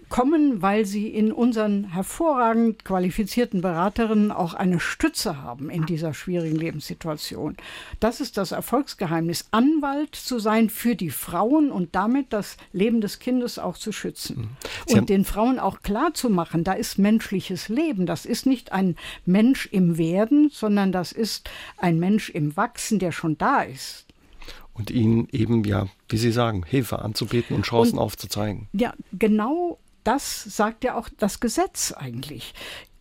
kommen, 0.09 0.63
weil 0.63 0.87
sie 0.87 1.09
in 1.09 1.33
unseren 1.33 1.93
hervorragend 1.93 2.85
qualifizierten 2.85 3.61
Beraterinnen 3.61 4.31
auch 4.31 4.55
eine 4.55 4.79
Stütze 4.79 5.43
haben 5.43 5.69
in 5.71 5.87
dieser 5.87 6.15
schwierigen 6.15 6.57
Lebenssituation. 6.57 7.57
Das 8.01 8.21
ist 8.21 8.37
das 8.37 8.53
Erfolgsgeheimnis, 8.53 9.49
Anwalt 9.51 10.15
zu 10.15 10.39
sein 10.39 10.71
für 10.71 10.95
die 10.95 11.11
Frauen 11.11 11.71
und 11.71 11.95
damit 11.95 12.33
das 12.33 12.57
Leben 12.73 13.01
des 13.01 13.19
Kindes 13.19 13.59
auch 13.59 13.77
zu 13.77 13.93
schützen. 13.93 14.37
Mhm. 14.37 14.49
Sie 14.87 14.99
und 14.99 15.09
den 15.09 15.25
Frauen 15.25 15.59
auch 15.59 15.83
klar 15.83 16.15
zu 16.15 16.31
machen, 16.31 16.63
da 16.63 16.73
ist 16.73 16.99
menschliches 16.99 17.69
Leben. 17.69 18.07
Das 18.07 18.27
ist 18.27 18.47
nicht 18.47 18.73
ein 18.73 18.97
Mensch 19.25 19.67
im 19.67 19.99
Werden, 19.99 20.51
sondern 20.53 20.93
das 20.93 21.13
ist 21.13 21.51
ein 21.79 21.99
Mensch 21.99 22.31
im 22.31 22.57
Wachsen, 22.57 22.99
der 22.99 23.13
schon 23.13 23.39
da 23.39 23.63
ist 23.63 24.07
und 24.77 24.91
ihnen 24.91 25.27
eben, 25.33 25.65
ja, 25.65 25.89
wie 26.09 26.19
Sie 26.19 26.31
sagen, 26.31 26.63
Hilfe 26.65 26.99
anzubieten 26.99 27.57
und 27.57 27.65
Chancen 27.65 27.97
und, 27.97 28.05
aufzuzeigen. 28.05 28.69
Ja, 28.73 28.93
genau 29.13 29.79
das 30.07 30.45
sagt 30.45 30.85
ja 30.85 30.97
auch 30.97 31.09
das 31.19 31.41
Gesetz 31.41 31.93
eigentlich. 31.93 32.55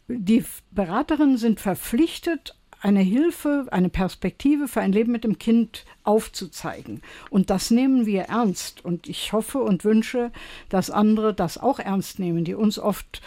Die 0.07 0.43
Beraterinnen 0.71 1.37
sind 1.37 1.59
verpflichtet, 1.59 2.55
eine 2.81 3.01
Hilfe, 3.01 3.65
eine 3.71 3.89
Perspektive 3.89 4.67
für 4.67 4.81
ein 4.81 4.91
Leben 4.91 5.11
mit 5.11 5.23
dem 5.23 5.39
Kind 5.39 5.85
aufzuzeigen. 6.03 7.01
Und 7.31 7.49
das 7.49 7.71
nehmen 7.71 8.05
wir 8.05 8.23
ernst. 8.23 8.85
Und 8.85 9.07
ich 9.07 9.33
hoffe 9.33 9.59
und 9.63 9.83
wünsche, 9.83 10.31
dass 10.69 10.91
andere 10.91 11.33
das 11.33 11.57
auch 11.57 11.79
ernst 11.79 12.19
nehmen, 12.19 12.43
die 12.43 12.53
uns 12.53 12.77
oft 12.77 13.21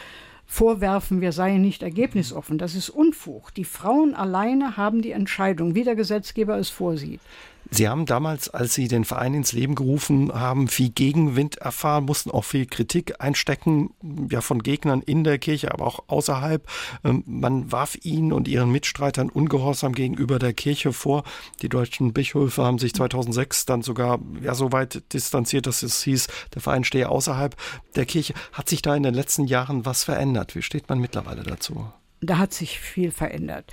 vorwerfen, 0.46 1.20
wir 1.20 1.32
seien 1.32 1.60
nicht 1.60 1.82
ergebnisoffen. 1.82 2.56
Das 2.56 2.74
ist 2.74 2.88
Unfug. 2.88 3.52
Die 3.54 3.64
Frauen 3.64 4.14
alleine 4.14 4.76
haben 4.76 5.02
die 5.02 5.10
Entscheidung, 5.10 5.74
wie 5.74 5.84
der 5.84 5.96
Gesetzgeber 5.96 6.56
es 6.56 6.70
vorsieht. 6.70 7.20
Sie 7.70 7.88
haben 7.88 8.06
damals, 8.06 8.48
als 8.48 8.74
Sie 8.74 8.88
den 8.88 9.04
Verein 9.04 9.34
ins 9.34 9.52
Leben 9.52 9.74
gerufen 9.74 10.32
haben, 10.32 10.68
viel 10.68 10.88
Gegenwind 10.88 11.58
erfahren, 11.58 12.04
mussten 12.04 12.30
auch 12.30 12.44
viel 12.44 12.66
Kritik 12.66 13.20
einstecken, 13.20 13.90
ja 14.30 14.40
von 14.40 14.62
Gegnern 14.62 15.02
in 15.02 15.22
der 15.22 15.38
Kirche, 15.38 15.72
aber 15.72 15.86
auch 15.86 16.04
außerhalb. 16.06 16.66
Ähm, 17.04 17.24
man 17.26 17.70
warf 17.70 17.98
Ihnen 18.02 18.32
und 18.32 18.48
Ihren 18.48 18.72
Mitstreitern 18.72 19.28
Ungehorsam 19.28 19.92
gegenüber 19.92 20.38
der 20.38 20.54
Kirche 20.54 20.92
vor. 20.92 21.24
Die 21.60 21.68
deutschen 21.68 22.12
Bischöfe 22.14 22.64
haben 22.64 22.78
sich 22.78 22.94
2006 22.94 23.66
dann 23.66 23.82
sogar 23.82 24.18
ja 24.42 24.54
so 24.54 24.72
weit 24.72 25.12
distanziert, 25.12 25.66
dass 25.66 25.82
es 25.82 26.02
hieß, 26.02 26.28
der 26.54 26.62
Verein 26.62 26.84
stehe 26.84 27.08
außerhalb 27.08 27.54
der 27.96 28.06
Kirche. 28.06 28.32
Hat 28.52 28.68
sich 28.68 28.80
da 28.80 28.96
in 28.96 29.02
den 29.02 29.14
letzten 29.14 29.44
Jahren 29.44 29.84
was 29.84 30.04
verändert? 30.04 30.54
Wie 30.54 30.62
steht 30.62 30.88
man 30.88 31.00
mittlerweile 31.00 31.42
dazu? 31.42 31.92
Da 32.20 32.38
hat 32.38 32.54
sich 32.54 32.80
viel 32.80 33.10
verändert. 33.12 33.72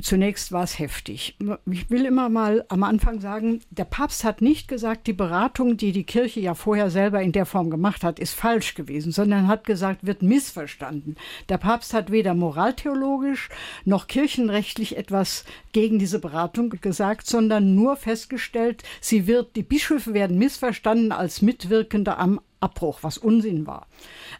Zunächst 0.00 0.50
war 0.50 0.64
es 0.64 0.78
heftig. 0.78 1.36
Ich 1.70 1.88
will 1.88 2.04
immer 2.04 2.28
mal 2.28 2.64
am 2.68 2.82
Anfang 2.82 3.20
sagen, 3.20 3.60
der 3.70 3.84
Papst 3.84 4.24
hat 4.24 4.40
nicht 4.40 4.66
gesagt, 4.66 5.06
die 5.06 5.12
Beratung, 5.12 5.76
die 5.76 5.92
die 5.92 6.04
Kirche 6.04 6.40
ja 6.40 6.54
vorher 6.54 6.90
selber 6.90 7.22
in 7.22 7.30
der 7.30 7.46
Form 7.46 7.70
gemacht 7.70 8.02
hat, 8.02 8.18
ist 8.18 8.34
falsch 8.34 8.74
gewesen, 8.74 9.12
sondern 9.12 9.46
hat 9.46 9.64
gesagt, 9.64 10.04
wird 10.04 10.22
missverstanden. 10.22 11.16
Der 11.48 11.58
Papst 11.58 11.94
hat 11.94 12.10
weder 12.10 12.34
moraltheologisch 12.34 13.50
noch 13.84 14.08
kirchenrechtlich 14.08 14.96
etwas 14.96 15.44
gegen 15.72 16.00
diese 16.00 16.18
Beratung 16.18 16.70
gesagt, 16.70 17.26
sondern 17.26 17.74
nur 17.76 17.96
festgestellt, 17.96 18.82
sie 19.00 19.28
wird, 19.28 19.54
die 19.54 19.62
Bischöfe 19.62 20.12
werden 20.12 20.38
missverstanden 20.38 21.12
als 21.12 21.40
Mitwirkende 21.40 22.16
am 22.16 22.40
Abbruch, 22.58 22.98
was 23.02 23.16
Unsinn 23.16 23.66
war. 23.66 23.86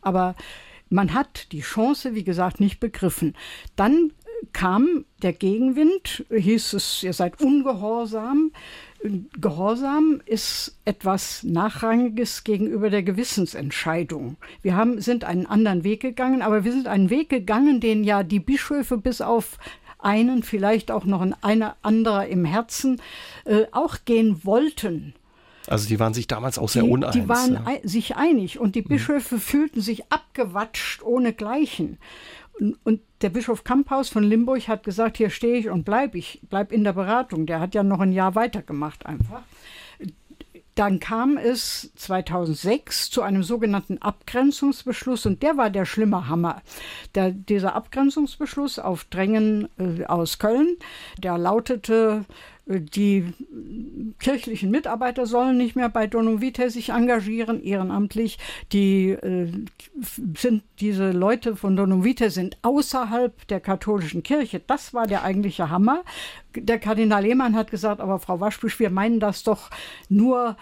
Aber 0.03 0.35
man 0.91 1.15
hat 1.15 1.53
die 1.53 1.61
Chance, 1.61 2.15
wie 2.15 2.25
gesagt, 2.25 2.61
nicht 2.61 2.81
begriffen. 2.81 3.37
Dann 3.77 4.13
kam 4.53 5.05
der 5.23 5.33
Gegenwind, 5.33 6.25
hieß 6.31 6.75
es, 6.75 7.03
ihr 7.03 7.13
seid 7.13 7.41
ungehorsam. 7.41 8.53
Gehorsam 9.39 10.23
ist 10.25 10.79
etwas 10.85 11.43
Nachrangiges 11.43 12.45
gegenüber 12.45 12.89
der 12.89 13.03
Gewissensentscheidung. 13.03 14.37
Wir 14.63 14.77
haben, 14.77 15.01
sind 15.01 15.25
einen 15.25 15.47
anderen 15.47 15.85
Weg 15.85 16.01
gegangen, 16.01 16.41
aber 16.41 16.65
wir 16.65 16.73
sind 16.73 16.89
einen 16.89 17.11
Weg 17.11 17.29
gegangen, 17.29 17.81
den 17.81 18.03
ja 18.03 18.23
die 18.23 18.41
Bischöfe 18.41 18.97
bis 18.97 19.21
auf 19.21 19.59
einen, 19.99 20.43
vielleicht 20.43 20.91
auch 20.91 21.05
noch 21.05 21.21
ein 21.21 21.35
einer 21.43 21.77
anderer 21.83 22.27
im 22.27 22.45
Herzen, 22.45 23.01
äh, 23.45 23.65
auch 23.73 23.99
gehen 24.05 24.45
wollten. 24.45 25.15
Also 25.67 25.89
die 25.89 25.99
waren 25.99 26.13
sich 26.13 26.27
damals 26.27 26.59
auch 26.59 26.69
sehr 26.69 26.83
die, 26.83 26.91
uneins. 26.91 27.15
Die 27.15 27.29
waren 27.29 27.55
ja. 27.55 27.77
sich 27.83 28.17
einig 28.17 28.59
und 28.59 28.75
die 28.75 28.83
mhm. 28.83 28.89
Bischöfe 28.89 29.37
mhm. 29.37 29.41
fühlten 29.41 29.81
sich 29.81 30.13
abgewatscht 30.13 31.03
ohne 31.03 31.33
Gleichen. 31.33 31.99
Und 32.59 33.01
der 33.21 33.31
Bischof 33.31 33.65
Kamphaus 33.65 34.09
von 34.09 34.23
Limburg 34.23 34.69
hat 34.69 34.85
gesagt, 34.85 35.17
hier 35.17 35.31
stehe 35.31 35.57
ich 35.57 35.71
und 35.71 35.85
bleibe 35.85 36.19
ich, 36.19 36.41
bleib 36.49 36.73
in 36.73 36.85
der 36.85 36.93
Beratung. 36.93 37.47
Der 37.47 37.61
hat 37.61 37.75
ja 37.75 37.83
noch 37.83 38.01
ein 38.01 38.13
Jahr 38.13 38.35
weitergemacht 38.35 39.07
einfach. 39.07 39.43
Dann 40.75 40.99
kam 40.99 41.37
es 41.37 41.93
2006 41.95 43.11
zu 43.11 43.23
einem 43.23 43.45
sogenannten 43.45 43.99
Abgrenzungsbeschluss 43.99 45.25
und 45.25 45.43
der 45.43 45.57
war 45.57 45.71
der 45.71 45.85
schlimme 45.85 46.29
Hammer. 46.29 46.63
Der, 47.15 47.31
dieser 47.31 47.77
Abgrenzungsbeschluss 47.77 48.81
auf 48.81 49.05
Drängen 49.05 49.69
äh, 49.79 50.05
aus 50.05 50.39
Köln, 50.39 50.77
der 51.19 51.39
lautete, 51.39 52.25
die 52.67 53.33
kirchlichen 54.19 54.71
Mitarbeiter 54.71 55.27
sollen 55.27 55.59
nicht 55.59 55.77
mehr 55.77 55.91
bei 55.91 56.07
Donum 56.07 56.41
Vitae 56.41 56.71
sich 56.71 56.91
engagieren, 56.91 57.63
ehrenamtlich. 57.63 58.39
Die 58.73 59.11
äh, 59.11 59.53
sind, 60.37 60.63
diese 60.81 61.11
Leute 61.11 61.57
von 61.57 61.77
Donum 61.77 62.05
Vitae 62.05 62.31
sind 62.31 62.57
außerhalb 62.63 63.47
der 63.49 63.61
katholischen 63.61 64.23
Kirche. 64.23 64.61
Das 64.67 64.95
war 64.95 65.07
der 65.07 65.25
eigentliche 65.25 65.69
Hammer. 65.69 66.05
Der 66.57 66.79
Kardinal 66.79 67.23
Lehmann 67.23 67.55
hat 67.55 67.71
gesagt, 67.71 68.01
aber 68.01 68.19
Frau 68.19 68.41
Waschbusch, 68.41 68.79
wir 68.79 68.91
meinen 68.91 69.21
das 69.21 69.43
doch 69.43 69.69
nur 70.09 70.57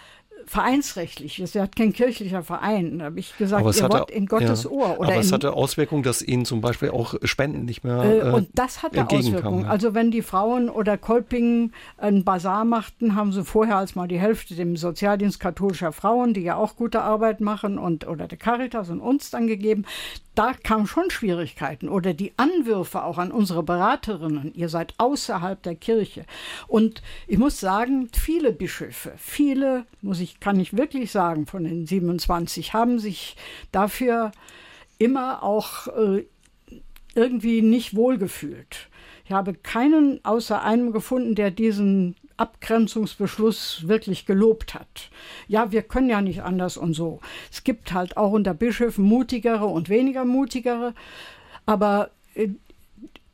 vereinsrechtlich. 0.45 1.39
Es 1.39 1.55
hat 1.55 1.75
kein 1.75 1.93
kirchlicher 1.93 2.43
Verein. 2.43 2.99
Da 2.99 3.05
habe 3.05 3.19
ich 3.19 3.37
gesagt, 3.37 3.63
ihr 3.63 3.89
Wort 3.89 4.11
in 4.11 4.25
Gottes 4.25 4.63
ja, 4.63 4.69
Ohr. 4.69 4.99
Oder 4.99 5.09
aber 5.09 5.19
es 5.19 5.31
hatte 5.31 5.53
Auswirkungen, 5.53 6.03
dass 6.03 6.21
ihnen 6.21 6.45
zum 6.45 6.61
Beispiel 6.61 6.89
auch 6.89 7.15
Spenden 7.23 7.65
nicht 7.65 7.83
mehr 7.83 8.03
äh, 8.03 8.31
Und 8.31 8.49
das 8.53 8.83
hatte 8.83 9.05
Auswirkungen. 9.05 9.65
Ja. 9.65 9.69
Also 9.69 9.93
wenn 9.93 10.11
die 10.11 10.21
Frauen 10.21 10.69
oder 10.69 10.97
Kolping 10.97 11.71
einen 11.97 12.23
Bazar 12.23 12.65
machten, 12.65 13.15
haben 13.15 13.31
sie 13.31 13.43
vorher 13.43 13.77
als 13.77 13.95
mal 13.95 14.07
die 14.07 14.19
Hälfte 14.19 14.55
dem 14.55 14.77
Sozialdienst 14.77 15.39
katholischer 15.39 15.91
Frauen, 15.91 16.33
die 16.33 16.41
ja 16.41 16.55
auch 16.55 16.75
gute 16.75 17.01
Arbeit 17.01 17.41
machen, 17.41 17.77
und 17.77 18.07
oder 18.07 18.27
der 18.27 18.37
Caritas 18.37 18.89
und 18.89 18.99
uns 18.99 19.29
dann 19.29 19.47
gegeben 19.47 19.85
da 20.35 20.53
kamen 20.53 20.87
schon 20.87 21.11
Schwierigkeiten 21.11 21.89
oder 21.89 22.13
die 22.13 22.33
Anwürfe 22.37 23.03
auch 23.03 23.17
an 23.17 23.31
unsere 23.31 23.61
Beraterinnen. 23.61 24.53
Ihr 24.55 24.69
seid 24.69 24.95
außerhalb 24.97 25.61
der 25.61 25.75
Kirche. 25.75 26.25
Und 26.67 27.03
ich 27.27 27.37
muss 27.37 27.59
sagen, 27.59 28.09
viele 28.11 28.51
Bischöfe, 28.51 29.13
viele, 29.17 29.85
muss 30.01 30.19
ich, 30.19 30.32
kann 30.39 30.59
ich 30.59 30.75
wirklich 30.77 31.11
sagen, 31.11 31.45
von 31.45 31.63
den 31.63 31.85
27 31.85 32.73
haben 32.73 32.99
sich 32.99 33.35
dafür 33.71 34.31
immer 34.97 35.43
auch 35.43 35.87
äh, 35.87 36.25
irgendwie 37.15 37.61
nicht 37.61 37.95
wohlgefühlt. 37.95 38.89
Ich 39.25 39.31
habe 39.31 39.53
keinen 39.53 40.23
außer 40.25 40.61
einem 40.63 40.91
gefunden, 40.91 41.35
der 41.35 41.51
diesen 41.51 42.15
Abgrenzungsbeschluss 42.37 43.87
wirklich 43.87 44.25
gelobt 44.25 44.73
hat. 44.73 45.09
Ja, 45.47 45.71
wir 45.71 45.83
können 45.83 46.09
ja 46.09 46.21
nicht 46.21 46.41
anders 46.41 46.77
und 46.77 46.93
so. 46.93 47.19
Es 47.51 47.63
gibt 47.63 47.93
halt 47.93 48.17
auch 48.17 48.31
unter 48.31 48.53
Bischöfen 48.53 49.05
mutigere 49.05 49.65
und 49.65 49.89
weniger 49.89 50.25
mutigere, 50.25 50.93
aber 51.65 52.09
äh, 52.33 52.49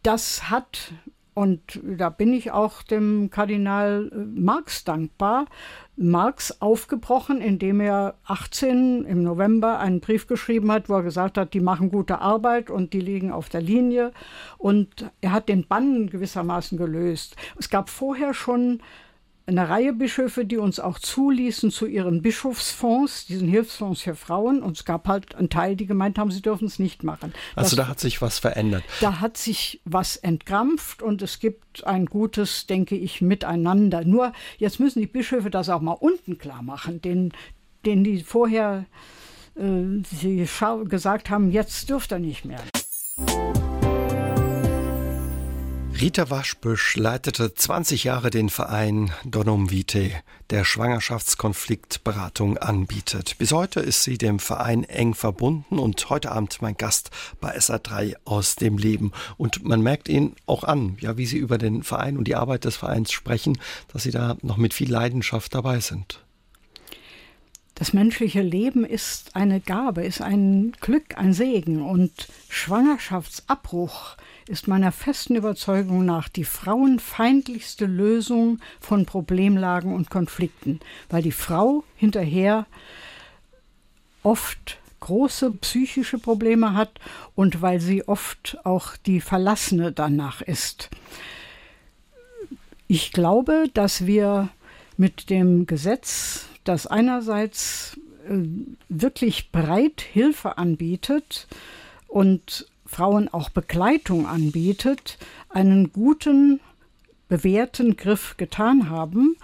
das 0.04 0.50
hat, 0.50 0.92
und 1.34 1.80
da 1.84 2.10
bin 2.10 2.34
ich 2.34 2.52
auch 2.52 2.84
dem 2.84 3.30
Kardinal 3.30 4.12
äh, 4.12 4.16
Marx 4.16 4.84
dankbar, 4.84 5.46
Marx 6.02 6.62
aufgebrochen, 6.62 7.42
indem 7.42 7.82
er 7.82 8.16
18 8.26 9.04
im 9.04 9.22
November 9.22 9.80
einen 9.80 10.00
Brief 10.00 10.28
geschrieben 10.28 10.72
hat, 10.72 10.88
wo 10.88 10.96
er 10.96 11.04
gesagt 11.04 11.38
hat, 11.38 11.54
die 11.54 11.60
machen 11.60 11.92
gute 11.92 12.20
Arbeit 12.20 12.70
und 12.70 12.94
die 12.94 13.02
liegen 13.02 13.32
auf 13.32 13.50
der 13.50 13.62
Linie. 13.62 14.14
Und 14.58 15.12
er 15.20 15.34
hat 15.34 15.50
den 15.50 15.68
Bann 15.68 16.10
gewissermaßen 16.10 16.78
gelöst. 16.78 17.36
Es 17.58 17.70
gab 17.70 17.90
vorher 17.90 18.34
schon 18.34 18.82
eine 19.50 19.68
Reihe 19.68 19.94
Bischöfe, 19.94 20.46
die 20.46 20.58
uns 20.58 20.80
auch 20.80 21.00
zuließen 21.00 21.72
zu 21.72 21.86
ihren 21.86 22.22
Bischofsfonds, 22.22 23.26
diesen 23.26 23.48
Hilfsfonds 23.48 24.02
für 24.02 24.16
Frauen. 24.16 24.62
Und 24.62 24.78
es 24.78 24.86
gab 24.86 25.08
halt 25.08 25.36
einen 25.36 25.50
Teil, 25.50 25.76
die 25.76 25.86
gemeint 25.86 26.18
haben, 26.18 26.32
sie 26.32 26.42
dürfen 26.42 26.68
es 26.68 26.80
nicht 26.80 27.04
machen. 27.04 27.34
Also 27.56 27.76
das, 27.76 27.86
da 27.86 27.90
hat 27.90 28.00
sich 28.00 28.22
was 28.22 28.40
verändert. 28.40 28.84
Da 29.02 29.20
hat 29.20 29.38
sich 29.38 29.82
was 29.86 30.16
entkrampft 30.16 31.02
und 31.02 31.22
es 31.22 31.40
gibt 31.40 31.86
ein 31.86 32.06
gutes, 32.06 32.68
denke 32.68 32.96
ich, 32.96 33.22
Miteinander. 33.22 34.06
Nur 34.06 34.34
jetzt 34.58 34.80
müssen 34.80 35.00
die 35.00 35.08
Bischöfe 35.08 35.50
das 35.50 35.70
auch 35.70 35.82
mal 35.82 35.94
unten 35.94 36.38
klar 36.38 36.62
machen, 36.62 37.02
den, 37.02 37.34
den 37.86 38.04
die 38.04 38.24
vorher 38.24 38.86
äh, 39.56 40.04
sie 40.04 40.48
gesagt 40.88 41.30
haben, 41.30 41.52
jetzt 41.52 41.90
dürft 41.90 42.12
ihr 42.14 42.20
nicht 42.20 42.46
mehr. 42.46 42.60
Rita 46.02 46.30
Waschbüsch 46.30 46.96
leitete 46.96 47.54
20 47.54 48.06
Jahre 48.06 48.30
den 48.30 48.48
Verein 48.48 49.12
Donum 49.26 49.70
Vitae, 49.70 50.14
der 50.50 50.64
Schwangerschaftskonfliktberatung 50.64 52.58
anbietet. 52.58 53.38
Bis 53.38 53.52
heute 53.52 53.82
ist 53.82 54.04
sie 54.04 54.18
dem 54.18 54.40
Verein 54.40 54.86
eng 54.86 55.14
verbunden 55.14 55.78
und 55.78 56.10
heute 56.10 56.32
Abend 56.32 56.62
mein 56.62 56.78
Gast 56.78 57.12
bei 57.42 57.54
SA3 57.54 58.16
aus 58.24 58.56
dem 58.56 58.78
Leben. 58.78 59.12
Und 59.36 59.66
man 59.66 59.82
merkt 59.82 60.08
ihn 60.08 60.38
auch 60.46 60.64
an, 60.64 60.96
ja, 61.02 61.18
wie 61.18 61.26
sie 61.26 61.38
über 61.38 61.58
den 61.58 61.84
Verein 61.84 62.16
und 62.16 62.30
die 62.30 62.36
Arbeit 62.36 62.64
des 62.64 62.78
Vereins 62.78 63.12
sprechen, 63.12 63.60
dass 63.92 64.04
sie 64.04 64.12
da 64.12 64.38
noch 64.42 64.56
mit 64.56 64.74
viel 64.74 64.90
Leidenschaft 64.90 65.54
dabei 65.54 65.82
sind. 65.82 66.24
Das 67.76 67.92
menschliche 67.92 68.42
Leben 68.42 68.86
ist 68.86 69.36
eine 69.36 69.60
Gabe, 69.60 70.06
ist 70.06 70.22
ein 70.22 70.72
Glück, 70.80 71.18
ein 71.18 71.34
Segen 71.34 71.82
und 71.82 72.30
Schwangerschaftsabbruch 72.48 74.16
ist 74.50 74.68
meiner 74.68 74.92
festen 74.92 75.36
Überzeugung 75.36 76.06
nach 76.06 76.28
die 76.28 76.44
frauenfeindlichste 76.44 77.86
Lösung 77.86 78.60
von 78.80 79.06
Problemlagen 79.06 79.94
und 79.94 80.10
Konflikten, 80.10 80.80
weil 81.08 81.22
die 81.22 81.32
Frau 81.32 81.84
hinterher 81.96 82.66
oft 84.24 84.80
große 85.02 85.52
psychische 85.52 86.18
Probleme 86.18 86.74
hat 86.74 87.00
und 87.36 87.62
weil 87.62 87.80
sie 87.80 88.08
oft 88.08 88.58
auch 88.64 88.98
die 88.98 89.22
Verlassene 89.22 89.92
danach 89.92 90.42
ist. 90.42 90.90
Ich 92.88 93.12
glaube, 93.12 93.70
dass 93.76 94.08
wir 94.08 94.50
mit 94.98 95.30
dem 95.30 95.68
Gesetz, 95.68 96.48
das 96.64 96.88
einerseits 96.88 98.00
äh, 98.28 98.40
wirklich 98.90 99.52
breit 99.52 100.02
Hilfe 100.02 100.58
anbietet 100.58 101.48
und 102.08 102.66
Frauen 102.90 103.28
auch 103.28 103.50
Begleitung 103.50 104.26
anbietet, 104.26 105.20
einen 105.50 105.94
guten, 105.94 106.60
bewährten 107.28 107.96
Griff 107.96 108.36
getan 108.38 108.90
haben 108.90 109.38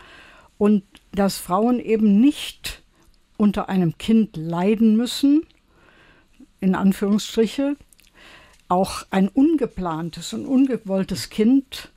und 0.57 0.83
dass 1.11 1.37
Frauen 1.37 1.79
eben 1.79 2.19
nicht 2.19 2.81
unter 3.37 3.69
einem 3.69 3.99
Kind 3.99 4.35
leiden 4.35 4.97
müssen, 4.97 5.45
in 6.59 6.73
Anführungsstriche, 6.73 7.75
auch 8.67 9.05
ein 9.11 9.27
ungeplantes 9.27 10.33
und 10.33 10.47
ungewolltes 10.47 11.29
Kind, 11.29 11.91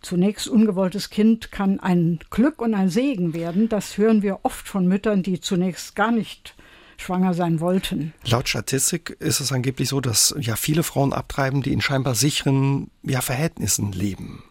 zunächst 0.00 0.48
ungewolltes 0.48 1.10
Kind, 1.10 1.52
kann 1.52 1.80
ein 1.80 2.18
Glück 2.30 2.62
und 2.62 2.72
ein 2.72 2.88
Segen 2.88 3.34
werden. 3.34 3.68
Das 3.68 3.98
hören 3.98 4.22
wir 4.22 4.40
oft 4.42 4.66
von 4.66 4.88
Müttern, 4.88 5.22
die 5.22 5.38
zunächst 5.40 5.94
gar 5.94 6.12
nicht 6.12 6.54
schwanger 6.98 7.32
sein 7.34 7.60
wollten. 7.60 8.12
Laut 8.26 8.48
Statistik 8.48 9.16
ist 9.20 9.40
es 9.40 9.52
angeblich 9.52 9.88
so, 9.88 10.00
dass 10.00 10.34
ja 10.38 10.56
viele 10.56 10.82
Frauen 10.82 11.12
abtreiben, 11.12 11.62
die 11.62 11.72
in 11.72 11.80
scheinbar 11.80 12.14
sicheren 12.14 12.90
ja, 13.02 13.20
Verhältnissen 13.20 13.92
leben. 13.92 14.42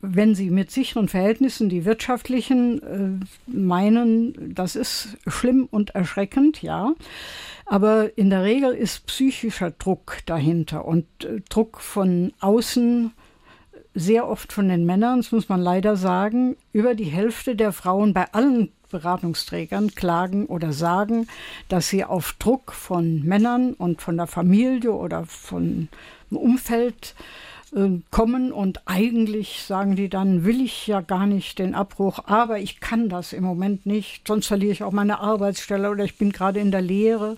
Wenn 0.00 0.34
Sie 0.34 0.50
mit 0.50 0.72
sicheren 0.72 1.08
Verhältnissen 1.08 1.68
die 1.68 1.84
wirtschaftlichen 1.84 2.82
äh, 2.82 3.50
meinen, 3.50 4.52
das 4.52 4.74
ist 4.74 5.16
schlimm 5.28 5.68
und 5.70 5.90
erschreckend, 5.90 6.60
ja. 6.60 6.92
Aber 7.64 8.18
in 8.18 8.30
der 8.30 8.42
Regel 8.42 8.72
ist 8.72 9.06
psychischer 9.06 9.70
Druck 9.70 10.18
dahinter 10.26 10.84
und 10.84 11.06
äh, 11.24 11.40
Druck 11.48 11.80
von 11.80 12.32
außen 12.40 13.12
sehr 13.94 14.28
oft 14.28 14.52
von 14.52 14.68
den 14.68 14.86
Männern, 14.86 15.20
das 15.20 15.32
muss 15.32 15.48
man 15.48 15.60
leider 15.60 15.96
sagen, 15.96 16.56
über 16.72 16.94
die 16.94 17.04
Hälfte 17.04 17.56
der 17.56 17.72
Frauen 17.72 18.14
bei 18.14 18.32
allen 18.32 18.72
Beratungsträgern 18.90 19.94
klagen 19.94 20.46
oder 20.46 20.72
sagen, 20.72 21.26
dass 21.68 21.88
sie 21.88 22.04
auf 22.04 22.34
Druck 22.38 22.72
von 22.72 23.22
Männern 23.22 23.74
und 23.74 24.00
von 24.00 24.16
der 24.16 24.26
Familie 24.26 24.92
oder 24.92 25.26
von 25.26 25.88
Umfeld 26.30 27.14
äh, 27.74 28.00
kommen 28.10 28.50
und 28.50 28.80
eigentlich 28.86 29.62
sagen 29.62 29.94
die 29.94 30.08
dann, 30.08 30.44
will 30.44 30.62
ich 30.62 30.86
ja 30.86 31.02
gar 31.02 31.26
nicht 31.26 31.58
den 31.58 31.74
Abbruch, 31.74 32.20
aber 32.24 32.58
ich 32.58 32.80
kann 32.80 33.10
das 33.10 33.34
im 33.34 33.44
Moment 33.44 33.84
nicht, 33.84 34.26
sonst 34.26 34.46
verliere 34.46 34.72
ich 34.72 34.82
auch 34.82 34.92
meine 34.92 35.20
Arbeitsstelle 35.20 35.90
oder 35.90 36.04
ich 36.04 36.16
bin 36.16 36.32
gerade 36.32 36.60
in 36.60 36.70
der 36.70 36.80
Lehre 36.80 37.36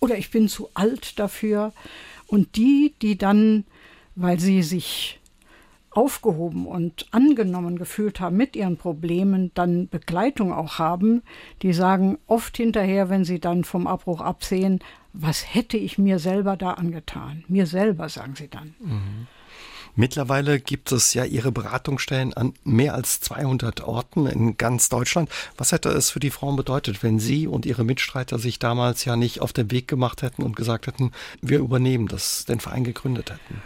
oder 0.00 0.18
ich 0.18 0.30
bin 0.30 0.48
zu 0.48 0.70
alt 0.74 1.18
dafür. 1.20 1.72
Und 2.26 2.56
die, 2.56 2.94
die 3.00 3.16
dann, 3.18 3.64
weil 4.16 4.40
sie 4.40 4.62
sich 4.62 5.19
aufgehoben 5.90 6.66
und 6.66 7.06
angenommen 7.10 7.78
gefühlt 7.78 8.20
haben 8.20 8.36
mit 8.36 8.54
ihren 8.54 8.76
Problemen, 8.76 9.50
dann 9.54 9.88
Begleitung 9.88 10.52
auch 10.52 10.78
haben, 10.78 11.22
die 11.62 11.72
sagen 11.72 12.18
oft 12.26 12.56
hinterher, 12.56 13.08
wenn 13.08 13.24
sie 13.24 13.40
dann 13.40 13.64
vom 13.64 13.86
Abbruch 13.86 14.20
absehen, 14.20 14.80
was 15.12 15.54
hätte 15.54 15.76
ich 15.76 15.98
mir 15.98 16.18
selber 16.18 16.56
da 16.56 16.74
angetan? 16.74 17.44
Mir 17.48 17.66
selber, 17.66 18.08
sagen 18.08 18.36
sie 18.36 18.48
dann. 18.48 18.74
Mhm. 18.78 19.26
Mittlerweile 19.96 20.60
gibt 20.60 20.92
es 20.92 21.14
ja 21.14 21.24
Ihre 21.24 21.50
Beratungsstellen 21.50 22.32
an 22.32 22.54
mehr 22.62 22.94
als 22.94 23.20
200 23.20 23.80
Orten 23.82 24.26
in 24.26 24.56
ganz 24.56 24.88
Deutschland. 24.88 25.28
Was 25.56 25.72
hätte 25.72 25.88
es 25.90 26.10
für 26.10 26.20
die 26.20 26.30
Frauen 26.30 26.56
bedeutet, 26.56 27.02
wenn 27.02 27.18
Sie 27.18 27.46
und 27.46 27.66
Ihre 27.66 27.84
Mitstreiter 27.84 28.38
sich 28.38 28.58
damals 28.58 29.04
ja 29.04 29.16
nicht 29.16 29.40
auf 29.40 29.52
den 29.52 29.70
Weg 29.70 29.88
gemacht 29.88 30.22
hätten 30.22 30.42
und 30.42 30.54
gesagt 30.54 30.86
hätten, 30.86 31.10
wir 31.42 31.58
übernehmen 31.58 32.06
das, 32.06 32.44
den 32.44 32.60
Verein 32.60 32.84
gegründet 32.84 33.30
hätten? 33.30 33.60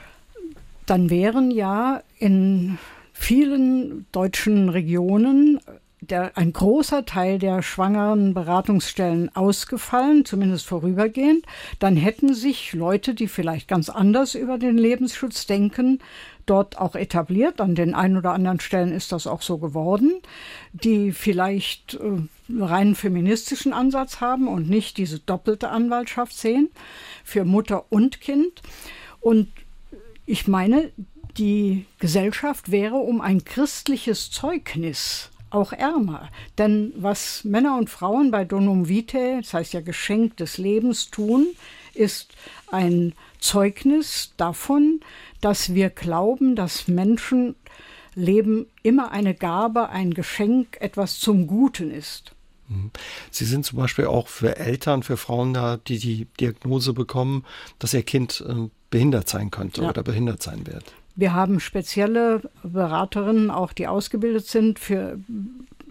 Dann 0.86 1.10
wären 1.10 1.50
ja 1.50 2.02
in 2.18 2.78
vielen 3.12 4.06
deutschen 4.12 4.68
Regionen 4.68 5.60
der, 6.10 6.36
ein 6.36 6.52
großer 6.52 7.06
Teil 7.06 7.38
der 7.38 7.62
schwangeren 7.62 8.34
Beratungsstellen 8.34 9.34
ausgefallen, 9.34 10.24
zumindest 10.24 10.66
vorübergehend. 10.66 11.46
Dann 11.78 11.96
hätten 11.96 12.34
sich 12.34 12.72
Leute, 12.72 13.14
die 13.14 13.28
vielleicht 13.28 13.68
ganz 13.68 13.88
anders 13.88 14.34
über 14.34 14.58
den 14.58 14.76
Lebensschutz 14.76 15.46
denken, 15.46 16.00
dort 16.46 16.78
auch 16.78 16.94
etabliert. 16.94 17.60
An 17.60 17.74
den 17.74 17.94
ein 17.94 18.16
oder 18.16 18.32
anderen 18.32 18.60
Stellen 18.60 18.92
ist 18.92 19.12
das 19.12 19.26
auch 19.26 19.42
so 19.42 19.58
geworden, 19.58 20.12
die 20.72 21.12
vielleicht 21.12 21.94
äh, 21.94 22.62
rein 22.62 22.94
feministischen 22.94 23.72
Ansatz 23.72 24.20
haben 24.20 24.48
und 24.48 24.68
nicht 24.68 24.98
diese 24.98 25.18
doppelte 25.20 25.70
Anwaltschaft 25.70 26.36
sehen 26.36 26.70
für 27.24 27.44
Mutter 27.44 27.86
und 27.90 28.20
Kind. 28.20 28.62
Und 29.20 29.48
ich 30.26 30.48
meine, 30.48 30.90
die 31.36 31.86
Gesellschaft 31.98 32.70
wäre 32.70 32.96
um 32.96 33.20
ein 33.20 33.44
christliches 33.44 34.30
Zeugnis 34.30 35.30
auch 35.50 35.72
ärmer. 35.72 36.28
Denn 36.58 36.92
was 36.96 37.44
Männer 37.44 37.76
und 37.78 37.90
Frauen 37.90 38.30
bei 38.30 38.44
Donum 38.44 38.88
Vitae, 38.88 39.40
das 39.40 39.54
heißt 39.54 39.72
ja 39.72 39.80
Geschenk 39.80 40.36
des 40.36 40.58
Lebens, 40.58 41.10
tun, 41.10 41.46
ist 41.94 42.34
ein 42.70 43.14
Zeugnis 43.38 44.32
davon, 44.36 45.00
dass 45.40 45.74
wir 45.74 45.90
glauben, 45.90 46.56
dass 46.56 46.88
Menschen 46.88 47.54
Leben 48.14 48.66
immer 48.82 49.10
eine 49.10 49.34
Gabe, 49.34 49.88
ein 49.88 50.14
Geschenk, 50.14 50.76
etwas 50.80 51.18
zum 51.18 51.46
Guten 51.46 51.90
ist. 51.90 52.32
Mhm. 52.68 52.90
Sie 53.30 53.44
sind 53.44 53.64
zum 53.64 53.78
Beispiel 53.78 54.06
auch 54.06 54.28
für 54.28 54.56
Eltern, 54.56 55.02
für 55.02 55.16
Frauen 55.16 55.52
da, 55.52 55.76
die 55.76 55.98
die 55.98 56.26
Diagnose 56.40 56.92
bekommen, 56.92 57.44
dass 57.78 57.94
ihr 57.94 58.02
Kind 58.02 58.44
äh, 58.48 58.68
behindert 58.94 59.28
sein 59.28 59.50
könnte 59.50 59.82
ja. 59.82 59.88
oder 59.88 60.04
behindert 60.04 60.40
sein 60.40 60.68
wird. 60.68 60.84
Wir 61.16 61.34
haben 61.34 61.58
spezielle 61.58 62.42
Beraterinnen, 62.62 63.50
auch 63.50 63.72
die 63.72 63.88
ausgebildet 63.88 64.46
sind 64.46 64.78
für 64.78 65.18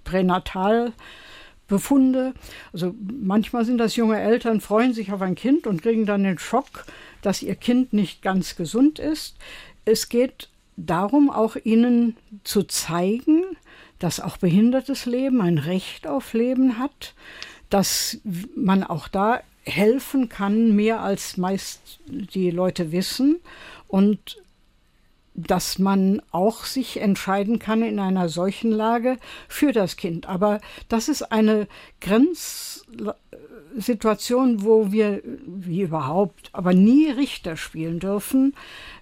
Pränatalbefunde. 0.06 2.34
Also 2.72 2.96
manchmal 3.20 3.66
sind 3.66 3.80
das 3.80 3.98
junge 3.98 4.22
Eltern, 4.22 4.62
freuen 4.62 4.94
sich 4.94 5.12
auf 5.12 5.22
ein 5.22 5.36
Kind 5.36 5.68
und 5.68 5.82
kriegen 5.82 6.06
dann 6.06 6.24
den 6.24 6.40
Schock, 6.40 6.86
dass 7.22 7.42
ihr 7.42 7.56
Kind 7.56 7.92
nicht 7.92 8.22
ganz 8.22 8.56
gesund 8.56 9.00
ist. 9.00 9.36
Es 9.84 10.08
geht 10.08 10.48
darum, 10.78 11.30
auch 11.30 11.58
ihnen 11.62 12.16
zu 12.46 12.64
zeigen, 12.64 13.44
dass 14.00 14.22
auch 14.22 14.38
behindertes 14.38 15.06
Leben 15.06 15.42
ein 15.42 15.58
Recht 15.58 16.08
auf 16.08 16.32
Leben 16.32 16.80
hat, 16.80 17.16
dass 17.70 18.20
man 18.56 18.86
auch 18.86 19.10
da 19.10 19.42
helfen 19.64 20.30
kann, 20.30 20.76
mehr 20.76 21.02
als 21.02 21.38
meist 21.38 22.00
die 22.08 22.52
Leute 22.52 22.92
wissen 22.92 23.40
und 23.88 24.44
dass 25.36 25.80
man 25.80 26.22
auch 26.32 26.64
sich 26.66 27.02
entscheiden 27.02 27.58
kann 27.60 27.82
in 27.82 28.00
einer 28.00 28.28
solchen 28.30 28.72
Lage 28.72 29.18
für 29.48 29.72
das 29.72 29.98
Kind. 29.98 30.28
Aber 30.28 30.62
das 30.90 31.10
ist 31.10 31.32
eine 31.32 31.68
Grenzsituation, 32.02 34.64
wo 34.64 34.92
wir, 34.92 35.24
wie 35.46 35.82
überhaupt, 35.82 36.52
aber 36.54 36.74
nie 36.74 37.10
Richter 37.10 37.58
spielen 37.58 38.00
dürfen. 38.00 38.54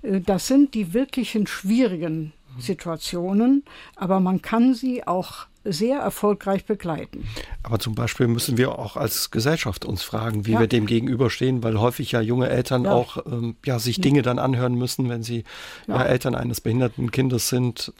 Äh, 0.02 0.22
das 0.22 0.48
sind 0.48 0.74
die 0.74 0.94
wirklichen 0.94 1.48
schwierigen 1.48 2.32
Situationen, 2.58 3.66
aber 3.96 4.22
man 4.22 4.42
kann 4.42 4.74
sie 4.74 5.06
auch 5.08 5.46
sehr 5.64 6.00
erfolgreich 6.00 6.66
begleiten. 6.66 7.28
Aber 7.64 7.80
zum 7.80 7.94
Beispiel 7.94 8.28
müssen 8.28 8.58
wir 8.58 8.78
auch 8.80 8.98
als 8.98 9.32
Gesellschaft 9.32 9.86
uns 9.86 10.02
fragen, 10.04 10.46
wie 10.46 10.54
ja. 10.54 10.60
wir 10.60 10.68
dem 10.68 10.86
gegenüberstehen, 10.86 11.64
weil 11.64 11.80
häufig 11.80 12.12
ja 12.12 12.22
junge 12.22 12.50
Eltern 12.50 12.86
ja. 12.86 12.94
auch 12.94 13.26
ähm, 13.26 13.56
ja, 13.66 13.78
sich 13.80 14.02
Dinge 14.02 14.24
dann 14.24 14.40
anhören 14.40 14.76
müssen, 14.76 15.10
wenn 15.10 15.24
sie 15.24 15.44
ja. 15.88 16.04
Eltern 16.04 16.36
eines 16.36 16.62
behinderten 16.62 17.12
Kindes 17.12 17.50
sind. 17.50 17.94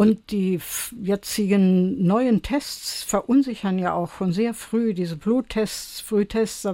Und 0.00 0.30
die 0.30 0.58
jetzigen 1.02 2.06
neuen 2.06 2.40
Tests 2.40 3.02
verunsichern 3.02 3.78
ja 3.78 3.92
auch 3.92 4.10
schon 4.10 4.32
sehr 4.32 4.54
früh, 4.54 4.94
diese 4.94 5.14
Bluttests, 5.14 6.00
Frühtests. 6.00 6.66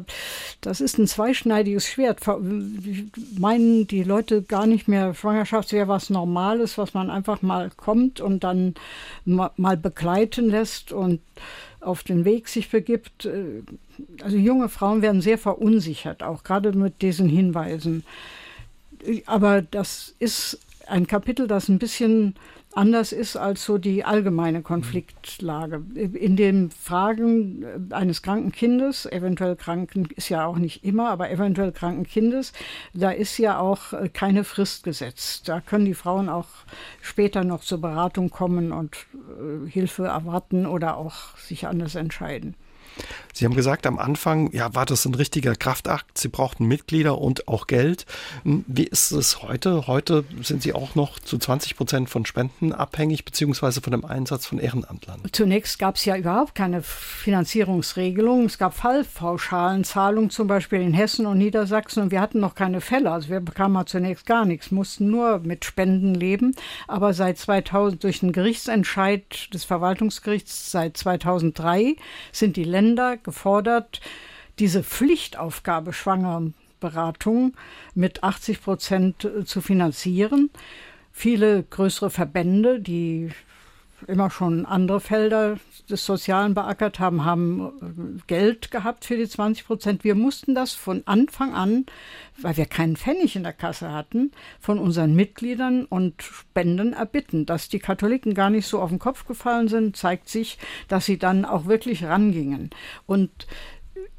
Das 0.61 0.81
ist 0.81 0.97
ein 0.97 1.09
zweischneidiges 1.09 1.89
Schwert. 1.89 2.21
Meinen 3.37 3.89
die 3.89 4.05
Leute 4.05 4.43
gar 4.43 4.69
nicht 4.69 4.87
mehr, 4.87 5.13
Schwangerschaft 5.13 5.73
wäre 5.73 5.89
was 5.89 6.09
Normales, 6.09 6.79
was 6.79 6.95
man 6.95 7.11
einfach 7.11 7.43
mal 7.43 7.73
kommt 7.77 8.21
und 8.21 8.45
dann 8.45 8.75
mal 9.25 9.77
begleiten 9.77 10.49
lässt 10.49 10.93
und 10.93 11.21
auf 11.81 12.05
den 12.05 12.25
Weg 12.25 12.47
sich 12.47 12.71
begibt. 12.71 13.29
Also 14.23 14.37
junge 14.37 14.69
Frauen 14.69 15.03
werden 15.03 15.21
sehr 15.21 15.39
verunsichert, 15.39 16.23
auch 16.23 16.45
gerade 16.45 16.71
mit 16.75 17.03
diesen 17.03 17.29
Hinweisen. 17.29 18.05
Aber 19.27 19.63
das 19.63 20.15
ist 20.21 20.61
ein 20.87 21.09
Kapitel, 21.09 21.49
das 21.49 21.69
ein 21.69 21.81
bisschen 21.81 22.37
anders 22.77 23.13
ist 23.13 23.37
als 23.37 23.65
so 23.65 23.79
die 23.79 24.05
allgemeine 24.05 24.63
Konfliktlage. 24.63 25.83
In 25.95 26.37
den 26.37 26.71
Fragen 26.71 27.65
eines 27.91 28.23
kranken 28.23 28.53
Kindes, 28.53 29.07
eventuell 29.07 29.57
kranken 29.57 30.09
ist 30.15 30.29
ja 30.29 30.47
auch 30.47 30.59
nicht 30.59 30.85
immer, 30.85 31.11
aber 31.11 31.31
eventuell 31.31 31.73
kranken 31.73 32.05
Kindes, 32.05 32.53
da 32.93 33.11
ist 33.11 33.39
ja 33.39 33.59
auch 33.59 33.95
keine 34.13 34.45
Frist 34.45 34.85
gesetzt. 34.85 35.49
Da 35.49 35.61
können 35.61 35.87
die 35.87 35.95
Frauen 35.95 36.29
auch 36.29 36.49
später 37.01 37.45
noch 37.45 37.63
zur 37.63 37.81
Beratung 37.81 38.31
kommen 38.31 38.73
und 38.73 39.07
äh, 39.15 39.69
Hilfe 39.69 40.05
erwarten 40.05 40.67
oder 40.67 40.97
auch 40.97 41.37
sich 41.39 41.67
anders 41.67 41.95
entscheiden. 41.95 42.55
Sie 43.37 43.45
haben 43.45 43.55
gesagt, 43.55 43.87
am 43.87 43.99
Anfang, 43.99 44.51
ja, 44.53 44.75
war 44.75 44.87
das 44.87 45.05
ein 45.05 45.15
richtiger 45.15 45.55
Kraftakt. 45.55 46.17
Sie 46.17 46.29
brauchten 46.29 46.65
Mitglieder 46.65 47.19
und 47.19 47.49
auch 47.49 47.67
Geld. 47.67 48.07
Hm, 48.45 48.65
wie 48.67 48.85
ist 48.85 49.11
es 49.11 49.43
heute? 49.43 49.87
Heute 49.87 50.25
sind 50.41 50.63
Sie 50.63 50.73
auch 50.73 50.95
noch 50.95 51.19
zu 51.19 51.37
20 51.37 51.77
Prozent 51.77 52.09
von 52.09 52.25
Spenden 52.25 52.73
abhängig, 52.73 53.27
beziehungsweise 53.27 53.83
von 53.83 53.91
dem 53.91 54.07
Einsatz 54.07 54.47
von 54.47 54.59
Ehrenamtlern. 54.59 55.21
Zunächst 55.33 55.79
gab 55.79 55.97
es 55.97 56.07
ja 56.07 56.17
überhaupt 56.17 56.55
keine 56.55 56.81
Finanzierungsregelung. 56.81 58.47
Es 58.47 58.57
gab 58.57 58.73
Fallpauschalen, 58.73 59.85
Zahlungen 59.85 60.31
zum 60.31 60.47
Beispiel 60.47 60.81
in 60.81 60.95
Hessen 60.95 61.27
und 61.27 61.37
Niedersachsen 61.37 62.05
und 62.05 62.13
wir 62.13 62.23
hatten 62.23 62.41
noch 62.41 62.55
keine 62.55 62.81
Fälle. 62.81 63.11
Also 63.11 63.29
wir 63.29 63.41
bekamen 63.41 63.87
zunächst 63.87 64.25
gar 64.25 64.47
nichts, 64.47 64.71
mussten 64.71 65.11
nur 65.11 65.41
mit 65.41 65.67
Spenden 65.67 66.15
leben. 66.15 66.55
Aber 66.89 67.13
seit 67.13 67.37
2000 67.37 68.03
durch 68.03 68.23
einen 68.23 68.33
Gerichtsentscheid 68.33 69.53
des 69.53 69.65
Verwaltungsgerichts 69.65 70.71
seit 70.71 70.97
2003 70.97 71.97
sind 72.33 72.57
die 72.57 72.65
Länder 72.65 72.86
gefordert, 72.95 74.01
diese 74.59 74.83
Pflichtaufgabe 74.83 75.93
Schwangerenberatung 75.93 77.55
mit 77.95 78.23
80 78.23 78.63
Prozent 78.63 79.25
äh, 79.25 79.45
zu 79.45 79.61
finanzieren. 79.61 80.51
Viele 81.13 81.63
größere 81.63 82.11
Verbände, 82.11 82.81
die 82.81 83.31
immer 84.07 84.31
schon 84.31 84.67
andere 84.67 85.01
Felder 85.01 85.57
des 85.91 86.05
Sozialen 86.05 86.55
beackert 86.55 86.99
haben, 86.99 87.25
haben 87.25 88.19
äh, 88.21 88.23
Geld 88.27 88.71
gehabt 88.71 89.05
für 89.05 89.17
die 89.17 89.29
20 89.29 89.67
Prozent. 89.67 90.05
Wir 90.05 90.15
mussten 90.15 90.55
das 90.55 90.73
von 90.73 91.03
Anfang 91.07 91.55
an, 91.55 91.87
weil 92.41 92.57
wir 92.57 92.67
keinen 92.67 92.97
Pfennig 92.97 93.37
in 93.37 93.43
der 93.43 93.53
Kasse 93.53 93.93
hatten, 93.93 94.33
von 94.61 94.79
unseren 94.79 95.15
Mitgliedern 95.15 95.85
und 95.85 96.23
Spenden 96.23 96.93
erbitten. 96.93 97.47
Dass 97.47 97.69
die 97.69 97.79
Katholiken 97.79 98.35
gar 98.35 98.51
nicht 98.51 98.67
so 98.67 98.81
auf 98.81 98.91
den 98.91 98.99
Kopf 98.99 99.27
gefallen 99.27 99.69
sind, 99.69 99.97
zeigt 99.97 100.29
sich, 100.29 100.59
dass 100.89 101.07
sie 101.07 101.19
dann 101.19 101.45
auch 101.45 101.67
wirklich 101.67 102.05
rangingen. 102.05 102.71
Und 103.07 103.47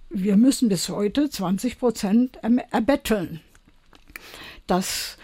wir 0.09 0.37
müssen 0.37 0.69
bis 0.69 0.89
heute 0.89 1.29
20 1.29 1.79
Prozent 1.79 2.39
erbetteln. 2.71 3.41
Das 4.67 5.17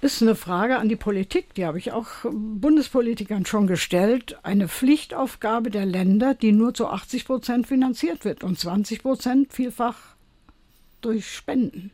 ist 0.00 0.22
eine 0.22 0.36
Frage 0.36 0.78
an 0.78 0.88
die 0.88 0.96
Politik, 0.96 1.54
die 1.54 1.66
habe 1.66 1.78
ich 1.78 1.90
auch 1.92 2.08
Bundespolitikern 2.30 3.46
schon 3.46 3.66
gestellt. 3.66 4.38
Eine 4.44 4.68
Pflichtaufgabe 4.68 5.70
der 5.70 5.86
Länder, 5.86 6.34
die 6.34 6.52
nur 6.52 6.72
zu 6.72 6.86
80 6.86 7.24
Prozent 7.24 7.66
finanziert 7.66 8.24
wird 8.24 8.44
und 8.44 8.58
20 8.58 9.02
Prozent 9.02 9.52
vielfach 9.52 9.96
durch 11.00 11.28
Spenden. 11.28 11.90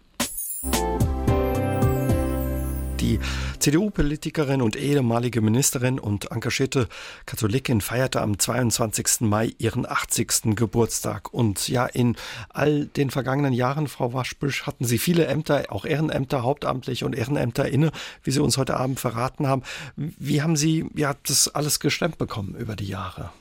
Die 3.04 3.20
CDU-Politikerin 3.58 4.62
und 4.62 4.76
ehemalige 4.76 5.42
Ministerin 5.42 5.98
und 5.98 6.30
engagierte 6.30 6.88
Katholikin 7.26 7.82
feierte 7.82 8.22
am 8.22 8.38
22. 8.38 9.20
Mai 9.20 9.52
ihren 9.58 9.84
80. 9.84 10.56
Geburtstag. 10.56 11.34
Und 11.34 11.68
ja, 11.68 11.84
in 11.84 12.16
all 12.48 12.86
den 12.86 13.10
vergangenen 13.10 13.52
Jahren, 13.52 13.88
Frau 13.88 14.14
Waschbüsch, 14.14 14.62
hatten 14.62 14.86
Sie 14.86 14.96
viele 14.96 15.26
Ämter, 15.26 15.64
auch 15.68 15.84
Ehrenämter, 15.84 16.44
hauptamtlich 16.44 17.04
und 17.04 17.14
Ehrenämter 17.14 17.68
inne, 17.68 17.92
wie 18.22 18.30
Sie 18.30 18.40
uns 18.40 18.56
heute 18.56 18.78
Abend 18.78 18.98
verraten 18.98 19.46
haben. 19.48 19.64
Wie 19.96 20.40
haben 20.40 20.56
Sie 20.56 20.86
ja, 20.94 21.14
das 21.26 21.48
alles 21.48 21.80
gestemmt 21.80 22.16
bekommen 22.16 22.54
über 22.54 22.74
die 22.74 22.88
Jahre? 22.88 23.32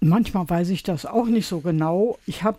Manchmal 0.00 0.48
weiß 0.48 0.70
ich 0.70 0.82
das 0.82 1.06
auch 1.06 1.26
nicht 1.26 1.46
so 1.46 1.60
genau. 1.60 2.18
Ich 2.26 2.42
habe 2.42 2.58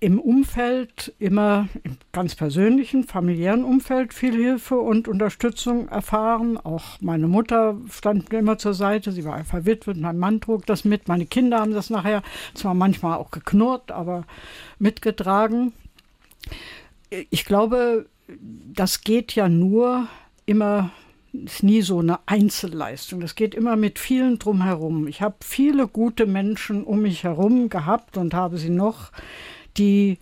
im 0.00 0.20
Umfeld 0.20 1.12
immer 1.18 1.68
im 1.84 1.96
ganz 2.12 2.34
persönlichen, 2.34 3.04
familiären 3.04 3.64
Umfeld 3.64 4.12
viel 4.14 4.34
Hilfe 4.34 4.78
und 4.78 5.08
Unterstützung 5.08 5.88
erfahren. 5.88 6.56
Auch 6.56 7.00
meine 7.00 7.28
Mutter 7.28 7.76
stand 7.90 8.30
mir 8.30 8.38
immer 8.38 8.58
zur 8.58 8.74
Seite. 8.74 9.12
Sie 9.12 9.24
war 9.24 9.44
verwitwet, 9.44 9.96
mein 9.96 10.18
Mann 10.18 10.40
trug 10.40 10.66
das 10.66 10.84
mit. 10.84 11.08
Meine 11.08 11.26
Kinder 11.26 11.60
haben 11.60 11.74
das 11.74 11.90
nachher 11.90 12.22
zwar 12.54 12.74
manchmal 12.74 13.18
auch 13.18 13.30
geknurrt, 13.30 13.92
aber 13.92 14.24
mitgetragen. 14.78 15.72
Ich 17.30 17.44
glaube, 17.44 18.06
das 18.74 19.02
geht 19.02 19.34
ja 19.34 19.48
nur 19.48 20.08
immer 20.46 20.90
ist 21.32 21.62
nie 21.62 21.82
so 21.82 22.00
eine 22.00 22.18
Einzelleistung. 22.26 23.20
Das 23.20 23.34
geht 23.34 23.54
immer 23.54 23.76
mit 23.76 23.98
vielen 23.98 24.38
drumherum. 24.38 25.06
Ich 25.06 25.22
habe 25.22 25.36
viele 25.40 25.86
gute 25.86 26.26
Menschen 26.26 26.84
um 26.84 27.02
mich 27.02 27.24
herum 27.24 27.68
gehabt 27.68 28.16
und 28.16 28.34
habe 28.34 28.58
sie 28.58 28.70
noch, 28.70 29.12
die 29.76 30.18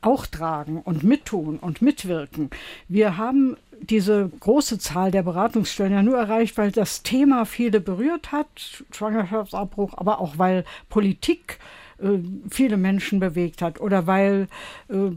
auch 0.00 0.26
tragen 0.26 0.80
und 0.80 1.02
mittun 1.02 1.58
und 1.58 1.82
mitwirken. 1.82 2.50
Wir 2.88 3.16
haben 3.16 3.56
diese 3.80 4.30
große 4.40 4.78
Zahl 4.78 5.10
der 5.10 5.22
Beratungsstellen 5.22 5.92
ja 5.92 6.02
nur 6.02 6.16
erreicht, 6.16 6.56
weil 6.56 6.70
das 6.70 7.02
Thema 7.02 7.44
viele 7.44 7.80
berührt 7.80 8.32
hat, 8.32 8.84
Schwangerschaftsabbruch, 8.92 9.94
aber 9.96 10.20
auch 10.20 10.38
weil 10.38 10.64
Politik 10.88 11.58
äh, 11.98 12.18
viele 12.48 12.76
Menschen 12.76 13.20
bewegt 13.20 13.60
hat 13.60 13.80
oder 13.80 14.06
weil 14.06 14.48
äh, 14.88 15.10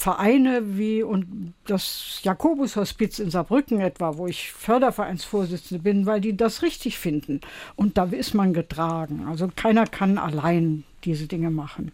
Vereine 0.00 0.78
wie 0.78 1.02
und 1.02 1.52
das 1.66 2.20
Jakobus-Hospiz 2.22 3.18
in 3.18 3.30
Saarbrücken 3.30 3.80
etwa, 3.80 4.16
wo 4.16 4.26
ich 4.26 4.50
Fördervereinsvorsitzende 4.50 5.82
bin, 5.82 6.06
weil 6.06 6.22
die 6.22 6.34
das 6.34 6.62
richtig 6.62 6.98
finden. 6.98 7.42
Und 7.76 7.98
da 7.98 8.04
ist 8.04 8.32
man 8.32 8.54
getragen. 8.54 9.26
Also 9.28 9.50
keiner 9.54 9.86
kann 9.86 10.16
allein 10.16 10.84
diese 11.04 11.26
Dinge 11.26 11.50
machen 11.50 11.92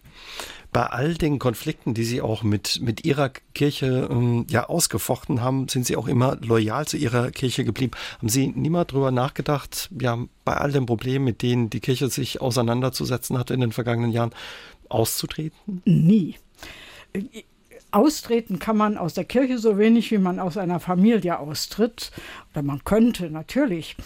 bei 0.73 0.85
all 0.85 1.15
den 1.15 1.39
Konflikten, 1.39 1.95
die 1.95 2.05
Sie 2.05 2.21
auch 2.21 2.43
mit, 2.43 2.83
mit 2.83 3.07
Ihrer 3.07 3.31
Kirche 3.55 4.09
ähm, 4.11 4.45
ja 4.51 4.69
ausgefochten 4.69 5.41
haben, 5.41 5.69
sind 5.69 5.87
Sie 5.87 5.97
auch 5.97 6.07
immer 6.07 6.37
loyal 6.43 6.87
zu 6.87 6.99
Ihrer 6.99 7.31
Kirche 7.31 7.65
geblieben. 7.65 7.93
Haben 8.19 8.29
Sie 8.29 8.49
niemals 8.49 8.89
darüber 8.89 9.11
nachgedacht, 9.11 9.89
ja, 9.99 10.19
bei 10.45 10.55
all 10.55 10.73
den 10.73 10.85
Problemen, 10.85 11.25
mit 11.25 11.41
denen 11.41 11.71
die 11.71 11.81
Kirche 11.81 12.09
sich 12.09 12.43
auseinanderzusetzen 12.43 13.39
hatte 13.39 13.55
in 13.55 13.61
den 13.61 13.73
vergangenen 13.73 14.13
Jahren, 14.13 14.33
auszutreten? 14.91 15.81
Nie. 15.87 16.35
Austreten 17.97 18.59
kann 18.59 18.77
man 18.77 18.99
aus 18.99 19.15
der 19.15 19.25
Kirche 19.25 19.59
so 19.59 19.79
wenig, 19.79 20.11
wie 20.11 20.19
man 20.19 20.39
aus 20.39 20.57
einer 20.59 20.81
Familie 20.81 21.39
austritt. 21.39 22.13
Oder 22.53 22.63
man 22.63 22.85
könnte 22.85 23.31
natürlich. 23.31 23.97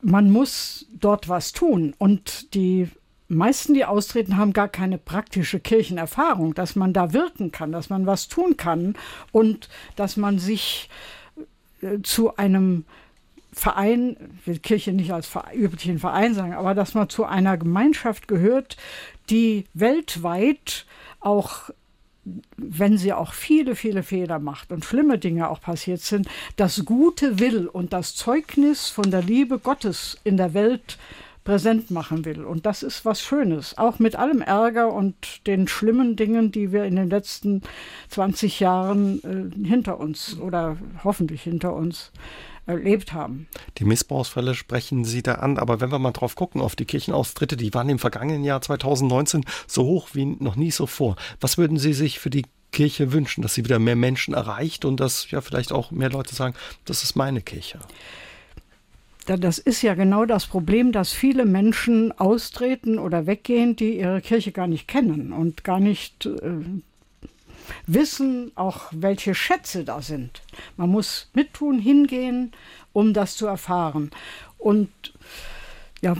Man 0.00 0.30
muss 0.30 0.86
dort 0.92 1.28
was 1.28 1.52
tun. 1.52 1.94
Und 1.98 2.54
die 2.54 2.88
meisten, 3.28 3.74
die 3.74 3.84
austreten, 3.84 4.38
haben 4.38 4.54
gar 4.54 4.68
keine 4.68 4.96
praktische 4.96 5.60
Kirchenerfahrung, 5.60 6.54
dass 6.54 6.76
man 6.76 6.94
da 6.94 7.12
wirken 7.12 7.52
kann, 7.52 7.72
dass 7.72 7.90
man 7.90 8.06
was 8.06 8.28
tun 8.28 8.56
kann 8.56 8.94
und 9.32 9.68
dass 9.96 10.16
man 10.16 10.38
sich 10.38 10.88
äh, 11.82 12.00
zu 12.02 12.36
einem 12.36 12.86
Verein, 13.52 14.16
will 14.46 14.58
Kirche 14.58 14.92
nicht 14.92 15.12
als 15.12 15.30
üblichen 15.54 15.98
Verein 15.98 16.34
sagen, 16.34 16.54
aber 16.54 16.74
dass 16.74 16.94
man 16.94 17.08
zu 17.08 17.24
einer 17.24 17.56
Gemeinschaft 17.56 18.26
gehört, 18.26 18.76
die 19.30 19.66
weltweit 19.74 20.86
auch 21.20 21.70
wenn 22.56 22.96
sie 22.98 23.12
auch 23.12 23.32
viele, 23.32 23.74
viele 23.74 24.02
Fehler 24.02 24.38
macht 24.38 24.72
und 24.72 24.84
schlimme 24.84 25.18
Dinge 25.18 25.50
auch 25.50 25.60
passiert 25.60 26.00
sind, 26.00 26.28
das 26.56 26.84
Gute 26.84 27.38
will 27.38 27.66
und 27.66 27.92
das 27.92 28.14
Zeugnis 28.14 28.88
von 28.88 29.10
der 29.10 29.22
Liebe 29.22 29.58
Gottes 29.58 30.18
in 30.24 30.36
der 30.36 30.54
Welt 30.54 30.98
präsent 31.44 31.90
machen 31.90 32.24
will. 32.24 32.44
Und 32.44 32.64
das 32.66 32.82
ist 32.82 33.04
was 33.04 33.20
Schönes, 33.20 33.76
auch 33.76 33.98
mit 33.98 34.16
allem 34.16 34.40
Ärger 34.40 34.92
und 34.92 35.46
den 35.46 35.68
schlimmen 35.68 36.16
Dingen, 36.16 36.50
die 36.50 36.72
wir 36.72 36.84
in 36.84 36.96
den 36.96 37.10
letzten 37.10 37.62
20 38.08 38.60
Jahren 38.60 39.22
äh, 39.22 39.66
hinter 39.66 40.00
uns 40.00 40.38
oder 40.40 40.78
hoffentlich 41.04 41.42
hinter 41.42 41.74
uns 41.74 42.10
erlebt 42.66 43.12
haben. 43.12 43.48
Die 43.78 43.84
Missbrauchsfälle 43.84 44.54
sprechen 44.54 45.04
Sie 45.04 45.22
da 45.22 45.34
an, 45.34 45.58
aber 45.58 45.80
wenn 45.80 45.90
wir 45.90 45.98
mal 45.98 46.12
drauf 46.12 46.34
gucken, 46.34 46.60
auf 46.60 46.76
die 46.76 46.84
Kirchenaustritte, 46.84 47.56
die 47.56 47.72
waren 47.74 47.88
im 47.88 47.98
vergangenen 47.98 48.44
Jahr 48.44 48.60
2019 48.60 49.44
so 49.66 49.84
hoch 49.84 50.10
wie 50.12 50.26
noch 50.26 50.56
nie 50.56 50.70
so 50.70 50.86
vor. 50.86 51.16
Was 51.40 51.58
würden 51.58 51.78
Sie 51.78 51.92
sich 51.92 52.18
für 52.18 52.30
die 52.30 52.44
Kirche 52.72 53.12
wünschen, 53.12 53.40
dass 53.40 53.54
sie 53.54 53.64
wieder 53.64 53.78
mehr 53.78 53.96
Menschen 53.96 54.34
erreicht 54.34 54.84
und 54.84 54.98
dass 54.98 55.30
ja 55.30 55.40
vielleicht 55.40 55.72
auch 55.72 55.92
mehr 55.92 56.10
Leute 56.10 56.34
sagen, 56.34 56.54
das 56.84 57.04
ist 57.04 57.14
meine 57.14 57.40
Kirche? 57.40 57.78
das 59.26 59.58
ist 59.58 59.80
ja 59.80 59.94
genau 59.94 60.26
das 60.26 60.46
Problem, 60.46 60.92
dass 60.92 61.12
viele 61.12 61.46
Menschen 61.46 62.12
austreten 62.12 62.98
oder 62.98 63.26
weggehen, 63.26 63.74
die 63.74 63.98
ihre 63.98 64.20
Kirche 64.20 64.52
gar 64.52 64.66
nicht 64.66 64.86
kennen 64.86 65.32
und 65.32 65.64
gar 65.64 65.80
nicht 65.80 66.26
äh, 66.26 66.60
wissen, 67.86 68.52
auch 68.54 68.86
welche 68.92 69.34
Schätze 69.34 69.84
da 69.84 70.02
sind. 70.02 70.42
Man 70.76 70.90
muss 70.90 71.30
mittun, 71.34 71.78
hingehen, 71.78 72.52
um 72.92 73.12
das 73.12 73.36
zu 73.36 73.46
erfahren. 73.46 74.10
Und 74.58 74.90
ja, 76.00 76.16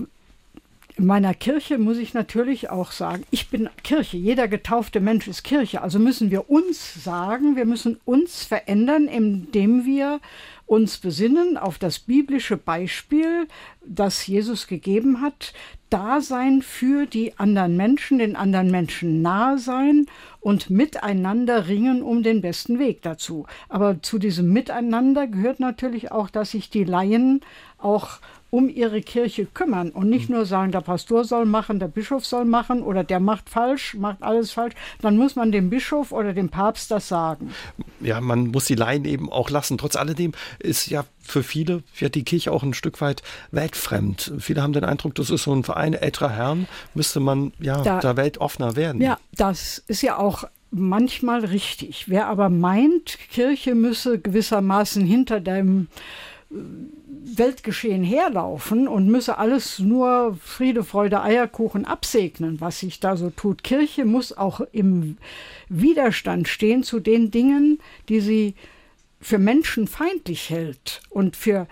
in 0.96 1.06
meiner 1.06 1.34
Kirche 1.34 1.76
muss 1.76 1.98
ich 1.98 2.14
natürlich 2.14 2.70
auch 2.70 2.92
sagen, 2.92 3.24
ich 3.30 3.48
bin 3.48 3.68
Kirche, 3.82 4.16
jeder 4.16 4.46
getaufte 4.46 5.00
Mensch 5.00 5.26
ist 5.26 5.42
Kirche. 5.42 5.82
Also 5.82 5.98
müssen 5.98 6.30
wir 6.30 6.48
uns 6.48 7.02
sagen, 7.02 7.56
wir 7.56 7.64
müssen 7.64 7.98
uns 8.04 8.44
verändern, 8.44 9.08
indem 9.08 9.84
wir 9.84 10.20
uns 10.66 10.98
besinnen 10.98 11.56
auf 11.56 11.78
das 11.78 11.98
biblische 11.98 12.56
Beispiel, 12.56 13.48
das 13.84 14.26
Jesus 14.26 14.68
gegeben 14.68 15.20
hat, 15.20 15.52
Dasein 15.94 16.60
für 16.60 17.06
die 17.06 17.38
anderen 17.38 17.76
Menschen, 17.76 18.18
den 18.18 18.34
anderen 18.34 18.68
Menschen 18.68 19.22
nahe 19.22 19.58
sein 19.58 20.06
und 20.40 20.68
miteinander 20.68 21.68
ringen 21.68 22.02
um 22.02 22.24
den 22.24 22.40
besten 22.40 22.80
Weg 22.80 23.02
dazu. 23.02 23.46
Aber 23.68 24.02
zu 24.02 24.18
diesem 24.18 24.52
Miteinander 24.52 25.28
gehört 25.28 25.60
natürlich 25.60 26.10
auch, 26.10 26.30
dass 26.30 26.50
sich 26.50 26.68
die 26.68 26.82
Laien 26.82 27.42
auch 27.78 28.18
um 28.54 28.68
ihre 28.68 29.00
Kirche 29.00 29.46
kümmern 29.46 29.90
und 29.90 30.08
nicht 30.08 30.30
nur 30.30 30.46
sagen, 30.46 30.70
der 30.70 30.80
Pastor 30.80 31.24
soll 31.24 31.44
machen, 31.44 31.80
der 31.80 31.88
Bischof 31.88 32.24
soll 32.24 32.44
machen 32.44 32.84
oder 32.84 33.02
der 33.02 33.18
macht 33.18 33.50
falsch, 33.50 33.94
macht 33.94 34.22
alles 34.22 34.52
falsch, 34.52 34.76
dann 35.00 35.16
muss 35.16 35.34
man 35.34 35.50
dem 35.50 35.70
Bischof 35.70 36.12
oder 36.12 36.32
dem 36.32 36.50
Papst 36.50 36.92
das 36.92 37.08
sagen. 37.08 37.50
Ja, 38.00 38.20
man 38.20 38.52
muss 38.52 38.66
die 38.66 38.76
Laien 38.76 39.06
eben 39.06 39.28
auch 39.28 39.50
lassen. 39.50 39.76
Trotz 39.76 39.96
alledem 39.96 40.34
ist 40.60 40.86
ja 40.86 41.04
für 41.18 41.42
viele 41.42 41.82
wird 41.98 42.14
die 42.14 42.22
Kirche 42.22 42.52
auch 42.52 42.62
ein 42.62 42.74
Stück 42.74 43.00
weit 43.00 43.24
weltfremd. 43.50 44.34
Viele 44.38 44.62
haben 44.62 44.72
den 44.72 44.84
Eindruck, 44.84 45.16
das 45.16 45.30
ist 45.30 45.42
so 45.42 45.52
ein 45.52 45.64
Verein 45.64 45.92
älterer 45.92 46.30
Herren, 46.30 46.68
müsste 46.94 47.18
man 47.18 47.52
ja 47.58 47.82
da, 47.82 47.98
da 47.98 48.16
weltoffener 48.16 48.76
werden. 48.76 49.00
Ja, 49.00 49.18
das 49.32 49.82
ist 49.88 50.02
ja 50.02 50.16
auch 50.16 50.44
manchmal 50.70 51.44
richtig. 51.44 52.08
Wer 52.08 52.28
aber 52.28 52.50
meint, 52.50 53.18
Kirche 53.32 53.74
müsse 53.74 54.20
gewissermaßen 54.20 55.04
hinter 55.04 55.40
dem 55.40 55.88
Weltgeschehen 57.24 58.04
herlaufen 58.04 58.86
und 58.86 59.08
müsse 59.08 59.38
alles 59.38 59.78
nur 59.78 60.36
Friede, 60.42 60.84
Freude, 60.84 61.22
Eierkuchen 61.22 61.84
absegnen, 61.86 62.60
was 62.60 62.80
sich 62.80 63.00
da 63.00 63.16
so 63.16 63.30
tut. 63.30 63.64
Kirche 63.64 64.04
muss 64.04 64.36
auch 64.36 64.60
im 64.72 65.16
Widerstand 65.68 66.48
stehen 66.48 66.82
zu 66.82 67.00
den 67.00 67.30
Dingen, 67.30 67.78
die 68.08 68.20
sie 68.20 68.54
für 69.20 69.38
menschenfeindlich 69.38 70.50
hält 70.50 71.00
und 71.08 71.36
für 71.36 71.66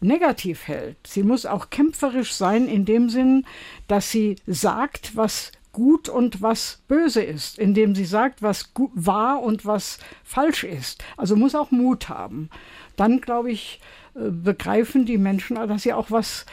negativ 0.00 0.66
hält. 0.66 0.96
Sie 1.06 1.22
muss 1.22 1.44
auch 1.44 1.68
kämpferisch 1.68 2.32
sein 2.32 2.66
in 2.66 2.84
dem 2.84 3.10
Sinn, 3.10 3.44
dass 3.88 4.10
sie 4.10 4.36
sagt, 4.46 5.16
was 5.16 5.52
gut 5.72 6.08
und 6.08 6.40
was 6.40 6.80
böse 6.88 7.22
ist, 7.22 7.58
indem 7.58 7.94
sie 7.94 8.06
sagt, 8.06 8.40
was 8.40 8.72
wahr 8.94 9.42
und 9.42 9.66
was 9.66 9.98
falsch 10.24 10.64
ist. 10.64 11.04
Also 11.18 11.36
muss 11.36 11.54
auch 11.54 11.70
Mut 11.70 12.08
haben. 12.08 12.48
Dann, 12.96 13.20
glaube 13.20 13.50
ich, 13.50 13.78
begreifen 14.16 15.04
die 15.04 15.18
Menschen, 15.18 15.56
dass 15.56 15.82
sie 15.82 15.92
auch 15.92 16.10
was 16.10 16.46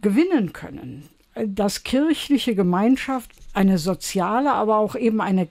gewinnen 0.00 0.52
können. 0.52 1.08
Dass 1.34 1.84
kirchliche 1.84 2.54
Gemeinschaft 2.54 3.30
eine 3.54 3.78
soziale, 3.78 4.52
aber 4.52 4.76
auch 4.78 4.96
eben 4.96 5.20
eine 5.20 5.48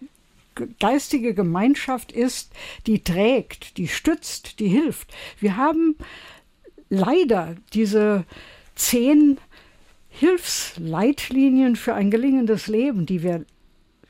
geistige 0.80 1.34
Gemeinschaft 1.34 2.12
ist, 2.12 2.52
die 2.86 3.04
trägt, 3.04 3.78
die 3.78 3.88
stützt, 3.88 4.60
die 4.60 4.68
hilft. 4.68 5.14
Wir 5.40 5.58
haben 5.58 5.96
leider 6.90 7.56
diese 7.74 8.26
zehn 8.76 9.38
Hilfsleitlinien 10.10 11.78
für 11.78 11.94
ein 11.94 12.12
gelingendes 12.12 12.68
Leben, 12.68 13.06
die 13.06 13.24
wir 13.24 13.46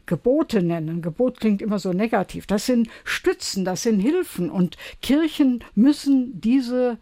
Gebote 0.06 0.62
nennen. 0.62 1.02
Gebot 1.02 1.40
klingt 1.40 1.62
immer 1.62 1.80
so 1.80 1.94
negativ. 1.94 2.48
Das 2.48 2.66
sind 2.66 2.90
Stützen, 3.04 3.66
das 3.66 3.84
sind 3.84 4.00
Hilfen 4.00 4.50
und 4.50 4.78
Kirchen 5.02 5.64
müssen 5.76 6.40
diese 6.42 6.98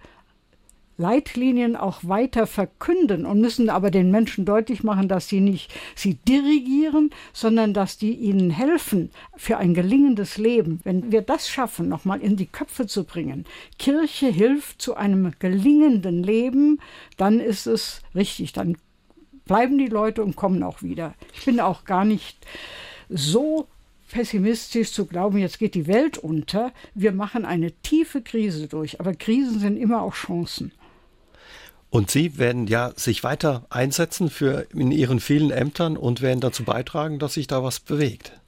Leitlinien 1.00 1.78
auch 1.78 2.02
weiter 2.04 2.46
verkünden 2.46 3.26
und 3.26 3.40
müssen 3.40 3.70
aber 3.70 3.90
den 3.90 4.12
Menschen 4.12 4.44
deutlich 4.44 4.84
machen, 4.84 5.08
dass 5.08 5.30
sie 5.30 5.40
nicht 5.40 5.74
sie 5.96 6.16
dirigieren, 6.16 7.12
sondern 7.32 7.74
dass 7.74 7.98
die 7.98 8.14
ihnen 8.14 8.50
helfen 8.50 9.10
für 9.38 9.58
ein 9.58 9.74
gelingendes 9.74 10.38
Leben. 10.38 10.82
Wenn 10.84 11.12
wir 11.12 11.22
das 11.22 11.50
schaffen, 11.50 11.88
nochmal 11.88 12.20
in 12.20 12.36
die 12.36 12.48
Köpfe 12.48 12.86
zu 12.86 13.06
bringen, 13.06 13.46
Kirche 13.80 14.28
hilft 14.28 14.82
zu 14.82 14.96
einem 14.96 15.32
gelingenden 15.40 16.22
Leben, 16.22 16.80
dann 17.16 17.40
ist 17.40 17.66
es 17.66 18.02
richtig, 18.14 18.52
dann 18.52 18.76
bleiben 19.50 19.80
die 19.80 19.88
Leute 19.88 20.24
und 20.24 20.36
kommen 20.36 20.62
auch 20.62 20.84
wieder. 20.84 21.16
Ich 21.34 21.44
bin 21.44 21.60
auch 21.60 21.84
gar 21.84 22.06
nicht 22.06 22.38
so 23.10 23.68
pessimistisch 24.10 24.92
zu 24.92 25.08
glauben, 25.08 25.40
jetzt 25.40 25.58
geht 25.58 25.74
die 25.74 25.88
Welt 25.88 26.20
unter. 26.20 26.72
Wir 26.94 27.12
machen 27.12 27.46
eine 27.46 27.72
tiefe 27.72 28.22
Krise 28.22 28.68
durch, 28.68 29.00
aber 29.00 29.16
Krisen 29.16 29.60
sind 29.60 29.78
immer 29.78 30.04
auch 30.04 30.14
Chancen. 30.14 30.72
Und 31.90 32.12
Sie 32.12 32.38
werden 32.38 32.68
ja 32.68 32.94
sich 32.96 33.24
weiter 33.24 33.66
einsetzen 33.72 34.30
für 34.30 34.68
in 34.72 34.92
Ihren 34.92 35.20
vielen 35.20 35.50
Ämtern 35.50 35.98
und 35.98 36.22
werden 36.22 36.42
dazu 36.42 36.64
beitragen, 36.64 37.18
dass 37.18 37.34
sich 37.34 37.48
da 37.48 37.64
was 37.64 37.80
bewegt. 37.80 38.39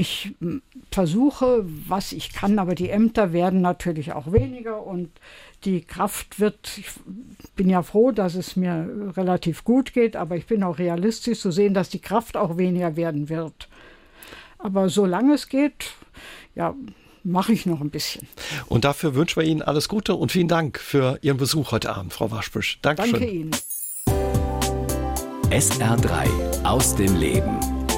Ich 0.00 0.34
versuche, 0.90 1.62
was 1.62 2.12
ich 2.12 2.32
kann, 2.32 2.58
aber 2.58 2.74
die 2.74 2.88
Ämter 2.88 3.34
werden 3.34 3.60
natürlich 3.60 4.12
auch 4.12 4.32
weniger 4.32 4.82
und 4.86 5.10
die 5.64 5.82
Kraft 5.82 6.40
wird, 6.40 6.78
ich 6.78 6.86
bin 7.54 7.68
ja 7.68 7.82
froh, 7.82 8.10
dass 8.10 8.34
es 8.34 8.56
mir 8.56 9.12
relativ 9.14 9.62
gut 9.62 9.92
geht, 9.92 10.16
aber 10.16 10.36
ich 10.36 10.46
bin 10.46 10.62
auch 10.62 10.78
realistisch 10.78 11.40
zu 11.40 11.50
sehen, 11.50 11.74
dass 11.74 11.90
die 11.90 11.98
Kraft 11.98 12.38
auch 12.38 12.56
weniger 12.56 12.96
werden 12.96 13.28
wird. 13.28 13.68
Aber 14.56 14.88
solange 14.88 15.34
es 15.34 15.48
geht, 15.48 15.92
ja, 16.54 16.74
mache 17.22 17.52
ich 17.52 17.66
noch 17.66 17.82
ein 17.82 17.90
bisschen. 17.90 18.26
Und 18.68 18.86
dafür 18.86 19.14
wünschen 19.14 19.42
wir 19.42 19.46
Ihnen 19.46 19.60
alles 19.60 19.86
Gute 19.90 20.14
und 20.14 20.32
vielen 20.32 20.48
Dank 20.48 20.78
für 20.78 21.18
Ihren 21.20 21.36
Besuch 21.36 21.72
heute 21.72 21.94
Abend, 21.94 22.14
Frau 22.14 22.30
Waschbüsch. 22.30 22.78
Dankeschön. 22.80 23.12
Danke 23.12 23.30
Ihnen. 23.30 23.50
SR3 25.50 26.64
aus 26.64 26.96
dem 26.96 27.16
Leben. 27.16 27.79